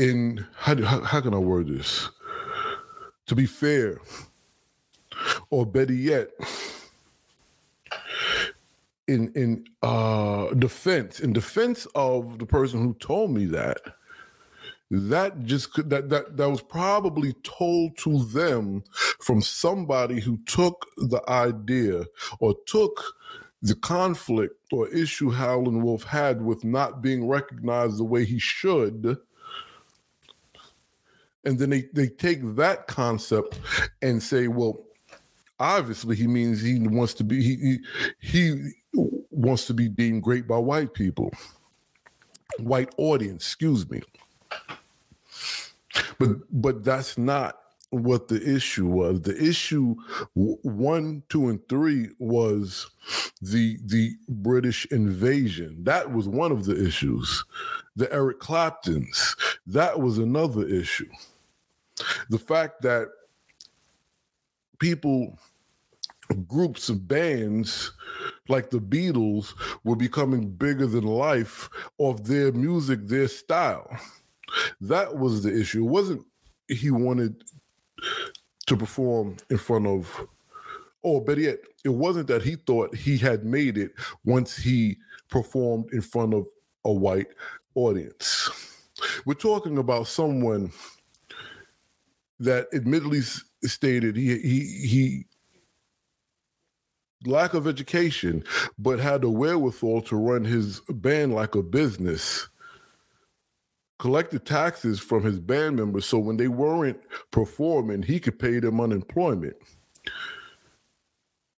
In 0.00 0.46
how, 0.56 0.72
do, 0.72 0.82
how, 0.82 1.02
how 1.02 1.20
can 1.20 1.34
I 1.34 1.38
word 1.38 1.68
this? 1.68 2.08
To 3.26 3.34
be 3.34 3.44
fair, 3.44 4.00
or 5.50 5.66
better 5.66 5.92
yet, 5.92 6.30
in 9.06 9.30
in 9.34 9.66
uh, 9.82 10.54
defense, 10.54 11.20
in 11.20 11.34
defense 11.34 11.86
of 11.94 12.38
the 12.38 12.46
person 12.46 12.80
who 12.80 12.94
told 12.94 13.30
me 13.30 13.44
that, 13.46 13.78
that 14.90 15.44
just 15.44 15.76
that 15.90 16.08
that 16.08 16.38
that 16.38 16.50
was 16.50 16.62
probably 16.62 17.34
told 17.44 17.96
to 17.98 18.24
them 18.24 18.82
from 19.20 19.42
somebody 19.42 20.18
who 20.18 20.38
took 20.46 20.86
the 20.96 21.22
idea 21.28 22.04
or 22.40 22.54
took 22.66 23.04
the 23.62 23.74
conflict 23.74 24.54
or 24.72 24.88
issue 24.88 25.30
Howlin' 25.30 25.82
Wolf 25.82 26.04
had 26.04 26.40
with 26.40 26.64
not 26.64 27.02
being 27.02 27.28
recognized 27.28 27.98
the 27.98 28.04
way 28.04 28.24
he 28.24 28.38
should 28.38 29.18
and 31.44 31.58
then 31.58 31.70
they, 31.70 31.84
they 31.92 32.08
take 32.08 32.40
that 32.56 32.86
concept 32.86 33.58
and 34.02 34.22
say, 34.22 34.48
well, 34.48 34.84
obviously 35.58 36.16
he 36.16 36.26
means 36.26 36.60
he 36.60 36.78
wants 36.78 37.14
to 37.14 37.24
be 37.24 37.42
he, 37.42 37.56
he, 37.56 37.78
he 38.20 38.70
wants 39.30 39.66
to 39.66 39.74
be 39.74 39.88
deemed 39.88 40.22
great 40.22 40.46
by 40.46 40.58
white 40.58 40.92
people, 40.94 41.32
white 42.58 42.92
audience, 42.96 43.44
excuse 43.44 43.88
me. 43.88 44.02
But 46.18 46.30
but 46.50 46.84
that's 46.84 47.16
not 47.16 47.56
what 47.90 48.28
the 48.28 48.42
issue 48.42 48.86
was. 48.86 49.22
The 49.22 49.36
issue 49.42 49.96
one, 50.34 51.22
two, 51.28 51.48
and 51.48 51.60
three 51.68 52.08
was 52.18 52.90
the 53.42 53.78
the 53.84 54.12
British 54.28 54.86
invasion. 54.86 55.84
That 55.84 56.12
was 56.12 56.28
one 56.28 56.52
of 56.52 56.64
the 56.64 56.86
issues. 56.86 57.44
The 57.96 58.12
Eric 58.12 58.38
Claptons. 58.40 59.36
That 59.66 60.00
was 60.00 60.18
another 60.18 60.66
issue 60.66 61.08
the 62.28 62.38
fact 62.38 62.82
that 62.82 63.08
people 64.78 65.38
groups 66.46 66.88
of 66.88 67.08
bands 67.08 67.92
like 68.48 68.70
the 68.70 68.78
Beatles 68.78 69.52
were 69.84 69.96
becoming 69.96 70.50
bigger 70.50 70.86
than 70.86 71.04
life 71.04 71.68
of 71.98 72.26
their 72.26 72.52
music, 72.52 73.00
their 73.06 73.28
style. 73.28 73.88
That 74.80 75.18
was 75.18 75.42
the 75.42 75.60
issue. 75.60 75.84
It 75.84 75.90
wasn't 75.90 76.26
he 76.68 76.90
wanted 76.90 77.42
to 78.66 78.76
perform 78.76 79.36
in 79.50 79.58
front 79.58 79.86
of, 79.86 80.26
or 81.02 81.24
better 81.24 81.40
yet, 81.40 81.58
it 81.84 81.88
wasn't 81.88 82.28
that 82.28 82.42
he 82.42 82.56
thought 82.56 82.94
he 82.94 83.16
had 83.16 83.44
made 83.44 83.78
it 83.78 83.92
once 84.24 84.56
he 84.56 84.98
performed 85.28 85.86
in 85.92 86.02
front 86.02 86.34
of 86.34 86.46
a 86.84 86.92
white 86.92 87.28
audience. 87.74 88.50
We're 89.24 89.34
talking 89.34 89.78
about 89.78 90.08
someone 90.08 90.72
that 92.38 92.68
admittedly 92.74 93.22
stated 93.64 94.16
he 94.16 94.38
he 94.38 94.86
he 94.86 95.26
lack 97.26 97.54
of 97.54 97.66
education, 97.66 98.44
but 98.78 98.98
had 98.98 99.22
the 99.22 99.30
wherewithal 99.30 100.02
to 100.02 100.16
run 100.16 100.44
his 100.44 100.80
band 100.88 101.34
like 101.34 101.54
a 101.54 101.62
business. 101.62 102.49
Collected 104.00 104.46
taxes 104.46 104.98
from 104.98 105.22
his 105.22 105.38
band 105.38 105.76
members, 105.76 106.06
so 106.06 106.18
when 106.18 106.38
they 106.38 106.48
weren't 106.48 106.98
performing, 107.30 108.00
he 108.00 108.18
could 108.18 108.38
pay 108.38 108.58
them 108.58 108.80
unemployment. 108.80 109.56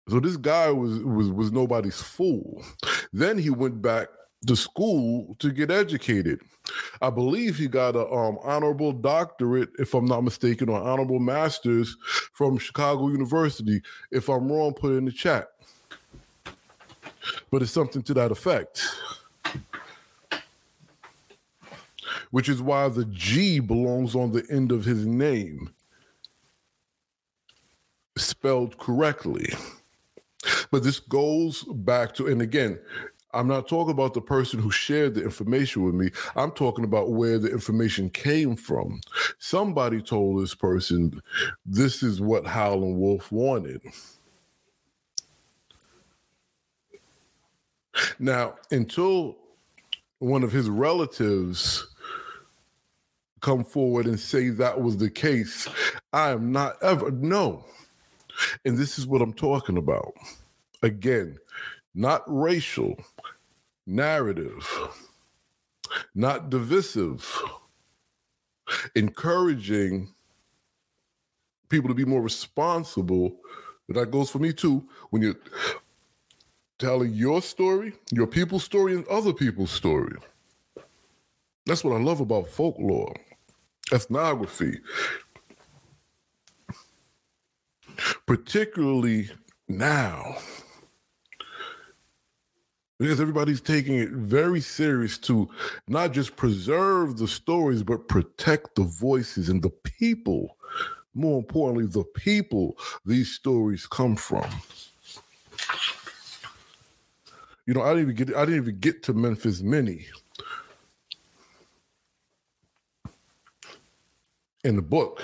So 0.09 0.21
this 0.21 0.39
guy 0.39 0.71
was 0.71 1.01
was 1.01 1.29
was 1.29 1.53
nobody's 1.53 2.01
fool. 2.01 2.65
Then 3.13 3.37
he 3.37 3.51
went 3.51 3.83
back 3.83 4.09
to 4.47 4.57
school 4.57 5.37
to 5.39 5.51
get 5.53 5.71
educated. 5.71 6.41
I 7.03 7.11
believe 7.11 7.59
he 7.59 7.69
got 7.69 7.95
a 7.95 8.09
um, 8.11 8.39
honorable 8.43 8.93
doctorate, 8.93 9.69
if 9.79 9.93
I'm 9.93 10.07
not 10.07 10.23
mistaken, 10.23 10.71
or 10.71 10.81
honorable 10.81 11.19
master's 11.21 11.95
from 12.33 12.57
Chicago 12.57 13.09
University. 13.09 13.83
If 14.11 14.31
I'm 14.31 14.51
wrong, 14.51 14.73
put 14.73 14.93
it 14.93 14.97
in 14.97 15.05
the 15.05 15.13
chat. 15.13 15.49
But 17.51 17.61
it's 17.61 17.71
something 17.71 18.03
to 18.05 18.15
that 18.15 18.33
effect. 18.33 18.83
Which 22.31 22.49
is 22.49 22.63
why 22.63 22.89
the 22.89 23.05
G 23.07 23.59
belongs 23.59 24.15
on 24.15 24.33
the 24.33 24.47
end 24.51 24.71
of 24.71 24.85
his 24.85 25.05
name, 25.05 25.71
spelled 28.17 28.79
correctly. 28.79 29.53
But 30.71 30.85
this 30.85 31.01
goes 31.01 31.65
back 31.65 32.15
to, 32.15 32.29
and 32.29 32.41
again, 32.41 32.79
I'm 33.33 33.47
not 33.47 33.69
talking 33.69 33.93
about 33.93 34.15
the 34.15 34.21
person 34.21 34.59
who 34.59 34.71
shared 34.71 35.15
the 35.15 35.23
information 35.23 35.85
with 35.85 35.95
me. 35.95 36.11
I'm 36.35 36.51
talking 36.51 36.85
about 36.85 37.11
where 37.11 37.39
the 37.39 37.51
information 37.51 38.11
came 38.11 38.57
from. 38.57 39.01
Somebody 39.39 40.01
told 40.03 40.43
this 40.43 40.55
person, 40.55 41.21
this 41.65 42.03
is 42.03 42.21
what 42.21 42.47
Howlin' 42.47 42.99
Wolf 42.99 43.31
wanted. 43.31 43.83
Now, 48.19 48.57
until 48.71 49.37
one 50.19 50.43
of 50.43 50.53
his 50.53 50.69
relatives 50.69 51.87
come 53.41 53.65
forward 53.65 54.07
and 54.07 54.19
say 54.19 54.51
that 54.51 54.81
was 54.81 54.97
the 54.97 55.11
case, 55.11 55.69
I 56.13 56.31
am 56.31 56.53
not 56.53 56.77
ever, 56.83 57.11
no. 57.11 57.65
And 58.65 58.79
this 58.79 58.99
is 58.99 59.07
what 59.07 59.23
I'm 59.23 59.33
talking 59.33 59.77
about. 59.77 60.15
Again, 60.83 61.39
not 61.95 62.23
racial, 62.27 62.97
narrative, 63.87 64.69
not 66.15 66.51
divisive, 66.51 67.27
encouraging 68.95 70.09
people 71.69 71.89
to 71.89 71.95
be 71.95 72.05
more 72.05 72.23
responsible. 72.23 73.37
That 73.89 74.11
goes 74.11 74.31
for 74.31 74.39
me 74.39 74.53
too. 74.53 74.89
When 75.11 75.23
you're 75.23 75.37
telling 76.79 77.13
your 77.13 77.43
story, 77.43 77.93
your 78.11 78.27
people's 78.27 78.65
story, 78.65 78.95
and 78.95 79.07
other 79.09 79.33
people's 79.33 79.71
story. 79.71 80.17
That's 81.67 81.85
what 81.85 81.95
I 81.95 82.03
love 82.03 82.21
about 82.21 82.49
folklore, 82.49 83.15
ethnography, 83.93 84.81
particularly 88.27 89.31
now 89.69 90.37
because 93.01 93.19
everybody's 93.19 93.63
taking 93.63 93.97
it 93.97 94.11
very 94.11 94.61
serious 94.61 95.17
to 95.17 95.49
not 95.89 96.13
just 96.13 96.37
preserve 96.37 97.17
the 97.17 97.27
stories 97.27 97.83
but 97.83 98.09
protect 98.09 98.75
the 98.75 98.83
voices 98.83 99.49
and 99.49 99.63
the 99.63 99.71
people. 99.71 100.59
More 101.15 101.39
importantly 101.39 101.87
the 101.87 102.05
people 102.05 102.77
these 103.07 103.33
stories 103.33 103.87
come 103.87 104.17
from. 104.17 104.49
You 107.67 107.75
know 107.75 107.83
i 107.83 107.95
didn't 107.95 108.11
even 108.11 108.15
get 108.17 108.37
i 108.37 108.45
didn't 108.45 108.63
even 108.63 108.79
get 108.81 109.03
to 109.05 109.15
memphis 109.15 109.63
minnie 109.63 110.07
in 114.65 114.77
the 114.77 114.83
book 114.83 115.23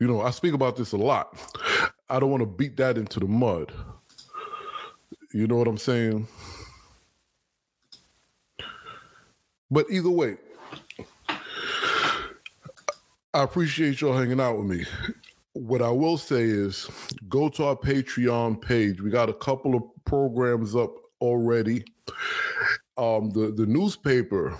you 0.00 0.06
know 0.06 0.20
i 0.20 0.30
speak 0.30 0.54
about 0.54 0.76
this 0.76 0.92
a 0.92 0.96
lot 0.96 1.36
i 2.08 2.20
don't 2.20 2.30
want 2.30 2.42
to 2.42 2.46
beat 2.46 2.76
that 2.76 2.98
into 2.98 3.20
the 3.20 3.26
mud 3.26 3.72
you 5.34 5.48
know 5.48 5.56
what 5.56 5.66
I'm 5.66 5.78
saying? 5.78 6.28
But 9.68 9.86
either 9.90 10.10
way, 10.10 10.36
I 11.28 13.42
appreciate 13.42 14.00
y'all 14.00 14.16
hanging 14.16 14.40
out 14.40 14.58
with 14.58 14.66
me. 14.66 14.84
What 15.54 15.82
I 15.82 15.90
will 15.90 16.18
say 16.18 16.44
is 16.44 16.88
go 17.28 17.48
to 17.48 17.64
our 17.64 17.76
Patreon 17.76 18.62
page. 18.62 19.00
We 19.00 19.10
got 19.10 19.28
a 19.28 19.34
couple 19.34 19.74
of 19.74 19.82
programs 20.04 20.76
up 20.76 20.94
already. 21.20 21.84
Um, 22.96 23.30
the, 23.30 23.52
the 23.56 23.66
newspaper 23.66 24.56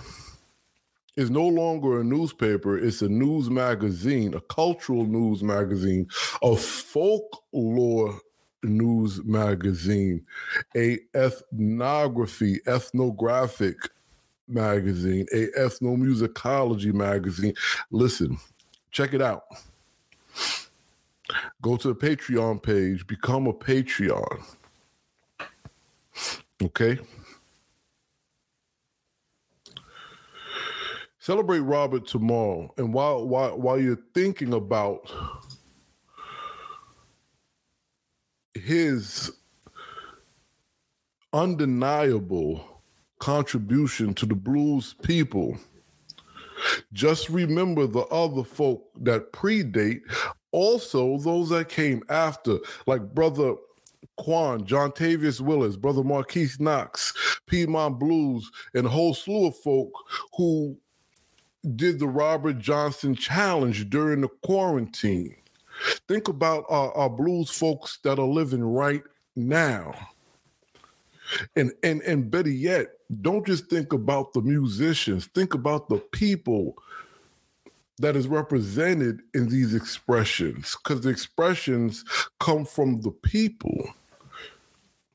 is 1.15 1.29
no 1.29 1.47
longer 1.47 2.01
a 2.01 2.03
newspaper, 2.03 2.77
it's 2.77 3.01
a 3.01 3.09
news 3.09 3.49
magazine, 3.49 4.33
a 4.33 4.41
cultural 4.41 5.05
news 5.05 5.41
magazine, 5.41 6.07
a 6.41 6.55
folklore 6.55 8.19
news 8.63 9.23
magazine, 9.23 10.25
a 10.75 10.99
ethnography, 11.15 12.59
ethnographic 12.67 13.77
magazine, 14.47 15.25
a 15.33 15.47
ethnomusicology 15.57 16.93
magazine. 16.93 17.53
Listen, 17.91 18.37
check 18.91 19.13
it 19.13 19.21
out. 19.21 19.43
Go 21.61 21.77
to 21.77 21.87
the 21.87 21.95
Patreon 21.95 22.61
page, 22.61 23.07
become 23.07 23.47
a 23.47 23.53
Patreon. 23.53 24.43
Okay? 26.61 26.99
Celebrate 31.25 31.61
Robert 31.61 32.05
tomorrow. 32.05 32.71
And 32.77 32.93
while 32.93 33.27
while 33.27 33.57
while 33.57 33.79
you're 33.79 33.97
thinking 34.13 34.53
about 34.53 35.11
his 38.53 39.31
undeniable 41.33 42.83
contribution 43.17 44.13
to 44.13 44.27
the 44.27 44.35
blues 44.35 44.93
people, 45.01 45.57
just 46.93 47.27
remember 47.31 47.87
the 47.87 48.05
other 48.11 48.43
folk 48.43 48.87
that 49.01 49.33
predate, 49.33 50.01
also 50.51 51.17
those 51.17 51.49
that 51.49 51.69
came 51.69 52.03
after, 52.07 52.59
like 52.85 53.15
Brother 53.15 53.55
Quan, 54.17 54.63
Jontavious 54.63 55.41
Willis, 55.41 55.75
Brother 55.75 56.03
Marquise 56.03 56.59
Knox, 56.59 57.13
Piedmont 57.47 57.97
Blues, 57.97 58.51
and 58.75 58.85
a 58.85 58.89
whole 58.91 59.15
slew 59.15 59.47
of 59.47 59.57
folk 59.57 59.91
who 60.37 60.77
did 61.75 61.99
the 61.99 62.07
Robert 62.07 62.59
Johnson 62.59 63.15
Challenge 63.15 63.89
during 63.89 64.21
the 64.21 64.29
quarantine. 64.43 65.35
Think 66.07 66.27
about 66.27 66.65
our, 66.69 66.91
our 66.93 67.09
blues 67.09 67.49
folks 67.49 67.99
that 68.03 68.19
are 68.19 68.25
living 68.25 68.63
right 68.63 69.03
now. 69.35 69.93
And 71.55 71.71
and 71.83 72.01
and 72.03 72.29
better 72.29 72.49
yet, 72.49 72.87
don't 73.21 73.45
just 73.45 73.67
think 73.67 73.93
about 73.93 74.33
the 74.33 74.41
musicians, 74.41 75.25
think 75.27 75.53
about 75.53 75.89
the 75.89 75.97
people 75.97 76.77
that 77.97 78.15
is 78.15 78.27
represented 78.27 79.21
in 79.33 79.49
these 79.49 79.73
expressions 79.73 80.77
because 80.83 81.01
the 81.01 81.09
expressions 81.09 82.03
come 82.39 82.65
from 82.65 83.01
the 83.01 83.11
people. 83.11 83.89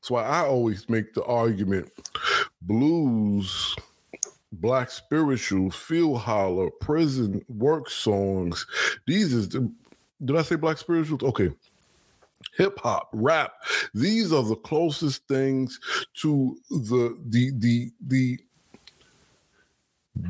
That's 0.01 0.11
why 0.11 0.23
I 0.23 0.45
always 0.45 0.89
make 0.89 1.13
the 1.13 1.23
argument 1.23 1.91
blues 2.61 3.75
black 4.51 4.91
spiritual, 4.91 5.71
field 5.71 6.19
holler, 6.19 6.69
prison 6.79 7.43
work 7.47 7.89
songs. 7.89 8.65
These 9.07 9.33
is 9.33 9.49
the 9.49 9.71
did 10.23 10.35
I 10.35 10.43
say 10.43 10.55
black 10.55 10.77
spirituals? 10.77 11.23
Okay. 11.23 11.49
Hip 12.57 12.79
hop, 12.79 13.09
rap. 13.13 13.53
These 13.93 14.33
are 14.33 14.43
the 14.43 14.55
closest 14.55 15.27
things 15.27 15.79
to 16.21 16.57
the 16.69 17.17
the 17.29 17.51
the 17.57 17.91
the 18.07 18.39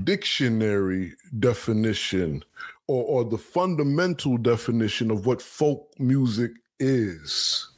dictionary 0.04 1.14
definition 1.40 2.44
or, 2.88 3.04
or 3.06 3.26
the 3.26 3.38
fundamental 3.38 4.38
definition 4.38 5.12
of 5.12 5.26
what 5.26 5.42
folk 5.42 5.94
music 6.00 6.52
is. 6.80 7.71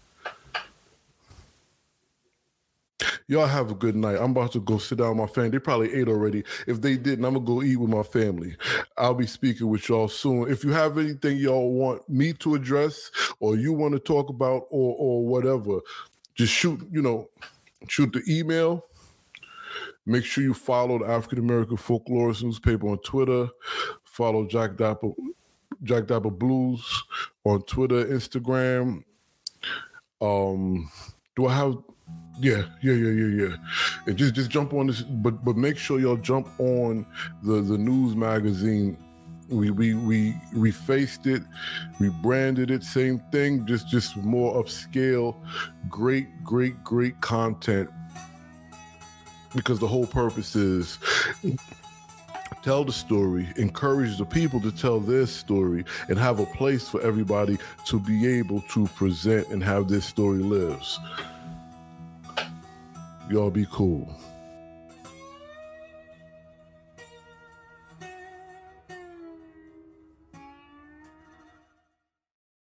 Y'all 3.27 3.47
have 3.47 3.71
a 3.71 3.75
good 3.75 3.95
night. 3.95 4.17
I'm 4.19 4.31
about 4.31 4.51
to 4.53 4.59
go 4.59 4.77
sit 4.77 4.97
down 4.97 5.09
with 5.09 5.17
my 5.17 5.33
family. 5.33 5.49
They 5.49 5.59
probably 5.59 5.93
ate 5.93 6.07
already. 6.07 6.43
If 6.67 6.81
they 6.81 6.97
didn't, 6.97 7.25
I'm 7.25 7.33
gonna 7.33 7.45
go 7.45 7.63
eat 7.63 7.77
with 7.77 7.89
my 7.89 8.03
family. 8.03 8.55
I'll 8.97 9.13
be 9.13 9.27
speaking 9.27 9.67
with 9.69 9.87
y'all 9.89 10.07
soon. 10.07 10.51
If 10.51 10.63
you 10.63 10.71
have 10.71 10.97
anything 10.97 11.37
y'all 11.37 11.71
want 11.73 12.07
me 12.07 12.33
to 12.33 12.55
address 12.55 13.11
or 13.39 13.55
you 13.55 13.73
want 13.73 13.93
to 13.93 13.99
talk 13.99 14.29
about 14.29 14.67
or 14.69 14.95
or 14.97 15.25
whatever, 15.25 15.79
just 16.35 16.53
shoot, 16.53 16.79
you 16.91 17.01
know, 17.01 17.29
shoot 17.87 18.11
the 18.13 18.23
email. 18.27 18.85
Make 20.05 20.25
sure 20.25 20.43
you 20.43 20.53
follow 20.53 20.99
the 20.99 21.05
African 21.05 21.39
American 21.39 21.77
Folklorist 21.77 22.43
newspaper 22.43 22.87
on 22.89 22.97
Twitter. 22.99 23.47
Follow 24.03 24.45
Jack 24.45 24.75
Dapper, 24.75 25.11
Jack 25.81 26.07
Dapper 26.07 26.29
Blues 26.29 27.03
on 27.45 27.61
Twitter, 27.63 28.05
Instagram. 28.05 29.03
Um, 30.21 30.91
do 31.35 31.47
I 31.47 31.55
have 31.55 31.77
yeah, 32.39 32.63
yeah, 32.81 32.93
yeah, 32.93 33.09
yeah, 33.09 33.45
yeah. 33.45 33.55
And 34.07 34.17
just 34.17 34.33
just 34.33 34.49
jump 34.49 34.73
on 34.73 34.87
this, 34.87 35.01
but 35.01 35.43
but 35.43 35.55
make 35.55 35.77
sure 35.77 35.99
y'all 35.99 36.17
jump 36.17 36.47
on 36.59 37.05
the 37.43 37.61
the 37.61 37.77
news 37.77 38.15
magazine. 38.15 38.97
We 39.49 39.69
we 39.69 39.93
we 39.93 40.33
refaced 40.53 41.27
it, 41.27 41.43
rebranded 41.99 42.71
it, 42.71 42.83
same 42.83 43.19
thing, 43.31 43.65
just 43.67 43.87
just 43.87 44.17
more 44.17 44.61
upscale. 44.63 45.35
Great, 45.89 46.43
great, 46.43 46.83
great 46.83 47.19
content. 47.21 47.89
Because 49.53 49.79
the 49.79 49.87
whole 49.87 50.07
purpose 50.07 50.55
is 50.55 50.97
tell 52.63 52.83
the 52.83 52.91
story, 52.91 53.47
encourage 53.57 54.17
the 54.17 54.25
people 54.25 54.59
to 54.61 54.71
tell 54.71 54.99
their 54.99 55.27
story, 55.27 55.85
and 56.07 56.17
have 56.17 56.39
a 56.39 56.45
place 56.47 56.89
for 56.89 57.01
everybody 57.01 57.59
to 57.85 57.99
be 57.99 58.25
able 58.25 58.61
to 58.61 58.87
present 58.87 59.47
and 59.49 59.61
have 59.61 59.87
their 59.87 60.01
story 60.01 60.39
lives. 60.39 60.99
Y'all 63.29 63.49
be 63.49 63.65
cool. 63.71 64.09